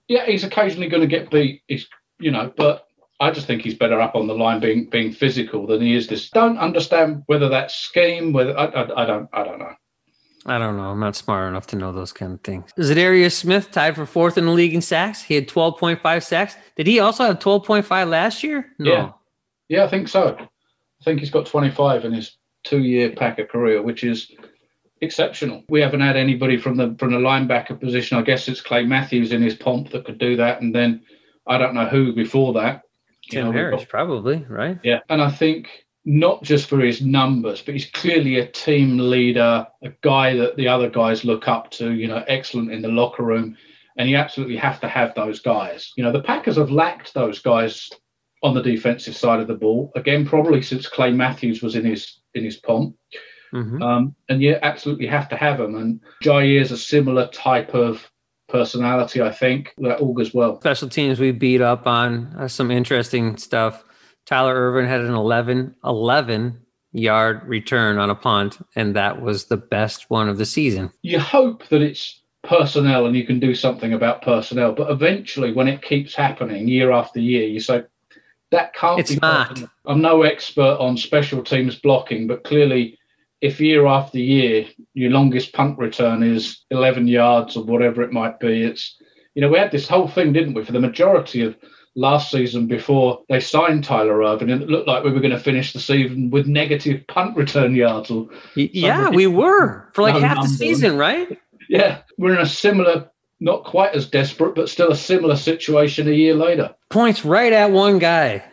yeah, 0.07 0.25
he's 0.25 0.43
occasionally 0.43 0.87
going 0.87 1.01
to 1.01 1.07
get 1.07 1.29
beat. 1.29 1.61
He's 1.67 1.87
you 2.19 2.31
know, 2.31 2.53
but 2.55 2.87
I 3.19 3.31
just 3.31 3.47
think 3.47 3.61
he's 3.61 3.75
better 3.75 3.99
up 3.99 4.15
on 4.15 4.27
the 4.27 4.33
line, 4.33 4.59
being 4.59 4.89
being 4.89 5.11
physical 5.11 5.67
than 5.67 5.81
he 5.81 5.95
is 5.95 6.07
this. 6.07 6.29
Don't 6.29 6.57
understand 6.57 7.23
whether 7.27 7.49
that's 7.49 7.75
scheme. 7.75 8.33
Whether 8.33 8.57
I, 8.57 8.65
I, 8.65 9.03
I 9.03 9.05
don't 9.05 9.29
I 9.33 9.43
don't 9.43 9.59
know. 9.59 9.73
I 10.45 10.57
don't 10.57 10.75
know. 10.75 10.85
I'm 10.85 10.99
not 10.99 11.15
smart 11.15 11.47
enough 11.49 11.67
to 11.67 11.75
know 11.75 11.91
those 11.91 12.11
kind 12.11 12.33
of 12.33 12.41
things. 12.41 12.71
Za'Darius 12.79 13.33
Smith 13.33 13.69
tied 13.69 13.95
for 13.95 14.07
fourth 14.07 14.39
in 14.39 14.45
the 14.47 14.51
league 14.51 14.73
in 14.73 14.81
sacks. 14.81 15.21
He 15.21 15.35
had 15.35 15.47
12.5 15.47 16.23
sacks. 16.23 16.55
Did 16.75 16.87
he 16.87 16.99
also 16.99 17.25
have 17.25 17.37
12.5 17.37 18.09
last 18.09 18.41
year? 18.41 18.65
No. 18.79 18.91
Yeah. 18.91 19.11
Yeah, 19.69 19.83
I 19.85 19.87
think 19.87 20.07
so. 20.07 20.35
I 21.01 21.03
think 21.03 21.19
he's 21.19 21.31
got 21.31 21.47
25 21.47 22.05
in 22.05 22.13
his 22.13 22.37
two-year 22.63 23.11
Packer 23.11 23.45
career, 23.45 23.81
which 23.81 24.03
is 24.03 24.31
exceptional. 25.01 25.63
We 25.67 25.81
haven't 25.81 26.01
had 26.01 26.15
anybody 26.15 26.57
from 26.57 26.77
the 26.77 26.95
from 26.99 27.11
the 27.11 27.17
linebacker 27.17 27.79
position. 27.79 28.17
I 28.17 28.21
guess 28.21 28.47
it's 28.47 28.61
Clay 28.61 28.85
Matthews 28.85 29.31
in 29.31 29.41
his 29.41 29.55
pomp 29.55 29.89
that 29.91 30.05
could 30.05 30.19
do 30.19 30.35
that, 30.37 30.61
and 30.61 30.73
then 30.73 31.01
I 31.47 31.57
don't 31.57 31.73
know 31.73 31.87
who 31.87 32.13
before 32.13 32.53
that. 32.53 32.83
You 33.25 33.39
Tim 33.39 33.45
know, 33.45 33.51
Harris, 33.51 33.81
got- 33.81 33.89
probably, 33.89 34.45
right? 34.47 34.77
yeah, 34.83 34.99
and 35.09 35.21
I 35.21 35.31
think 35.31 35.85
not 36.05 36.43
just 36.43 36.67
for 36.67 36.79
his 36.79 37.01
numbers, 37.01 37.61
but 37.61 37.73
he's 37.73 37.89
clearly 37.89 38.37
a 38.37 38.47
team 38.47 38.97
leader, 38.97 39.67
a 39.83 39.89
guy 40.01 40.35
that 40.35 40.55
the 40.55 40.67
other 40.67 40.89
guys 40.89 41.25
look 41.25 41.47
up 41.47 41.71
to. 41.71 41.93
You 41.93 42.07
know, 42.07 42.23
excellent 42.27 42.71
in 42.71 42.83
the 42.83 42.89
locker 42.89 43.23
room, 43.23 43.57
and 43.97 44.07
you 44.07 44.17
absolutely 44.17 44.57
have 44.57 44.79
to 44.81 44.87
have 44.87 45.15
those 45.15 45.39
guys. 45.39 45.93
You 45.97 46.03
know, 46.03 46.11
the 46.11 46.21
Packers 46.21 46.57
have 46.57 46.69
lacked 46.69 47.15
those 47.15 47.39
guys 47.39 47.89
on 48.43 48.53
the 48.53 48.61
defensive 48.61 49.15
side 49.15 49.39
of 49.39 49.47
the 49.47 49.55
ball 49.55 49.91
again, 49.95 50.25
probably 50.25 50.61
since 50.61 50.87
Clay 50.87 51.11
Matthews 51.11 51.61
was 51.61 51.75
in 51.75 51.85
his 51.85 52.19
in 52.33 52.43
his 52.43 52.57
pomp. 52.57 52.95
hmm 53.51 53.81
Um, 53.81 54.15
and 54.29 54.41
you 54.41 54.57
absolutely 54.61 55.07
have 55.07 55.29
to 55.29 55.35
have 55.35 55.57
them. 55.57 55.75
And 55.75 55.99
Jaire 56.23 56.61
is 56.61 56.71
a 56.71 56.77
similar 56.77 57.27
type 57.27 57.73
of 57.73 58.09
personality, 58.49 59.21
I 59.21 59.31
think, 59.31 59.73
that 59.79 60.01
augurs 60.01 60.33
well. 60.33 60.59
Special 60.59 60.89
teams 60.89 61.19
we 61.19 61.31
beat 61.31 61.61
up 61.61 61.87
on 61.87 62.35
uh, 62.37 62.47
some 62.47 62.69
interesting 62.71 63.37
stuff. 63.37 63.83
Tyler 64.25 64.53
Ervin 64.53 64.85
had 64.85 65.01
an 65.01 65.13
11, 65.13 65.75
11 65.83 66.59
yard 66.93 67.41
return 67.47 67.97
on 67.97 68.09
a 68.09 68.15
punt, 68.15 68.59
and 68.75 68.95
that 68.95 69.21
was 69.21 69.45
the 69.45 69.57
best 69.57 70.09
one 70.09 70.29
of 70.29 70.37
the 70.37 70.45
season. 70.45 70.91
You 71.01 71.19
hope 71.19 71.67
that 71.69 71.81
it's 71.81 72.21
personnel 72.43 73.05
and 73.05 73.15
you 73.15 73.25
can 73.25 73.39
do 73.39 73.55
something 73.55 73.93
about 73.93 74.21
personnel, 74.21 74.73
but 74.73 74.91
eventually, 74.91 75.53
when 75.53 75.67
it 75.67 75.81
keeps 75.81 76.13
happening 76.15 76.67
year 76.67 76.91
after 76.91 77.19
year, 77.19 77.47
you 77.47 77.59
say, 77.59 77.83
that 78.51 78.73
can't 78.73 78.99
It's 78.99 79.11
be 79.11 79.19
not. 79.21 79.61
I'm 79.85 80.01
no 80.01 80.23
expert 80.23 80.77
on 80.79 80.97
special 80.97 81.43
teams 81.43 81.75
blocking, 81.75 82.27
but 82.27 82.43
clearly, 82.43 82.97
if 83.41 83.59
year 83.59 83.87
after 83.87 84.19
year 84.19 84.65
your 84.93 85.11
longest 85.11 85.53
punt 85.53 85.77
return 85.79 86.21
is 86.21 86.63
11 86.69 87.07
yards 87.07 87.57
or 87.57 87.63
whatever 87.63 88.01
it 88.01 88.11
might 88.11 88.39
be, 88.39 88.63
it's 88.63 88.97
you 89.35 89.41
know 89.41 89.49
we 89.49 89.57
had 89.57 89.71
this 89.71 89.87
whole 89.87 90.07
thing, 90.07 90.33
didn't 90.33 90.53
we, 90.53 90.63
for 90.63 90.73
the 90.73 90.79
majority 90.79 91.41
of 91.41 91.55
last 91.95 92.31
season 92.31 92.67
before 92.67 93.21
they 93.29 93.39
signed 93.39 93.83
Tyler 93.83 94.23
Ervin, 94.23 94.49
and 94.49 94.61
it 94.61 94.69
looked 94.69 94.87
like 94.87 95.03
we 95.03 95.11
were 95.11 95.19
going 95.19 95.31
to 95.31 95.39
finish 95.39 95.73
the 95.73 95.79
season 95.79 96.29
with 96.29 96.47
negative 96.47 97.05
punt 97.07 97.35
return 97.35 97.75
yards. 97.75 98.09
Or 98.11 98.27
yeah, 98.55 99.09
we 99.09 99.27
were 99.27 99.89
for 99.93 100.03
like 100.03 100.15
No 100.15 100.21
half 100.21 100.43
the 100.43 100.49
season, 100.49 100.97
right? 100.97 101.37
yeah, 101.69 101.99
we're 102.17 102.33
in 102.33 102.41
a 102.41 102.45
similar, 102.45 103.09
not 103.41 103.65
quite 103.65 103.93
as 103.93 104.07
desperate, 104.07 104.55
but 104.55 104.69
still 104.69 104.91
a 104.91 104.95
similar 104.95 105.35
situation 105.35 106.07
a 106.07 106.11
year 106.11 106.35
later. 106.35 106.73
Points 106.89 107.25
right 107.25 107.51
at 107.51 107.71
one 107.71 107.99
guy. 107.99 108.43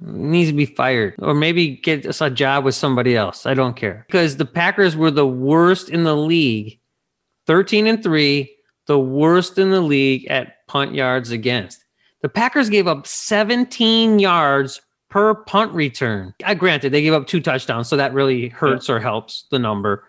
Needs 0.00 0.50
to 0.50 0.56
be 0.56 0.66
fired, 0.66 1.14
or 1.20 1.34
maybe 1.34 1.76
get 1.76 2.04
us 2.04 2.20
a 2.20 2.28
job 2.28 2.64
with 2.64 2.74
somebody 2.74 3.16
else. 3.16 3.46
I 3.46 3.54
don't 3.54 3.76
care 3.76 4.04
because 4.08 4.36
the 4.36 4.44
Packers 4.44 4.96
were 4.96 5.10
the 5.10 5.26
worst 5.26 5.88
in 5.88 6.02
the 6.02 6.16
league, 6.16 6.78
thirteen 7.46 7.86
and 7.86 8.02
three, 8.02 8.54
the 8.86 8.98
worst 8.98 9.56
in 9.56 9.70
the 9.70 9.80
league 9.80 10.26
at 10.26 10.66
punt 10.66 10.94
yards 10.94 11.30
against. 11.30 11.84
The 12.22 12.28
Packers 12.28 12.70
gave 12.70 12.86
up 12.88 13.06
17 13.06 14.18
yards 14.18 14.80
per 15.10 15.34
punt 15.34 15.72
return. 15.72 16.34
I 16.44 16.54
granted 16.54 16.90
they 16.90 17.02
gave 17.02 17.12
up 17.12 17.26
two 17.26 17.40
touchdowns, 17.40 17.88
so 17.88 17.96
that 17.96 18.14
really 18.14 18.48
hurts 18.48 18.90
or 18.90 18.98
helps 18.98 19.46
the 19.50 19.58
number. 19.58 20.04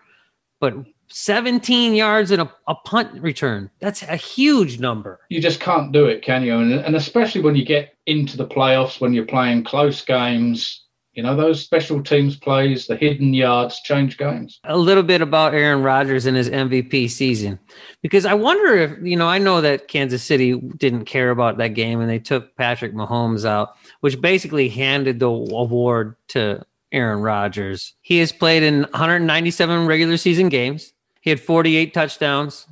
But 0.60 0.74
17 1.08 1.94
yards 1.94 2.30
in 2.30 2.40
a, 2.40 2.50
a 2.68 2.74
punt 2.74 3.20
return, 3.20 3.70
that's 3.80 4.02
a 4.02 4.16
huge 4.16 4.80
number. 4.80 5.20
you 5.28 5.40
just 5.40 5.60
can't 5.60 5.92
do 5.92 6.06
it, 6.06 6.22
can 6.22 6.42
you? 6.42 6.56
And, 6.56 6.72
and 6.72 6.96
especially 6.96 7.40
when 7.40 7.56
you 7.56 7.64
get 7.64 7.94
into 8.06 8.36
the 8.36 8.46
playoffs, 8.46 9.00
when 9.00 9.12
you're 9.12 9.24
playing 9.26 9.64
close 9.64 10.02
games, 10.02 10.86
you 11.16 11.22
know, 11.22 11.34
those 11.34 11.62
special 11.62 12.02
teams 12.02 12.36
plays, 12.36 12.86
the 12.86 12.94
hidden 12.94 13.32
yards 13.32 13.80
change 13.80 14.18
games. 14.18 14.60
a 14.64 14.76
little 14.76 15.02
bit 15.02 15.22
about 15.22 15.54
Aaron 15.54 15.82
Rodgers 15.82 16.26
and 16.26 16.36
his 16.36 16.50
MVP 16.50 17.08
season 17.08 17.58
because 18.02 18.26
I 18.26 18.34
wonder 18.34 18.76
if 18.76 18.92
you 19.02 19.16
know 19.16 19.26
I 19.26 19.38
know 19.38 19.62
that 19.62 19.88
Kansas 19.88 20.22
City 20.22 20.60
didn't 20.76 21.06
care 21.06 21.30
about 21.30 21.56
that 21.56 21.68
game 21.68 22.00
and 22.00 22.10
they 22.10 22.18
took 22.18 22.54
Patrick 22.56 22.92
Mahomes 22.92 23.46
out, 23.46 23.76
which 24.00 24.20
basically 24.20 24.68
handed 24.68 25.18
the 25.18 25.26
award 25.26 26.16
to 26.28 26.62
Aaron 26.92 27.22
Rodgers. 27.22 27.94
He 28.02 28.18
has 28.18 28.30
played 28.30 28.62
in 28.62 28.82
197 28.82 29.86
regular 29.86 30.18
season 30.18 30.50
games. 30.50 30.92
He 31.26 31.30
had 31.30 31.40
48 31.40 31.92
touchdowns, 31.92 32.68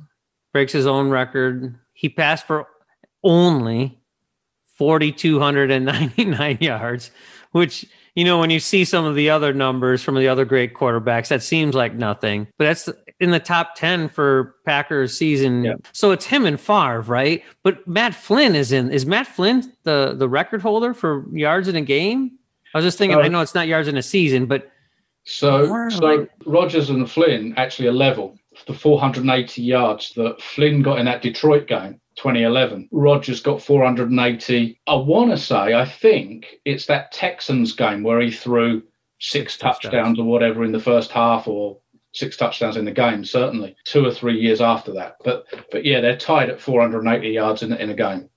breaks 0.53 0.71
his 0.71 0.87
own 0.87 1.09
record. 1.09 1.77
He 1.91 2.07
passed 2.07 2.47
for 2.47 2.67
only 3.21 3.99
4,299 4.77 6.57
yards, 6.61 7.11
which, 7.51 7.85
you 8.15 8.23
know, 8.23 8.39
when 8.39 8.49
you 8.49 8.61
see 8.61 8.85
some 8.85 9.03
of 9.03 9.13
the 9.15 9.29
other 9.29 9.51
numbers 9.53 10.01
from 10.01 10.15
the 10.15 10.29
other 10.29 10.45
great 10.45 10.73
quarterbacks, 10.73 11.27
that 11.27 11.43
seems 11.43 11.75
like 11.75 11.95
nothing. 11.95 12.47
But 12.57 12.63
that's 12.63 12.87
in 13.19 13.31
the 13.31 13.41
top 13.41 13.75
10 13.75 14.07
for 14.07 14.55
Packers 14.65 15.17
season. 15.17 15.65
Yeah. 15.65 15.73
So 15.91 16.11
it's 16.11 16.25
him 16.25 16.45
and 16.45 16.57
Favre, 16.57 17.01
right? 17.01 17.43
But 17.61 17.85
Matt 17.85 18.15
Flynn 18.15 18.55
is 18.55 18.71
in. 18.71 18.89
Is 18.89 19.05
Matt 19.05 19.27
Flynn 19.27 19.69
the, 19.83 20.15
the 20.17 20.29
record 20.29 20.61
holder 20.61 20.93
for 20.93 21.25
yards 21.33 21.67
in 21.67 21.75
a 21.75 21.81
game? 21.81 22.39
I 22.73 22.77
was 22.77 22.85
just 22.85 22.97
thinking, 22.97 23.17
Uh, 23.17 23.23
I 23.23 23.27
know 23.27 23.41
it's 23.41 23.53
not 23.53 23.67
yards 23.67 23.89
in 23.89 23.97
a 23.97 24.01
season, 24.01 24.45
but 24.45 24.71
So, 25.25 25.89
so 25.89 25.99
like- 26.05 26.29
Rodgers 26.45 26.89
and 26.89 27.09
Flynn 27.11 27.53
actually 27.57 27.87
are 27.89 27.93
level. 27.93 28.37
The 28.67 28.73
480 28.73 29.61
yards 29.61 30.13
that 30.15 30.41
Flynn 30.41 30.81
got 30.81 30.99
in 30.99 31.05
that 31.05 31.21
Detroit 31.21 31.67
game, 31.67 31.99
2011. 32.15 32.89
Rodgers 32.91 33.41
got 33.41 33.61
480. 33.61 34.79
I 34.87 34.95
want 34.95 35.31
to 35.31 35.37
say, 35.37 35.73
I 35.73 35.85
think 35.85 36.47
it's 36.65 36.87
that 36.87 37.11
Texans 37.11 37.73
game 37.73 38.03
where 38.03 38.21
he 38.21 38.31
threw 38.31 38.81
six, 39.19 39.57
touchdowns. 39.57 39.93
touchdowns. 39.93 40.19
or 40.19 40.25
whatever 40.25 40.63
in 40.63 40.71
the 40.71 40.79
first 40.79 41.11
half, 41.11 41.47
or 41.47 41.77
six 42.13 42.37
touchdowns 42.37 42.77
in 42.77 42.85
the 42.85 42.91
game. 42.91 43.23
Certainly, 43.23 43.75
two 43.85 44.05
or 44.05 44.11
three 44.11 44.39
years 44.39 44.61
after 44.61 44.93
that. 44.93 45.17
But, 45.23 45.45
but 45.71 45.85
yeah, 45.85 46.01
they're 46.01 46.17
tied 46.17 46.49
at 46.49 46.59
480 46.59 47.29
yards 47.29 47.61
in, 47.61 47.73
in 47.73 47.89
a 47.89 47.95
game. 47.95 48.29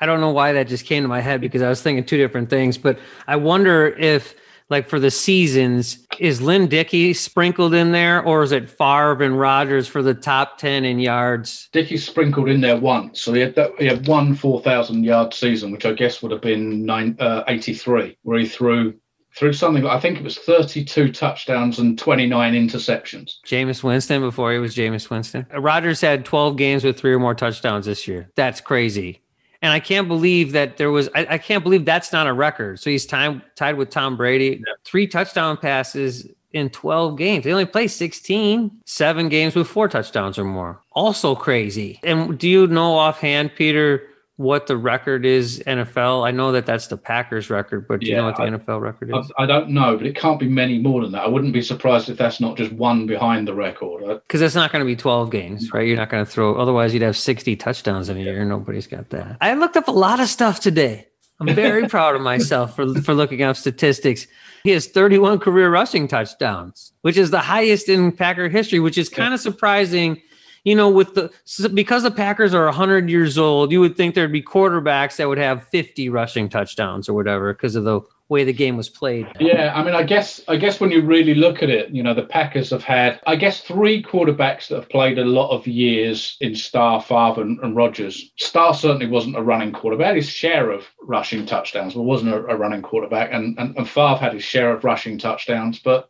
I 0.00 0.06
don't 0.06 0.20
know 0.20 0.30
why 0.30 0.52
that 0.52 0.66
just 0.66 0.86
came 0.86 1.02
to 1.02 1.08
my 1.08 1.20
head 1.20 1.40
because 1.40 1.62
I 1.62 1.68
was 1.68 1.82
thinking 1.82 2.04
two 2.04 2.16
different 2.16 2.48
things. 2.48 2.78
But 2.78 2.98
I 3.26 3.36
wonder 3.36 3.88
if, 3.88 4.34
like, 4.70 4.88
for 4.88 5.00
the 5.00 5.10
seasons, 5.10 6.06
is 6.18 6.40
Lynn 6.40 6.68
Dickey 6.68 7.12
sprinkled 7.12 7.74
in 7.74 7.92
there, 7.92 8.22
or 8.22 8.42
is 8.42 8.52
it 8.52 8.70
Favre 8.70 9.22
and 9.22 9.38
Rodgers 9.38 9.88
for 9.88 10.02
the 10.02 10.14
top 10.14 10.58
ten 10.58 10.84
in 10.84 11.00
yards? 11.00 11.68
Dickey 11.72 11.96
sprinkled 11.96 12.48
in 12.48 12.60
there 12.60 12.76
once, 12.76 13.20
so 13.20 13.32
he 13.32 13.40
had 13.40 13.56
that, 13.56 13.72
he 13.78 13.86
had 13.86 14.06
one 14.06 14.34
four 14.34 14.62
thousand 14.62 15.04
yard 15.04 15.34
season, 15.34 15.72
which 15.72 15.84
I 15.84 15.92
guess 15.92 16.22
would 16.22 16.32
have 16.32 16.40
been 16.40 16.86
nine, 16.86 17.16
uh, 17.18 17.42
83, 17.48 18.16
where 18.22 18.38
he 18.38 18.46
threw 18.46 18.94
threw 19.36 19.52
something. 19.52 19.86
I 19.86 20.00
think 20.00 20.18
it 20.18 20.24
was 20.24 20.38
thirty 20.38 20.84
two 20.84 21.12
touchdowns 21.12 21.78
and 21.78 21.98
twenty 21.98 22.26
nine 22.26 22.54
interceptions. 22.54 23.34
Jameis 23.46 23.82
Winston 23.82 24.20
before 24.20 24.52
he 24.52 24.58
was 24.58 24.74
Jameis 24.74 25.10
Winston. 25.10 25.46
Rodgers 25.56 26.00
had 26.00 26.24
12 26.24 26.56
games 26.56 26.84
with 26.84 26.98
three 26.98 27.12
or 27.12 27.18
more 27.18 27.34
touchdowns 27.34 27.86
this 27.86 28.06
year. 28.08 28.30
That's 28.36 28.60
crazy. 28.60 29.22
And 29.62 29.72
I 29.72 29.80
can't 29.80 30.08
believe 30.08 30.52
that 30.52 30.78
there 30.78 30.90
was, 30.90 31.08
I, 31.14 31.26
I 31.30 31.38
can't 31.38 31.62
believe 31.62 31.84
that's 31.84 32.12
not 32.12 32.26
a 32.26 32.32
record. 32.32 32.80
So 32.80 32.90
he's 32.90 33.04
time, 33.04 33.42
tied 33.56 33.76
with 33.76 33.90
Tom 33.90 34.16
Brady. 34.16 34.62
Three 34.84 35.06
touchdown 35.06 35.56
passes 35.56 36.26
in 36.52 36.70
12 36.70 37.16
games. 37.16 37.44
They 37.44 37.52
only 37.52 37.66
play 37.66 37.86
16, 37.86 38.70
seven 38.84 39.28
games 39.28 39.54
with 39.54 39.68
four 39.68 39.88
touchdowns 39.88 40.38
or 40.38 40.44
more. 40.44 40.80
Also 40.92 41.34
crazy. 41.34 42.00
And 42.02 42.38
do 42.38 42.48
you 42.48 42.66
know 42.66 42.94
offhand, 42.96 43.54
Peter, 43.54 44.09
what 44.40 44.66
the 44.66 44.76
record 44.76 45.26
is 45.26 45.62
NFL? 45.66 46.26
I 46.26 46.30
know 46.30 46.50
that 46.52 46.64
that's 46.64 46.86
the 46.86 46.96
Packers 46.96 47.50
record, 47.50 47.86
but 47.86 48.00
do 48.00 48.06
you 48.06 48.16
know 48.16 48.24
what 48.24 48.36
the 48.36 48.44
I- 48.44 48.48
NFL 48.48 48.80
record 48.80 49.10
is? 49.14 49.30
I, 49.36 49.42
I 49.42 49.46
don't 49.46 49.68
know, 49.68 49.98
but 49.98 50.06
it 50.06 50.16
can't 50.16 50.40
be 50.40 50.48
many 50.48 50.78
more 50.78 51.02
than 51.02 51.12
that. 51.12 51.24
I 51.24 51.28
wouldn't 51.28 51.52
be 51.52 51.60
surprised 51.60 52.08
if 52.08 52.16
that's 52.16 52.40
not 52.40 52.56
just 52.56 52.72
one 52.72 53.06
behind 53.06 53.46
the 53.46 53.52
record. 53.52 54.02
Because 54.26 54.40
it's 54.40 54.54
not 54.54 54.72
going 54.72 54.80
to 54.80 54.86
be 54.86 54.96
12 54.96 55.30
games, 55.30 55.70
right? 55.74 55.86
You're 55.86 55.98
not 55.98 56.08
going 56.08 56.24
to 56.24 56.30
throw, 56.30 56.54
otherwise, 56.54 56.94
you'd 56.94 57.02
have 57.02 57.18
60 57.18 57.54
touchdowns 57.56 58.08
in 58.08 58.16
a 58.16 58.20
year. 58.20 58.42
Nobody's 58.46 58.86
got 58.86 59.10
that. 59.10 59.36
I 59.42 59.52
looked 59.52 59.76
up 59.76 59.88
a 59.88 59.92
lot 59.92 60.20
of 60.20 60.28
stuff 60.28 60.58
today. 60.58 61.08
I'm 61.38 61.54
very 61.54 61.86
proud 61.94 62.14
of 62.14 62.22
myself 62.22 62.74
for, 62.74 62.94
for 63.02 63.12
looking 63.12 63.42
up 63.42 63.56
statistics. 63.56 64.26
He 64.64 64.70
has 64.70 64.86
31 64.86 65.40
career 65.40 65.70
rushing 65.70 66.08
touchdowns, 66.08 66.92
which 67.02 67.18
is 67.18 67.30
the 67.30 67.40
highest 67.40 67.90
in 67.90 68.10
Packer 68.10 68.48
history, 68.48 68.80
which 68.80 68.96
is 68.96 69.10
kind 69.10 69.34
of 69.34 69.40
surprising. 69.40 70.22
You 70.64 70.74
know, 70.74 70.90
with 70.90 71.14
the 71.14 71.30
because 71.72 72.02
the 72.02 72.10
Packers 72.10 72.54
are 72.54 72.66
100 72.66 73.08
years 73.08 73.38
old, 73.38 73.72
you 73.72 73.80
would 73.80 73.96
think 73.96 74.14
there'd 74.14 74.32
be 74.32 74.42
quarterbacks 74.42 75.16
that 75.16 75.28
would 75.28 75.38
have 75.38 75.66
50 75.68 76.08
rushing 76.10 76.48
touchdowns 76.48 77.08
or 77.08 77.14
whatever 77.14 77.52
because 77.54 77.76
of 77.76 77.84
the 77.84 78.02
way 78.30 78.44
the 78.44 78.52
game 78.52 78.76
was 78.76 78.88
played. 78.88 79.26
Yeah, 79.40 79.72
I 79.74 79.82
mean, 79.82 79.94
I 79.94 80.04
guess 80.04 80.40
I 80.48 80.56
guess 80.56 80.80
when 80.80 80.90
you 80.90 81.02
really 81.02 81.34
look 81.34 81.62
at 81.62 81.68
it, 81.68 81.90
you 81.90 82.02
know, 82.02 82.14
the 82.14 82.22
Packers 82.22 82.70
have 82.70 82.84
had, 82.84 83.20
I 83.26 83.36
guess, 83.36 83.60
three 83.60 84.02
quarterbacks 84.02 84.68
that 84.68 84.76
have 84.76 84.88
played 84.88 85.18
a 85.18 85.24
lot 85.24 85.50
of 85.50 85.66
years 85.66 86.36
in 86.40 86.54
Starr, 86.54 87.02
Favre, 87.02 87.42
and, 87.42 87.58
and 87.60 87.76
Rodgers. 87.76 88.30
Starr 88.36 88.72
certainly 88.72 89.08
wasn't 89.08 89.36
a 89.36 89.42
running 89.42 89.72
quarterback. 89.72 90.14
His 90.14 90.28
share 90.28 90.70
of 90.70 90.86
rushing 91.02 91.44
touchdowns, 91.44 91.94
but 91.94 92.02
wasn't 92.02 92.32
a, 92.32 92.46
a 92.46 92.56
running 92.56 92.82
quarterback. 92.82 93.30
And, 93.32 93.58
and 93.58 93.76
and 93.76 93.88
Favre 93.88 94.16
had 94.16 94.32
his 94.32 94.44
share 94.44 94.72
of 94.72 94.84
rushing 94.84 95.18
touchdowns, 95.18 95.80
but 95.80 96.08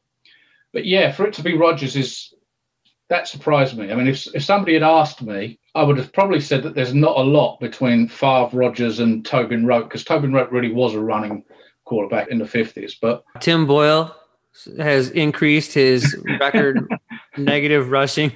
but 0.73 0.85
yeah, 0.85 1.11
for 1.11 1.27
it 1.27 1.35
to 1.35 1.43
be 1.43 1.57
Rodgers 1.57 1.97
is 1.97 2.35
that 3.11 3.27
surprised 3.27 3.77
me. 3.77 3.91
I 3.91 3.97
mean, 3.97 4.07
if 4.07 4.27
if 4.35 4.45
somebody 4.45 4.75
had 4.75 4.85
asked 4.85 5.21
me, 5.21 5.59
I 5.75 5.83
would 5.83 5.99
have 5.99 6.13
probably 6.13 6.41
said 6.41 6.63
that 6.63 6.75
there's 6.75 6.95
not 6.95 7.17
a 7.17 7.23
lot 7.23 7.59
between 7.61 8.09
Favre, 8.09 8.49
Rodgers, 8.53 9.01
and 9.01 9.27
Tobin 9.27 9.67
Rote 9.67 9.85
because 9.85 10.05
Tobin 10.05 10.33
Rote 10.33 10.51
really 10.51 10.73
was 10.73 10.95
a 10.95 11.01
running 11.01 11.45
quarterback 11.85 12.29
in 12.29 12.39
the 12.39 12.45
50s. 12.45 12.93
But 13.01 13.25
Tim 13.41 13.67
Boyle 13.67 14.15
has 14.79 15.11
increased 15.11 15.75
his 15.75 16.17
record 16.39 16.89
negative 17.37 17.91
rushing 17.91 18.33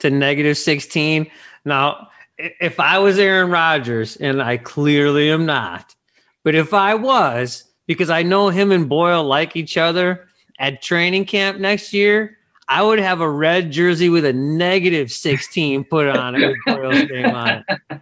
to 0.00 0.10
negative 0.10 0.58
16. 0.58 1.30
Now, 1.64 2.08
if 2.38 2.80
I 2.80 2.98
was 2.98 3.18
Aaron 3.18 3.50
Rodgers, 3.50 4.16
and 4.16 4.42
I 4.42 4.56
clearly 4.56 5.30
am 5.30 5.46
not, 5.46 5.94
but 6.42 6.56
if 6.56 6.74
I 6.74 6.94
was, 6.94 7.64
because 7.86 8.10
I 8.10 8.22
know 8.22 8.48
him 8.48 8.72
and 8.72 8.88
Boyle 8.88 9.24
like 9.24 9.54
each 9.54 9.76
other 9.76 10.26
at 10.58 10.82
training 10.82 11.24
camp 11.24 11.58
next 11.58 11.92
year, 11.92 12.37
I 12.68 12.82
would 12.82 12.98
have 12.98 13.22
a 13.22 13.30
red 13.30 13.70
jersey 13.70 14.10
with 14.10 14.26
a 14.26 14.32
negative 14.32 15.10
16 15.10 15.84
put 15.84 16.06
on 16.06 16.34
it 16.34 16.54
with 16.66 17.10
name 17.10 17.34
on 17.34 17.64
it. 17.66 18.00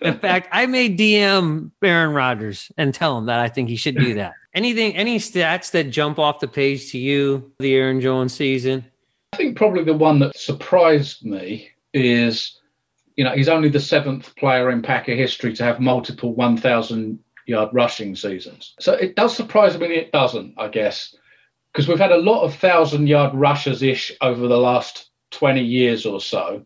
In 0.00 0.18
fact, 0.20 0.48
I 0.52 0.66
may 0.66 0.88
DM 0.88 1.72
Aaron 1.82 2.14
Rodgers 2.14 2.70
and 2.78 2.94
tell 2.94 3.18
him 3.18 3.26
that 3.26 3.40
I 3.40 3.48
think 3.48 3.68
he 3.68 3.76
should 3.76 3.96
do 3.96 4.14
that. 4.14 4.32
Anything, 4.54 4.94
any 4.94 5.18
stats 5.18 5.72
that 5.72 5.90
jump 5.90 6.20
off 6.20 6.38
the 6.38 6.46
page 6.46 6.92
to 6.92 6.98
you, 6.98 7.52
the 7.58 7.74
Aaron 7.74 8.00
Jones 8.00 8.32
season? 8.32 8.84
I 9.32 9.36
think 9.36 9.56
probably 9.56 9.82
the 9.82 9.94
one 9.94 10.20
that 10.20 10.36
surprised 10.36 11.24
me 11.24 11.70
is, 11.92 12.60
you 13.16 13.24
know, 13.24 13.32
he's 13.32 13.48
only 13.48 13.68
the 13.68 13.80
seventh 13.80 14.36
player 14.36 14.70
in 14.70 14.80
Packer 14.80 15.16
history 15.16 15.52
to 15.54 15.64
have 15.64 15.80
multiple 15.80 16.36
1,000 16.36 17.18
yard 17.46 17.70
rushing 17.72 18.14
seasons. 18.14 18.74
So 18.78 18.92
it 18.92 19.16
does 19.16 19.36
surprise 19.36 19.76
me 19.76 19.86
it 19.86 20.12
doesn't, 20.12 20.54
I 20.56 20.68
guess, 20.68 21.16
because 21.74 21.88
we've 21.88 21.98
had 21.98 22.12
a 22.12 22.18
lot 22.18 22.44
of 22.44 22.54
thousand 22.54 23.08
yard 23.08 23.34
rushers 23.34 23.82
ish 23.82 24.12
over 24.20 24.46
the 24.46 24.56
last 24.56 25.10
20 25.32 25.60
years 25.60 26.06
or 26.06 26.20
so. 26.20 26.64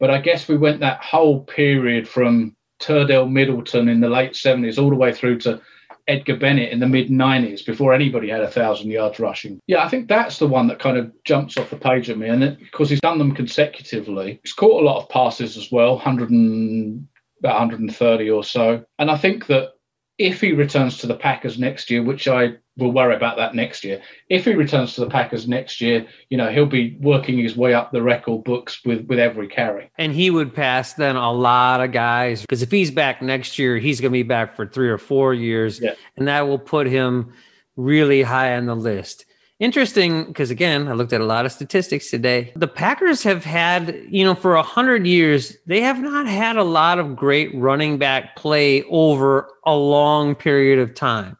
But 0.00 0.10
I 0.10 0.20
guess 0.20 0.48
we 0.48 0.56
went 0.56 0.80
that 0.80 1.00
whole 1.00 1.44
period 1.44 2.08
from 2.08 2.56
Terdell 2.80 3.30
Middleton 3.30 3.88
in 3.88 4.00
the 4.00 4.10
late 4.10 4.32
70s 4.32 4.82
all 4.82 4.90
the 4.90 4.96
way 4.96 5.12
through 5.12 5.38
to 5.40 5.62
Edgar 6.08 6.36
Bennett 6.36 6.72
in 6.72 6.80
the 6.80 6.88
mid 6.88 7.08
90s 7.08 7.64
before 7.64 7.94
anybody 7.94 8.28
had 8.28 8.40
a 8.40 8.50
thousand 8.50 8.90
yards 8.90 9.20
rushing. 9.20 9.60
Yeah, 9.68 9.84
I 9.84 9.88
think 9.88 10.08
that's 10.08 10.38
the 10.40 10.48
one 10.48 10.66
that 10.66 10.80
kind 10.80 10.96
of 10.96 11.12
jumps 11.22 11.56
off 11.56 11.70
the 11.70 11.76
page 11.76 12.10
at 12.10 12.18
me. 12.18 12.28
And 12.28 12.58
because 12.58 12.90
he's 12.90 13.00
done 13.00 13.18
them 13.18 13.36
consecutively, 13.36 14.40
he's 14.42 14.52
caught 14.52 14.82
a 14.82 14.84
lot 14.84 15.00
of 15.00 15.08
passes 15.08 15.56
as 15.56 15.70
well, 15.70 15.94
100 15.94 16.30
and, 16.30 17.06
about 17.38 17.60
130 17.60 18.30
or 18.30 18.42
so. 18.42 18.84
And 18.98 19.08
I 19.08 19.16
think 19.16 19.46
that 19.46 19.74
if 20.22 20.40
he 20.40 20.52
returns 20.52 20.98
to 20.98 21.06
the 21.08 21.16
Packers 21.16 21.58
next 21.58 21.90
year, 21.90 22.02
which 22.02 22.28
I 22.28 22.54
will 22.78 22.92
worry 22.92 23.14
about 23.14 23.36
that 23.36 23.54
next 23.54 23.82
year. 23.82 24.00
If 24.28 24.44
he 24.44 24.54
returns 24.54 24.94
to 24.94 25.00
the 25.00 25.10
Packers 25.10 25.48
next 25.48 25.80
year, 25.80 26.06
you 26.30 26.38
know, 26.38 26.50
he'll 26.50 26.64
be 26.64 26.96
working 27.00 27.38
his 27.38 27.56
way 27.56 27.74
up 27.74 27.90
the 27.90 28.02
record 28.02 28.44
books 28.44 28.80
with, 28.84 29.06
with 29.06 29.18
every 29.18 29.48
carry. 29.48 29.90
And 29.98 30.12
he 30.12 30.30
would 30.30 30.54
pass 30.54 30.94
then 30.94 31.16
a 31.16 31.32
lot 31.32 31.80
of 31.80 31.90
guys 31.90 32.42
because 32.42 32.62
if 32.62 32.70
he's 32.70 32.90
back 32.90 33.20
next 33.20 33.58
year, 33.58 33.78
he's 33.78 34.00
going 34.00 34.12
to 34.12 34.18
be 34.18 34.22
back 34.22 34.54
for 34.54 34.64
three 34.64 34.88
or 34.88 34.98
four 34.98 35.34
years. 35.34 35.80
Yeah. 35.80 35.94
And 36.16 36.28
that 36.28 36.42
will 36.42 36.58
put 36.58 36.86
him 36.86 37.32
really 37.76 38.22
high 38.22 38.56
on 38.56 38.66
the 38.66 38.76
list. 38.76 39.26
Interesting 39.62 40.24
because 40.24 40.50
again, 40.50 40.88
I 40.88 40.92
looked 40.94 41.12
at 41.12 41.20
a 41.20 41.24
lot 41.24 41.46
of 41.46 41.52
statistics 41.52 42.10
today. 42.10 42.52
The 42.56 42.66
Packers 42.66 43.22
have 43.22 43.44
had, 43.44 43.96
you 44.08 44.24
know, 44.24 44.34
for 44.34 44.56
a 44.56 44.62
hundred 44.62 45.06
years, 45.06 45.56
they 45.66 45.80
have 45.80 46.00
not 46.00 46.26
had 46.26 46.56
a 46.56 46.64
lot 46.64 46.98
of 46.98 47.14
great 47.14 47.54
running 47.54 47.96
back 47.96 48.34
play 48.34 48.82
over 48.90 49.48
a 49.64 49.76
long 49.76 50.34
period 50.34 50.80
of 50.80 50.94
time. 50.94 51.36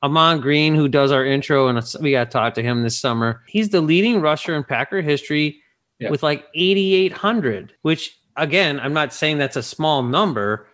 Ahman 0.00 0.40
Green, 0.40 0.76
who 0.76 0.86
does 0.86 1.10
our 1.10 1.24
intro, 1.24 1.66
and 1.66 1.82
we 2.00 2.12
got 2.12 2.26
to 2.26 2.30
talk 2.30 2.54
to 2.54 2.62
him 2.62 2.84
this 2.84 2.96
summer. 2.96 3.42
He's 3.48 3.70
the 3.70 3.80
leading 3.80 4.20
rusher 4.20 4.54
in 4.54 4.62
Packer 4.62 5.00
history 5.02 5.60
Yeah. 5.98 6.10
with 6.10 6.22
like 6.22 6.46
8,800, 6.54 7.72
which 7.82 8.16
again, 8.36 8.78
I'm 8.78 8.92
not 8.94 9.12
saying 9.12 9.38
that's 9.38 9.56
a 9.56 9.62
small 9.64 10.04
number, 10.04 10.68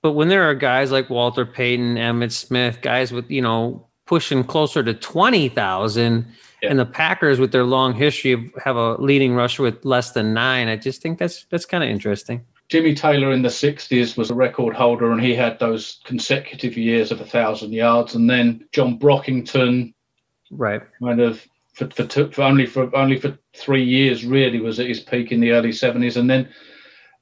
but 0.00 0.12
when 0.12 0.28
there 0.28 0.48
are 0.48 0.54
guys 0.54 0.90
like 0.90 1.10
Walter 1.10 1.44
Payton, 1.44 1.96
Emmitt 1.96 2.32
Smith, 2.32 2.80
guys 2.80 3.12
with, 3.12 3.30
you 3.30 3.42
know, 3.42 3.88
pushing 4.06 4.44
closer 4.44 4.82
to 4.82 4.94
20,000, 4.94 6.26
Yeah. 6.62 6.70
and 6.70 6.78
the 6.78 6.86
Packers 6.86 7.38
with 7.38 7.52
their 7.52 7.64
long 7.64 7.94
history 7.94 8.32
of, 8.32 8.40
have 8.62 8.76
a 8.76 8.94
leading 8.96 9.34
rusher 9.34 9.62
with 9.62 9.84
less 9.84 10.12
than 10.12 10.32
nine, 10.34 10.68
I 10.68 10.76
just 10.76 11.02
think 11.02 11.18
that's 11.18 11.44
that's 11.50 11.64
kind 11.66 11.82
of 11.84 11.90
interesting. 11.90 12.42
Jimmy 12.70 12.94
Taylor 12.94 13.30
in 13.32 13.42
the 13.42 13.50
60s 13.50 14.16
was 14.16 14.30
a 14.30 14.34
record 14.34 14.74
holder 14.74 15.12
and 15.12 15.20
he 15.20 15.34
had 15.34 15.58
those 15.58 16.00
consecutive 16.04 16.76
years 16.78 17.12
of 17.12 17.20
a 17.20 17.24
thousand 17.26 17.72
yards. 17.74 18.14
And 18.14 18.28
then 18.30 18.66
John 18.72 18.98
Brockington 18.98 19.92
Right. 20.50 20.80
kind 21.02 21.20
of 21.20 21.46
for, 21.74 21.90
for, 21.90 22.04
two, 22.06 22.30
for 22.30 22.42
only 22.42 22.64
for 22.64 22.94
only 22.96 23.18
for 23.18 23.36
three 23.54 23.84
years 23.84 24.24
really 24.24 24.60
was 24.60 24.80
at 24.80 24.86
his 24.86 25.00
peak 25.00 25.30
in 25.32 25.40
the 25.40 25.50
early 25.50 25.70
70s 25.70 26.16
and 26.16 26.30
then 26.30 26.48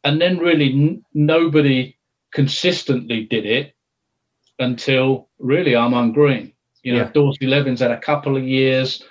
and 0.04 0.20
then 0.20 0.38
really 0.38 0.72
n- 0.72 1.04
nobody 1.14 1.96
consistently 2.32 3.24
did 3.24 3.44
it 3.46 3.74
until 4.60 5.28
really 5.38 5.74
Ahman 5.74 6.12
Green 6.12 6.52
you 6.82 6.92
know 6.92 7.00
Yeah. 7.00 7.10
Dorsey 7.12 7.46
Levens 7.46 7.80
had 7.80 7.90
a 7.90 7.98
couple 7.98 8.36
of 8.36 8.44
years 8.44 9.02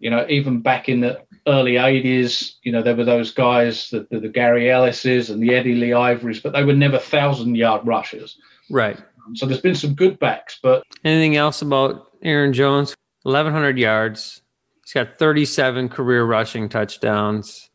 you 0.00 0.10
know 0.10 0.26
even 0.28 0.60
back 0.60 0.88
in 0.88 1.00
the 1.00 1.22
early 1.46 1.72
80s 1.74 2.54
you 2.62 2.72
know 2.72 2.82
there 2.82 2.96
were 2.96 3.04
those 3.04 3.32
guys 3.32 3.90
the, 3.90 4.06
the, 4.10 4.20
the 4.20 4.28
Gerry 4.28 4.64
Ellises 4.70 5.30
and 5.30 5.42
the 5.42 5.54
Eddie 5.54 5.74
Lee 5.74 5.92
Ivories 5.92 6.40
but 6.40 6.52
they 6.52 6.64
were 6.64 6.72
never 6.74 6.98
thousand 6.98 7.54
yard 7.56 7.86
rushers 7.86 8.38
Right. 8.70 8.98
Um, 9.26 9.36
so 9.36 9.46
there's 9.46 9.60
been 9.60 9.74
some 9.74 9.94
good 9.94 10.18
backs 10.18 10.58
but 10.62 10.82
Anything 11.04 11.36
else 11.36 11.60
about 11.62 12.10
Aaron 12.22 12.52
Jones? 12.52 12.94
1,100 13.24 13.78
yards. 13.78 14.42
He's 14.84 14.92
got 14.92 15.18
37 15.18 15.88
career 15.88 16.24
rushing 16.24 16.68
touchdowns. 16.68 17.70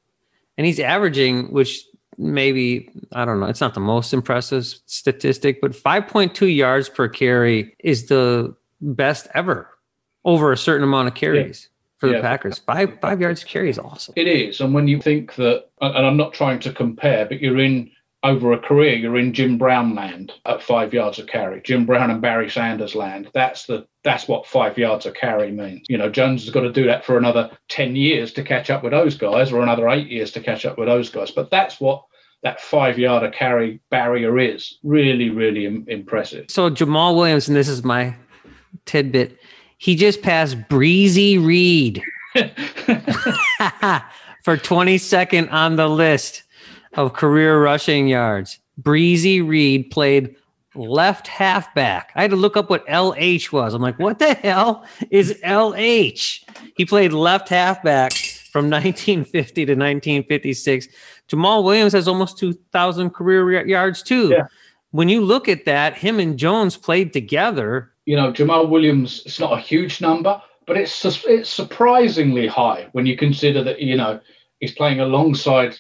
And 0.58 0.66
he's 0.68 0.80
averaging, 0.80 1.52
which 1.52 1.84
maybe, 2.18 2.90
I 3.14 3.26
don't 3.26 3.40
know, 3.40 3.48
it's 3.48 3.62
not 3.62 3.74
the 3.74 3.80
most 3.80 4.14
impressive 4.14 4.66
statistic, 4.86 5.60
but 5.62 5.72
5.2 5.72 6.56
yards 6.56 6.90
per 6.90 7.08
carry 7.08 7.76
is 7.80 8.08
the 8.08 8.56
best 8.82 9.28
ever 9.34 9.70
over 10.26 10.52
a 10.52 10.58
certain 10.58 10.84
amount 10.84 11.08
of 11.08 11.16
carries 11.16 11.70
for 11.98 12.08
the 12.08 12.16
Yeah. 12.16 12.22
Packers. 12.22 12.60
Five 12.60 12.98
five 13.02 13.22
yards 13.22 13.44
carry 13.44 13.70
is 13.70 13.80
awesome. 13.80 14.14
It 14.18 14.28
is, 14.28 14.62
and 14.62 14.74
when 14.74 14.88
you 14.88 15.02
think 15.02 15.36
that, 15.36 15.66
and 15.82 16.06
I'm 16.06 16.18
not 16.18 16.34
trying 16.34 16.60
to 16.60 16.74
compare, 16.74 17.26
but 17.26 17.42
you're 17.42 17.60
in 17.60 17.92
over 18.24 18.52
a 18.52 18.60
career, 18.60 18.96
you're 18.96 19.18
in 19.18 19.32
Jim 19.34 19.58
Brown 19.58 19.96
land 19.96 20.34
at 20.46 20.62
five 20.62 20.94
yards 20.94 21.20
of 21.20 21.28
carry. 21.28 21.62
Jim 21.64 21.86
Brown 21.86 22.12
and 22.12 22.22
Barry 22.22 22.50
Sanders 22.50 22.94
land. 22.94 23.30
That's 23.34 23.66
the 23.66 23.88
that's 24.04 24.28
what 24.28 24.46
five 24.46 24.78
yards 24.78 25.06
of 25.06 25.14
carry 25.14 25.52
means. 25.52 25.86
You 25.90 25.98
know, 25.98 26.10
Jones 26.10 26.44
has 26.44 26.54
got 26.54 26.62
to 26.62 26.72
do 26.72 26.86
that 26.86 27.06
for 27.06 27.18
another 27.18 27.50
ten 27.70 27.96
years 27.96 28.34
to 28.34 28.44
catch 28.44 28.70
up 28.70 28.84
with 28.84 28.92
those 28.92 29.16
guys, 29.18 29.52
or 29.54 29.62
another 29.62 29.88
eight 29.90 30.08
years 30.08 30.32
to 30.32 30.42
catch 30.42 30.66
up 30.66 30.78
with 30.78 30.88
those 30.90 31.10
guys. 31.10 31.32
But 31.32 31.50
that's 31.50 31.80
what 31.80 32.04
that 32.44 32.60
five 32.62 32.98
yard 33.00 33.24
a 33.24 33.32
carry 33.32 33.80
barrier 33.90 34.38
is. 34.40 34.80
Really, 34.84 35.30
really 35.30 35.66
Im- 35.66 35.86
impressive. 35.88 36.46
So 36.50 36.70
Jamaal 36.70 37.16
Williams, 37.16 37.48
and 37.50 37.56
this 37.58 37.68
is 37.70 37.84
my 37.86 38.16
tidbit, 38.90 39.38
he 39.78 39.96
just 39.96 40.22
passed 40.22 40.58
Breezy 40.68 41.38
Reid 41.38 42.04
for 44.44 44.58
22nd 44.58 45.52
on 45.52 45.76
the 45.76 45.88
list 45.88 46.44
of 46.94 47.14
career 47.14 47.64
rushing 47.64 48.08
yards. 48.08 48.60
Breezy 48.78 49.42
Reid 49.42 49.92
played 49.92 50.36
left 50.76 51.28
halfback. 51.28 52.12
I 52.16 52.22
had 52.22 52.32
to 52.32 52.38
look 52.38 52.58
up 52.58 52.70
what 52.70 52.86
LH 52.88 53.52
was. 53.52 53.74
I'm 53.74 53.82
like, 53.82 54.00
what 54.00 54.20
the 54.20 54.34
hell 54.36 54.86
is 55.10 55.34
LH? 55.44 56.44
He 56.76 56.86
played 56.86 57.14
left 57.14 57.50
halfback 57.50 58.14
from 58.14 58.70
1950 58.70 59.66
to 59.66 59.74
1956. 59.74 60.88
Jamaal 61.28 61.64
Williams 61.64 61.94
has 61.94 62.08
almost 62.08 62.38
2,000 62.38 63.12
career 63.12 63.66
yards 63.66 64.02
too. 64.02 64.30
Yeah. 64.30 64.48
When 64.92 65.10
you 65.10 65.22
look 65.22 65.48
at 65.48 65.66
that, 65.66 65.96
him 65.96 66.20
and 66.20 66.38
Jones 66.38 66.76
played 66.76 67.14
together. 67.14 67.92
You 68.10 68.16
know, 68.16 68.34
Jamaal 68.34 68.70
Williams, 68.70 69.22
it's 69.28 69.40
not 69.40 69.54
a 69.54 69.62
huge 69.62 70.02
number, 70.02 70.42
but 70.66 70.78
it's 70.78 71.06
it's 71.28 71.48
surprisingly 71.48 72.48
high 72.48 72.88
when 72.94 73.06
you 73.06 73.16
consider 73.16 73.64
that, 73.64 73.82
you 73.82 73.96
know, 73.96 74.20
he's 74.60 74.74
playing 74.74 75.00
alongside 75.00 75.78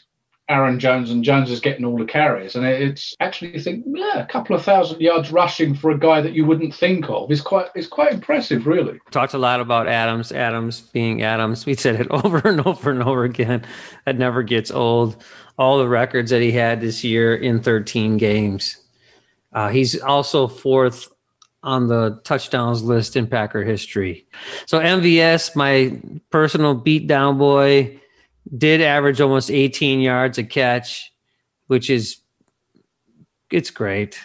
Aaron 0.47 0.80
Jones 0.80 1.09
and 1.09 1.23
Jones 1.23 1.49
is 1.49 1.59
getting 1.59 1.86
all 1.86 1.97
the 1.97 2.05
carries. 2.05 2.55
And 2.55 2.67
it's 2.67 3.15
actually 3.19 3.53
you 3.53 3.59
think, 3.59 3.84
yeah, 3.88 4.19
a 4.19 4.27
couple 4.27 4.55
of 4.55 4.63
thousand 4.63 5.01
yards 5.01 5.32
rushing 5.32 5.73
for 5.73 5.89
a 5.89 5.97
guy 5.97 6.21
that 6.21 6.34
you 6.34 6.45
wouldn't 6.45 6.75
think 6.75 7.09
of 7.09 7.32
is 7.32 7.41
quite 7.41 7.69
is 7.75 7.88
quite 7.88 8.13
impressive, 8.13 8.67
really. 8.67 8.99
Talked 9.09 9.34
a 9.34 9.39
lot 9.39 9.59
about 9.59 9.88
Adams, 9.88 10.32
Adams 10.32 10.82
being 10.82 11.23
Adams. 11.23 11.65
We 11.65 11.73
said 11.73 11.99
it 11.99 12.07
over 12.11 12.47
and 12.47 12.61
over 12.63 12.91
and 12.91 13.01
over 13.01 13.23
again. 13.23 13.65
That 14.05 14.19
never 14.19 14.43
gets 14.43 14.69
old. 14.69 15.17
All 15.57 15.80
the 15.80 15.89
records 15.89 16.30
that 16.30 16.43
he 16.43 16.51
had 16.51 16.80
this 16.80 17.03
year 17.03 17.36
in 17.36 17.63
13 17.63 18.17
games. 18.17 18.77
Uh, 19.51 19.69
he's 19.69 19.99
also 19.99 20.47
fourth 20.47 21.09
on 21.64 21.88
the 21.88 22.20
touchdowns 22.24 22.84
list 22.84 23.16
in 23.16 23.28
Packer 23.28 23.64
history. 23.64 24.26
So 24.66 24.80
MVS, 24.80 25.55
my 25.55 25.99
personal 26.30 26.80
beatdown 26.80 27.38
boy, 27.38 27.99
did 28.57 28.82
average 28.82 29.20
almost 29.22 29.51
18 29.51 29.99
yards 29.99 30.38
a 30.38 30.43
catch, 30.43 31.12
which 31.68 31.89
is 31.89 32.18
it's 33.51 33.72
great. 33.72 34.20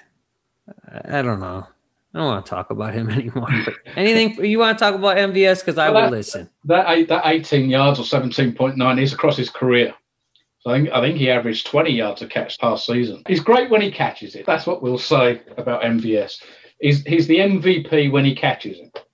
I 1.09 1.23
don't 1.23 1.41
know. 1.41 1.67
I 2.15 2.19
don't 2.19 2.27
want 2.27 2.47
to 2.47 2.51
talk 2.51 2.71
about 2.71 2.95
him 2.95 3.11
anymore. 3.11 3.49
But 3.65 3.75
anything 3.97 4.45
you 4.45 4.59
want 4.61 4.79
to 4.79 4.85
talk 4.85 4.95
about 4.95 5.17
MVS? 5.17 5.61
Because 5.61 5.79
I 5.79 5.91
Well, 5.91 6.05
will 6.05 6.11
that- 6.11 6.17
listen. 6.17 6.49
That 6.67 6.89
eight, 6.91 7.09
that 7.09 7.27
18 7.27 7.69
yards 7.69 7.99
or 7.99 8.05
17.9 8.05 9.03
is 9.03 9.13
across 9.13 9.37
his 9.37 9.51
career. 9.51 9.93
So 10.61 10.71
I 10.71 10.79
think 10.79 10.91
I 10.93 11.01
think 11.03 11.19
he 11.19 11.31
averaged 11.31 11.67
20 11.67 11.91
yards 11.91 12.23
a 12.23 12.27
catch 12.27 12.59
past 12.59 12.87
season. 12.87 13.23
He's 13.29 13.41
great 13.41 13.69
when 13.69 13.83
he 13.83 13.91
catches 13.91 14.35
it. 14.35 14.47
That's 14.47 14.67
what 14.67 14.83
we'll 14.83 14.97
say 14.97 15.43
about 15.59 15.83
MVS. 15.83 16.41
He's 16.81 17.03
he's 17.05 17.27
the 17.27 17.39
MVP 17.39 18.11
when 18.11 18.25
he 18.25 18.35
catches 18.35 18.79
it. 18.79 19.05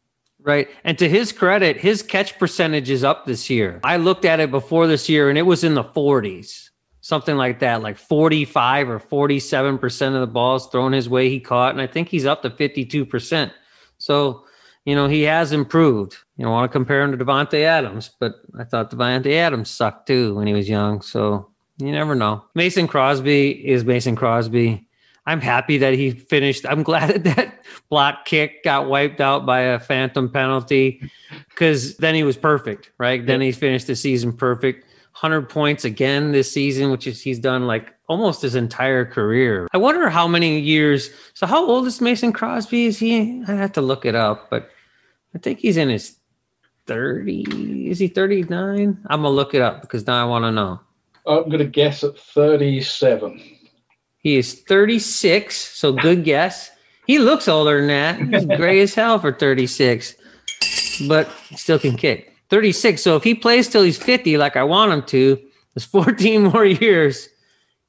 Right. 0.42 0.68
And 0.84 0.98
to 0.98 1.08
his 1.08 1.32
credit, 1.32 1.76
his 1.76 2.02
catch 2.02 2.38
percentage 2.38 2.90
is 2.90 3.04
up 3.04 3.26
this 3.26 3.50
year. 3.50 3.80
I 3.84 3.96
looked 3.96 4.24
at 4.24 4.40
it 4.40 4.50
before 4.50 4.86
this 4.86 5.08
year 5.08 5.28
and 5.28 5.36
it 5.36 5.42
was 5.42 5.64
in 5.64 5.74
the 5.74 5.84
40s, 5.84 6.70
something 7.02 7.36
like 7.36 7.58
that, 7.60 7.82
like 7.82 7.98
45 7.98 8.88
or 8.88 8.98
47% 8.98 10.14
of 10.14 10.20
the 10.20 10.26
balls 10.26 10.68
thrown 10.68 10.92
his 10.92 11.08
way 11.08 11.28
he 11.28 11.40
caught. 11.40 11.72
And 11.72 11.80
I 11.80 11.86
think 11.86 12.08
he's 12.08 12.24
up 12.24 12.42
to 12.42 12.50
52%. 12.50 13.52
So, 13.98 14.44
you 14.86 14.94
know, 14.94 15.08
he 15.08 15.22
has 15.22 15.52
improved. 15.52 16.16
You 16.36 16.44
don't 16.44 16.52
want 16.52 16.70
to 16.70 16.72
compare 16.72 17.02
him 17.02 17.16
to 17.16 17.22
Davante 17.22 17.62
Adams, 17.62 18.10
but 18.18 18.36
I 18.58 18.64
thought 18.64 18.90
Davante 18.90 19.32
Adams 19.32 19.70
sucked 19.70 20.06
too 20.06 20.34
when 20.34 20.46
he 20.46 20.54
was 20.54 20.70
young. 20.70 21.02
So 21.02 21.50
you 21.78 21.92
never 21.92 22.14
know. 22.14 22.44
Mason 22.54 22.86
Crosby 22.86 23.50
is 23.50 23.84
Mason 23.84 24.16
Crosby. 24.16 24.86
I'm 25.30 25.40
happy 25.40 25.78
that 25.78 25.94
he 25.94 26.10
finished. 26.10 26.66
I'm 26.68 26.82
glad 26.82 27.10
that 27.10 27.24
that 27.36 27.64
block 27.88 28.24
kick 28.24 28.64
got 28.64 28.88
wiped 28.88 29.20
out 29.20 29.46
by 29.46 29.60
a 29.60 29.78
phantom 29.78 30.28
penalty 30.28 31.08
because 31.48 31.96
then 31.98 32.16
he 32.16 32.24
was 32.24 32.36
perfect, 32.36 32.90
right? 32.98 33.24
Then 33.24 33.40
he 33.40 33.52
finished 33.52 33.86
the 33.86 33.94
season 33.94 34.32
perfect. 34.32 34.86
100 35.12 35.48
points 35.48 35.84
again 35.84 36.32
this 36.32 36.50
season, 36.50 36.90
which 36.90 37.06
is 37.06 37.20
he's 37.20 37.38
done 37.38 37.68
like 37.68 37.94
almost 38.08 38.42
his 38.42 38.56
entire 38.56 39.04
career. 39.04 39.68
I 39.72 39.78
wonder 39.78 40.08
how 40.08 40.26
many 40.26 40.58
years. 40.58 41.10
So, 41.34 41.46
how 41.46 41.64
old 41.64 41.86
is 41.86 42.00
Mason 42.00 42.32
Crosby? 42.32 42.86
Is 42.86 42.98
he? 42.98 43.44
I 43.46 43.52
have 43.52 43.72
to 43.72 43.80
look 43.80 44.04
it 44.04 44.16
up, 44.16 44.50
but 44.50 44.70
I 45.34 45.38
think 45.38 45.60
he's 45.60 45.76
in 45.76 45.90
his 45.90 46.16
30. 46.86 47.88
Is 47.88 48.00
he 48.00 48.08
39? 48.08 48.98
I'm 49.08 49.22
gonna 49.22 49.28
look 49.28 49.54
it 49.54 49.62
up 49.62 49.82
because 49.82 50.06
now 50.06 50.20
I 50.20 50.28
want 50.28 50.44
to 50.44 50.50
know. 50.50 50.80
I'm 51.26 51.44
going 51.44 51.58
to 51.58 51.66
guess 51.66 52.02
at 52.02 52.18
37. 52.18 53.58
He 54.20 54.36
is 54.36 54.60
36, 54.62 55.54
so 55.54 55.92
good 55.92 56.24
guess. 56.24 56.70
He 57.06 57.18
looks 57.18 57.48
older 57.48 57.78
than 57.78 57.88
that. 57.88 58.18
He's 58.20 58.44
gray 58.56 58.80
as 58.80 58.94
hell 58.94 59.18
for 59.18 59.32
36, 59.32 60.14
but 61.08 61.28
still 61.56 61.78
can 61.78 61.96
kick. 61.96 62.36
36. 62.50 63.02
So 63.02 63.16
if 63.16 63.24
he 63.24 63.34
plays 63.34 63.68
till 63.68 63.82
he's 63.82 63.96
50, 63.96 64.36
like 64.36 64.56
I 64.56 64.64
want 64.64 64.92
him 64.92 65.02
to, 65.04 65.40
there's 65.74 65.84
14 65.86 66.42
more 66.52 66.64
years. 66.64 67.28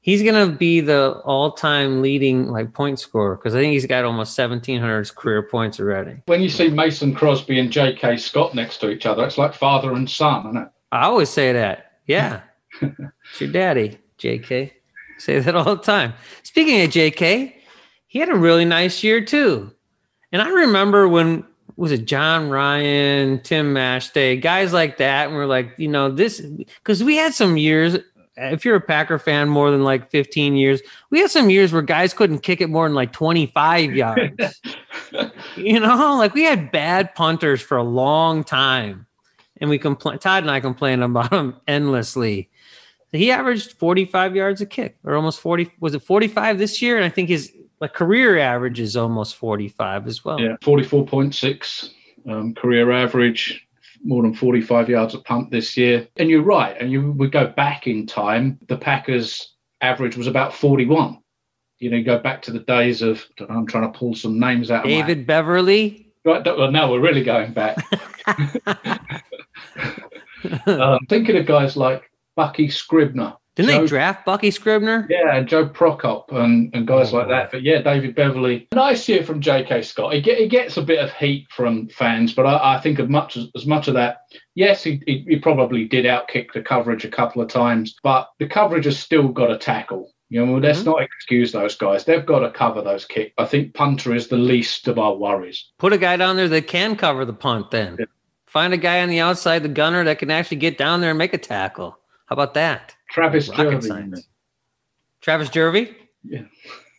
He's 0.00 0.24
gonna 0.24 0.48
be 0.48 0.80
the 0.80 1.20
all-time 1.24 2.02
leading 2.02 2.48
like 2.48 2.72
point 2.72 2.98
scorer 2.98 3.36
because 3.36 3.54
I 3.54 3.60
think 3.60 3.72
he's 3.72 3.86
got 3.86 4.04
almost 4.04 4.36
1,700 4.36 5.14
career 5.14 5.44
points 5.44 5.78
already. 5.78 6.16
When 6.26 6.40
you 6.40 6.48
see 6.48 6.68
Mason 6.70 7.14
Crosby 7.14 7.60
and 7.60 7.70
J.K. 7.70 8.16
Scott 8.16 8.52
next 8.52 8.78
to 8.78 8.90
each 8.90 9.06
other, 9.06 9.24
it's 9.24 9.38
like 9.38 9.54
father 9.54 9.92
and 9.92 10.10
son, 10.10 10.48
isn't 10.48 10.56
it? 10.62 10.68
I 10.90 11.04
always 11.04 11.28
say 11.28 11.52
that. 11.52 11.92
Yeah, 12.08 12.40
it's 12.80 13.40
your 13.40 13.52
daddy, 13.52 13.98
J.K. 14.18 14.72
Say 15.18 15.38
that 15.38 15.54
all 15.54 15.76
the 15.76 15.82
time. 15.82 16.14
Speaking 16.42 16.82
of 16.82 16.90
J.K., 16.90 17.56
he 18.06 18.18
had 18.18 18.28
a 18.28 18.34
really 18.34 18.64
nice 18.64 19.02
year 19.02 19.24
too. 19.24 19.72
And 20.32 20.42
I 20.42 20.48
remember 20.48 21.08
when 21.08 21.44
was 21.76 21.92
it 21.92 22.04
Jon 22.04 22.48
Ryan, 22.50 23.40
Tim 23.42 23.74
Masthay, 23.74 24.40
guys 24.40 24.72
like 24.72 24.98
that, 24.98 25.28
and 25.28 25.36
we're 25.36 25.46
like, 25.46 25.72
you 25.78 25.88
know, 25.88 26.10
this 26.10 26.40
because 26.40 27.02
we 27.02 27.16
had 27.16 27.34
some 27.34 27.56
years. 27.56 27.96
If 28.36 28.64
you're 28.64 28.76
a 28.76 28.80
Packer 28.80 29.18
fan 29.18 29.48
more 29.48 29.70
than 29.70 29.84
like 29.84 30.10
15 30.10 30.56
years, 30.56 30.80
we 31.10 31.20
had 31.20 31.30
some 31.30 31.50
years 31.50 31.70
where 31.72 31.82
guys 31.82 32.14
couldn't 32.14 32.38
kick 32.40 32.62
it 32.62 32.70
more 32.70 32.88
than 32.88 32.94
like 32.94 33.12
25 33.12 33.94
yards. 33.94 34.60
you 35.56 35.80
know, 35.80 36.16
like 36.16 36.32
we 36.34 36.42
had 36.42 36.70
bad 36.70 37.14
punters 37.14 37.60
for 37.60 37.76
a 37.76 37.82
long 37.82 38.42
time, 38.42 39.06
and 39.60 39.68
we 39.68 39.78
complain. 39.78 40.18
Todd 40.18 40.44
and 40.44 40.50
I 40.50 40.60
complained 40.60 41.02
about 41.02 41.30
them 41.30 41.56
endlessly. 41.66 42.48
He 43.12 43.30
averaged 43.30 43.72
45 43.72 44.34
yards 44.34 44.60
a 44.62 44.66
kick, 44.66 44.96
or 45.04 45.14
almost 45.14 45.40
40. 45.40 45.70
Was 45.80 45.94
it 45.94 46.02
45 46.02 46.58
this 46.58 46.80
year? 46.80 46.96
And 46.96 47.04
I 47.04 47.10
think 47.10 47.28
his 47.28 47.52
like 47.80 47.92
career 47.92 48.38
average 48.38 48.80
is 48.80 48.96
almost 48.96 49.36
45 49.36 50.06
as 50.06 50.24
well. 50.24 50.40
Yeah, 50.40 50.56
44.6 50.62 51.90
um, 52.28 52.54
career 52.54 52.90
average, 52.90 53.66
more 54.02 54.22
than 54.22 54.32
45 54.32 54.88
yards 54.88 55.14
a 55.14 55.18
punt 55.18 55.50
this 55.50 55.76
year. 55.76 56.08
And 56.16 56.30
you're 56.30 56.42
right. 56.42 56.74
And 56.80 56.90
you 56.90 57.12
would 57.12 57.32
go 57.32 57.48
back 57.48 57.86
in 57.86 58.06
time, 58.06 58.58
the 58.68 58.78
Packers' 58.78 59.54
average 59.82 60.16
was 60.16 60.26
about 60.26 60.54
41. 60.54 61.18
You 61.80 61.90
know, 61.90 61.96
you 61.96 62.04
go 62.04 62.18
back 62.18 62.40
to 62.42 62.52
the 62.52 62.60
days 62.60 63.02
of, 63.02 63.26
know, 63.40 63.46
i'm 63.48 63.66
trying 63.66 63.92
to 63.92 63.98
pull 63.98 64.14
some 64.14 64.38
names 64.38 64.70
out. 64.70 64.84
Of 64.84 64.88
David 64.88 65.20
of 65.20 65.26
Beverly. 65.26 66.12
my, 66.24 66.34
right, 66.34 66.56
well, 66.56 66.70
now 66.70 66.90
we're 66.90 67.00
really 67.00 67.24
going 67.24 67.52
back. 67.52 67.84
um, 70.66 71.00
thinking 71.08 71.36
of 71.36 71.46
guys 71.46 71.76
like 71.76 72.11
Bucky 72.36 72.68
Scribner. 72.68 73.34
Didn't 73.54 73.70
Joe- 73.72 73.80
they 73.82 73.86
draft 73.86 74.24
Bucky 74.24 74.50
Scribner? 74.50 75.06
Yeah, 75.10 75.36
and 75.36 75.46
Joe 75.46 75.68
Prokop 75.68 76.32
and, 76.32 76.74
and 76.74 76.86
guys 76.86 77.12
Oh, 77.12 77.18
like 77.18 77.28
that. 77.28 77.50
But 77.50 77.62
yeah, 77.62 77.82
David 77.82 78.14
Beverly. 78.14 78.66
Nice 78.72 79.06
year 79.10 79.22
from 79.22 79.42
J.K. 79.42 79.82
Scott. 79.82 80.14
He, 80.14 80.22
get, 80.22 80.38
he 80.38 80.48
gets 80.48 80.78
a 80.78 80.82
bit 80.82 81.00
of 81.04 81.12
heat 81.12 81.46
from 81.50 81.88
fans, 81.88 82.32
but 82.32 82.46
I, 82.46 82.76
I 82.76 82.80
think 82.80 82.98
as 82.98 83.10
much 83.10 83.36
as, 83.36 83.48
as 83.54 83.66
much 83.66 83.88
of 83.88 83.94
that, 83.94 84.22
yes, 84.54 84.82
he, 84.82 85.02
he, 85.06 85.26
he 85.28 85.36
probably 85.38 85.84
did 85.86 86.06
outkick 86.06 86.52
the 86.54 86.62
coverage 86.62 87.04
a 87.04 87.10
couple 87.10 87.42
of 87.42 87.48
times, 87.48 87.94
but 88.02 88.28
the 88.38 88.46
coverage 88.48 88.86
has 88.86 88.98
still 88.98 89.28
got 89.28 89.48
to 89.48 89.58
tackle. 89.58 90.10
You 90.30 90.46
know, 90.46 90.56
let's 90.56 90.80
Mhm. 90.80 90.86
not 90.86 91.02
excuse 91.02 91.52
those 91.52 91.76
guys. 91.76 92.06
They've 92.06 92.24
got 92.24 92.38
to 92.38 92.50
cover 92.50 92.80
those 92.80 93.04
kicks. 93.04 93.34
I 93.36 93.44
think 93.44 93.74
punter 93.74 94.14
is 94.14 94.28
the 94.28 94.38
least 94.38 94.88
of 94.88 94.98
our 94.98 95.14
worries. 95.14 95.68
Put 95.78 95.92
a 95.92 95.98
guy 95.98 96.16
down 96.16 96.36
there 96.36 96.48
that 96.48 96.68
can 96.68 96.96
cover 96.96 97.26
the 97.26 97.34
punt 97.34 97.70
then. 97.70 97.96
Yeah. 97.98 98.06
Find 98.46 98.72
a 98.72 98.78
guy 98.78 99.02
on 99.02 99.10
the 99.10 99.20
outside, 99.20 99.62
the 99.62 99.68
gunner 99.68 100.04
that 100.04 100.18
can 100.18 100.30
actually 100.30 100.56
get 100.56 100.78
down 100.78 101.02
there 101.02 101.10
and 101.10 101.18
make 101.18 101.34
a 101.34 101.38
tackle. 101.38 101.98
How 102.26 102.34
about 102.34 102.54
that? 102.54 102.94
Travis 103.10 103.46
science. 103.48 104.26
Travis 105.20 105.48
Jervey? 105.50 105.94
Yeah. 106.24 106.42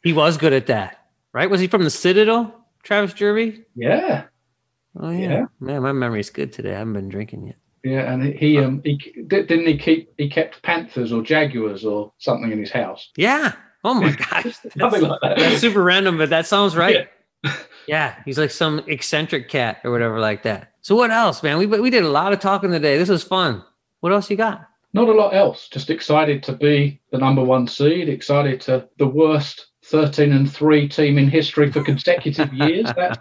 He 0.03 0.13
was 0.13 0.37
good 0.37 0.53
at 0.53 0.67
that, 0.67 1.05
right? 1.33 1.49
Was 1.49 1.59
he 1.61 1.67
from 1.67 1.83
the 1.83 1.89
Citadel, 1.89 2.53
Travis 2.83 3.13
Jervey? 3.13 3.63
Yeah, 3.75 4.25
Oh, 4.99 5.09
yeah. 5.09 5.19
Yeah. 5.31 5.45
Man, 5.59 5.81
my 5.81 5.91
memory's 5.91 6.29
good 6.29 6.53
today. 6.53 6.75
I 6.75 6.77
haven't 6.79 6.93
been 6.93 7.09
drinking 7.09 7.47
yet. 7.47 7.55
yeah, 7.83 8.13
and 8.13 8.23
he 8.23 8.59
um 8.59 8.81
he 8.85 8.97
didn't 9.27 9.65
he 9.65 9.77
keep 9.77 10.13
he 10.17 10.29
kept 10.29 10.61
panthers 10.61 11.11
or 11.11 11.23
jaguars 11.23 11.83
or 11.83 12.13
something 12.19 12.51
in 12.51 12.59
his 12.59 12.71
house. 12.71 13.09
Yeah. 13.17 13.53
Oh, 13.83 13.95
my 13.95 14.11
gosh. 14.15 14.43
That's, 14.43 14.61
Something 14.79 15.01
like 15.01 15.19
that. 15.21 15.37
that's 15.39 15.59
super 15.61 15.83
random, 15.83 16.17
but 16.17 16.29
that 16.29 16.45
sounds 16.47 16.75
right. 16.75 17.07
Yeah. 17.43 17.53
Yeah. 17.87 18.15
He's 18.23 18.37
like 18.37 18.51
some 18.51 18.79
eccentric 18.87 19.49
cat 19.49 19.81
or 19.83 19.91
whatever 19.91 20.17
like 20.21 20.43
that. 20.43 20.71
So, 20.81 20.95
what 20.95 21.11
else, 21.11 21.43
man? 21.43 21.57
We, 21.57 21.65
we 21.65 21.89
did 21.89 22.03
a 22.05 22.09
lot 22.09 22.31
of 22.31 22.39
talking 22.39 22.71
today. 22.71 22.97
This 22.97 23.09
was 23.09 23.23
fun. 23.25 23.61
What 23.99 24.13
else 24.13 24.29
you 24.29 24.37
got? 24.37 24.65
Not 24.93 25.09
a 25.09 25.13
lot 25.13 25.33
else. 25.33 25.67
Just 25.69 25.89
excited 25.89 26.43
to 26.43 26.51
be 26.53 27.01
the 27.11 27.17
number 27.17 27.43
one 27.43 27.67
seed. 27.67 28.09
Excited 28.09 28.61
to 28.61 28.87
the 28.99 29.07
worst 29.07 29.67
thirteen 29.85 30.31
and 30.33 30.51
three 30.51 30.87
team 30.87 31.17
in 31.17 31.27
history 31.29 31.71
for 31.71 31.83
consecutive 31.83 32.53
years. 32.53 32.85
That, 32.95 33.19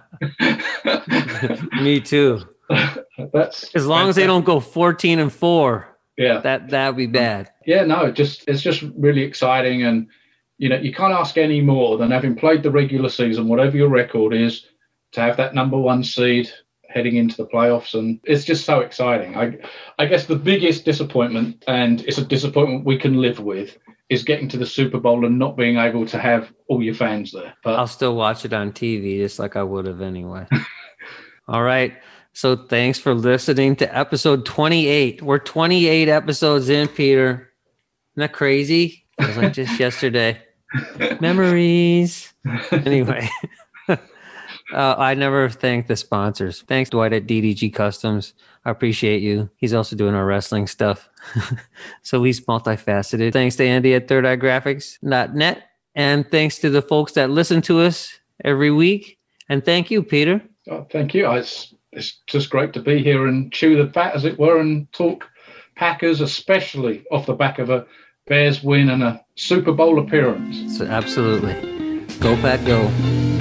Me 1.83 2.01
too. 2.01 2.41
that's 3.33 3.75
As 3.75 3.87
long 3.87 4.09
as 4.09 4.16
they 4.16 4.27
don't 4.27 4.45
go 4.45 4.61
14 4.61 5.18
and 5.18 5.33
4, 5.33 5.89
Yeah, 6.16 6.39
that 6.41 6.68
that'd 6.70 6.97
be 6.97 7.07
bad. 7.07 7.51
yeah. 7.66 7.85
No, 7.85 8.11
just 8.11 8.45
it's 8.49 8.62
just 8.62 8.83
really 8.97 9.23
exciting, 9.23 9.83
and 9.83 10.07
you 10.59 10.68
know 10.68 10.77
you 10.77 10.93
can't 10.93 11.12
ask 11.12 11.37
any 11.37 11.61
more 11.61 11.99
than 11.99 12.11
having 12.11 12.35
played 12.37 12.62
the 12.62 12.70
regular 12.70 13.09
season, 13.09 13.49
whatever 13.49 13.77
your 13.77 13.89
record 13.89 14.33
is, 14.35 14.66
to 15.12 15.20
have 15.20 15.37
that 15.39 15.55
number 15.55 15.77
one 15.79 16.05
seed 16.05 16.51
heading 16.93 17.16
into 17.16 17.36
the 17.36 17.47
playoffs, 17.47 17.95
and 17.99 18.20
it's 18.24 18.45
just 18.45 18.64
so 18.64 18.80
exciting. 18.80 19.36
I, 19.36 19.59
I 19.99 20.07
guess 20.07 20.26
the 20.26 20.36
biggest 20.36 20.84
disappointment, 20.84 21.64
and 21.66 22.03
it's 22.03 22.18
a 22.18 22.24
disappointment 22.24 22.84
we 22.84 22.99
can 22.99 23.20
live 23.20 23.38
with, 23.40 23.78
is 24.09 24.22
getting 24.22 24.49
to 24.51 24.59
the 24.59 24.66
Super 24.66 25.01
Bowl 25.01 25.24
and 25.24 25.38
not 25.38 25.57
being 25.57 25.78
able 25.78 26.07
to 26.07 26.18
have 26.18 26.53
all 26.68 26.82
your 26.82 26.95
fans 26.95 27.32
there. 27.32 27.55
But 27.64 27.78
I'll 27.78 27.86
still 27.86 28.14
watch 28.14 28.45
it 28.45 28.53
on 28.53 28.72
TV 28.72 29.18
just 29.18 29.38
like 29.38 29.57
I 29.57 29.62
would 29.62 29.86
have 29.86 30.03
anyway. 30.03 30.47
All 31.49 31.62
right. 31.62 31.95
So 32.34 32.57
thanks 32.57 32.99
for 32.99 33.14
listening 33.14 33.76
to 33.76 33.97
episode 33.97 34.47
28. 34.47 35.22
We're 35.22 35.38
28 35.38 36.09
episodes 36.09 36.68
in, 36.68 36.88
Peter. 36.88 37.53
Isn't 38.14 38.20
that 38.20 38.32
crazy? 38.32 39.07
It 39.18 39.28
was 39.28 39.36
like 39.36 39.53
just 39.53 39.78
yesterday. 39.80 40.40
Memories. 41.20 42.32
Anyway. 42.70 43.28
Uh, 44.73 44.95
I 44.99 45.14
never 45.14 45.49
thank 45.49 45.87
the 45.87 45.97
sponsors. 45.97 46.62
Thanks, 46.62 46.91
Dwight 46.91 47.12
at 47.12 47.27
DDG 47.27 47.73
Customs. 47.73 48.35
I 48.64 48.70
appreciate 48.70 49.23
you. 49.23 49.51
He's 49.57 49.75
also 49.75 49.97
doing 49.97 50.14
our 50.14 50.25
wrestling 50.25 50.66
stuff. 50.66 51.09
so 52.03 52.23
he's 52.23 52.41
multifaceted. 52.47 53.33
Thanks 53.33 53.57
to 53.57 53.64
Andy 53.64 53.95
at 53.95 54.09
Third 54.09 54.25
Eye 54.25 54.37
Graphics.net. 54.37 55.64
And 55.95 56.31
thanks 56.31 56.59
to 56.61 56.70
the 56.70 56.83
folks 56.83 57.12
that 57.12 57.31
listen 57.31 57.61
to 57.62 57.81
us 57.81 58.18
every 58.45 58.70
week. 58.70 59.18
And 59.49 59.64
thank 59.64 59.91
you, 59.91 60.03
Peter. 60.03 60.41
Oh, 60.70 60.87
thank 60.91 61.12
you. 61.12 61.31
It's, 61.33 61.75
it's 61.93 62.20
just 62.27 62.49
great 62.49 62.73
to 62.73 62.81
be 62.81 63.03
here 63.03 63.27
and 63.27 63.53
chew 63.53 63.77
the 63.77 63.93
fat, 63.93 64.14
as 64.14 64.25
it 64.25 64.39
were, 64.39 64.59
and 64.59 64.91
talk 64.93 65.29
Packers, 65.75 66.20
especially 66.20 67.05
off 67.11 67.27
the 67.27 67.35
back 67.35 67.59
of 67.59 67.68
a 67.68 67.87
Bears 68.27 68.62
win 68.62 68.89
and 68.89 69.03
a 69.03 69.25
Super 69.35 69.73
Bowl 69.73 69.99
appearance. 69.99 70.79
So 70.79 70.87
absolutely. 70.87 71.55
Go 72.20 72.37
Pack 72.37 72.64
Go. 72.64 73.32